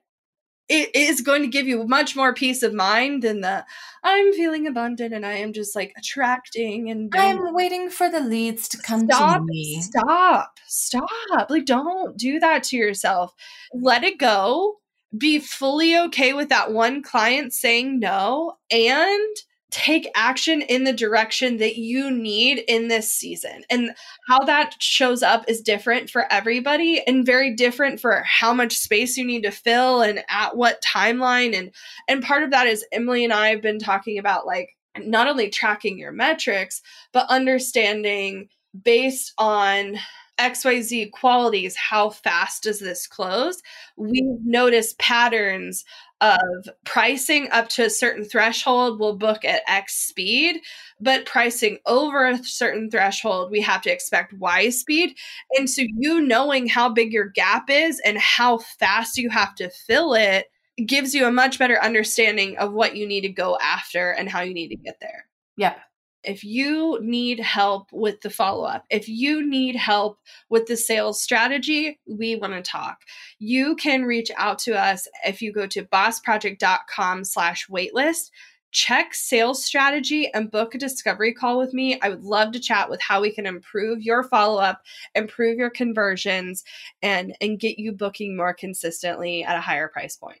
it 0.68 0.94
is 0.94 1.20
going 1.20 1.42
to 1.42 1.48
give 1.48 1.68
you 1.68 1.86
much 1.86 2.16
more 2.16 2.34
peace 2.34 2.62
of 2.62 2.74
mind 2.74 3.22
than 3.22 3.40
the 3.40 3.64
I'm 4.02 4.32
feeling 4.32 4.66
abundant 4.66 5.14
and 5.14 5.24
I 5.24 5.34
am 5.34 5.52
just 5.52 5.76
like 5.76 5.92
attracting 5.96 6.90
and 6.90 7.12
I'm 7.14 7.54
waiting 7.54 7.88
for 7.88 8.08
the 8.08 8.20
leads 8.20 8.68
to 8.70 8.78
come 8.78 9.06
stop 9.06 9.38
to 9.38 9.44
me. 9.44 9.80
stop 9.80 10.58
stop 10.66 11.50
like 11.50 11.66
don't 11.66 12.16
do 12.16 12.40
that 12.40 12.64
to 12.64 12.76
yourself 12.76 13.34
let 13.72 14.02
it 14.02 14.18
go 14.18 14.76
be 15.16 15.38
fully 15.38 15.96
okay 15.96 16.32
with 16.32 16.48
that 16.48 16.72
one 16.72 17.02
client 17.02 17.52
saying 17.52 18.00
no 18.00 18.56
and 18.70 19.36
take 19.76 20.08
action 20.14 20.62
in 20.62 20.84
the 20.84 20.92
direction 20.92 21.58
that 21.58 21.76
you 21.76 22.10
need 22.10 22.64
in 22.66 22.88
this 22.88 23.12
season. 23.12 23.62
And 23.68 23.90
how 24.26 24.42
that 24.44 24.74
shows 24.78 25.22
up 25.22 25.44
is 25.48 25.60
different 25.60 26.08
for 26.08 26.24
everybody 26.32 27.02
and 27.06 27.26
very 27.26 27.54
different 27.54 28.00
for 28.00 28.22
how 28.24 28.54
much 28.54 28.78
space 28.78 29.18
you 29.18 29.26
need 29.26 29.42
to 29.42 29.50
fill 29.50 30.00
and 30.00 30.24
at 30.30 30.56
what 30.56 30.82
timeline. 30.82 31.54
And 31.54 31.74
and 32.08 32.22
part 32.22 32.42
of 32.42 32.52
that 32.52 32.66
is 32.66 32.86
Emylee 32.94 33.24
and 33.24 33.34
I 33.34 33.50
have 33.50 33.60
been 33.60 33.78
talking 33.78 34.18
about 34.18 34.46
like 34.46 34.70
not 34.98 35.28
only 35.28 35.50
tracking 35.50 35.98
your 35.98 36.10
metrics 36.10 36.80
but 37.12 37.28
understanding 37.28 38.48
based 38.82 39.34
on 39.36 39.98
XYZ 40.38 41.10
qualities, 41.12 41.76
how 41.76 42.10
fast 42.10 42.64
does 42.64 42.80
this 42.80 43.06
close? 43.06 43.62
We've 43.96 44.44
noticed 44.44 44.98
patterns 44.98 45.84
of 46.20 46.38
pricing 46.84 47.48
up 47.50 47.68
to 47.70 47.84
a 47.84 47.90
certain 47.90 48.24
threshold 48.24 48.98
will 48.98 49.16
book 49.16 49.44
at 49.44 49.62
X 49.66 49.94
speed, 50.08 50.60
but 51.00 51.26
pricing 51.26 51.78
over 51.86 52.26
a 52.26 52.42
certain 52.42 52.90
threshold, 52.90 53.50
we 53.50 53.60
have 53.60 53.82
to 53.82 53.92
expect 53.92 54.32
Y 54.34 54.70
speed. 54.70 55.16
And 55.56 55.68
so, 55.68 55.82
you 55.98 56.20
knowing 56.20 56.66
how 56.66 56.88
big 56.88 57.12
your 57.12 57.28
gap 57.28 57.68
is 57.68 58.00
and 58.04 58.18
how 58.18 58.58
fast 58.58 59.18
you 59.18 59.30
have 59.30 59.54
to 59.56 59.70
fill 59.70 60.14
it 60.14 60.46
gives 60.84 61.14
you 61.14 61.26
a 61.26 61.32
much 61.32 61.58
better 61.58 61.82
understanding 61.82 62.56
of 62.58 62.72
what 62.72 62.96
you 62.96 63.06
need 63.06 63.22
to 63.22 63.28
go 63.30 63.58
after 63.62 64.10
and 64.10 64.28
how 64.28 64.42
you 64.42 64.52
need 64.52 64.68
to 64.68 64.76
get 64.76 64.98
there. 65.00 65.26
Yep 65.56 65.78
if 66.26 66.44
you 66.44 66.98
need 67.00 67.40
help 67.40 67.88
with 67.92 68.20
the 68.20 68.30
follow 68.30 68.64
up, 68.64 68.84
if 68.90 69.08
you 69.08 69.48
need 69.48 69.76
help 69.76 70.18
with 70.50 70.66
the 70.66 70.76
sales 70.76 71.22
strategy, 71.22 72.00
we 72.06 72.36
want 72.36 72.52
to 72.52 72.62
talk. 72.62 72.98
You 73.38 73.76
can 73.76 74.04
reach 74.04 74.30
out 74.36 74.58
to 74.60 74.78
us 74.78 75.06
if 75.24 75.40
you 75.40 75.52
go 75.52 75.66
to 75.68 75.84
bossproject.com 75.84 77.24
slash 77.24 77.68
waitlist. 77.68 78.30
Check 78.72 79.14
sales 79.14 79.64
strategy 79.64 80.30
and 80.34 80.50
book 80.50 80.74
a 80.74 80.78
discovery 80.78 81.32
call 81.32 81.56
with 81.56 81.72
me. 81.72 81.98
I 82.02 82.10
would 82.10 82.24
love 82.24 82.52
to 82.52 82.60
chat 82.60 82.90
with 82.90 83.00
how 83.00 83.22
we 83.22 83.32
can 83.32 83.46
improve 83.46 84.02
your 84.02 84.24
follow 84.24 84.60
up, 84.60 84.82
improve 85.14 85.56
your 85.56 85.70
conversions, 85.70 86.62
and, 87.00 87.34
and 87.40 87.60
get 87.60 87.78
you 87.78 87.92
booking 87.92 88.36
more 88.36 88.52
consistently 88.52 89.44
at 89.44 89.56
a 89.56 89.62
higher 89.62 89.88
price 89.88 90.16
point. 90.16 90.40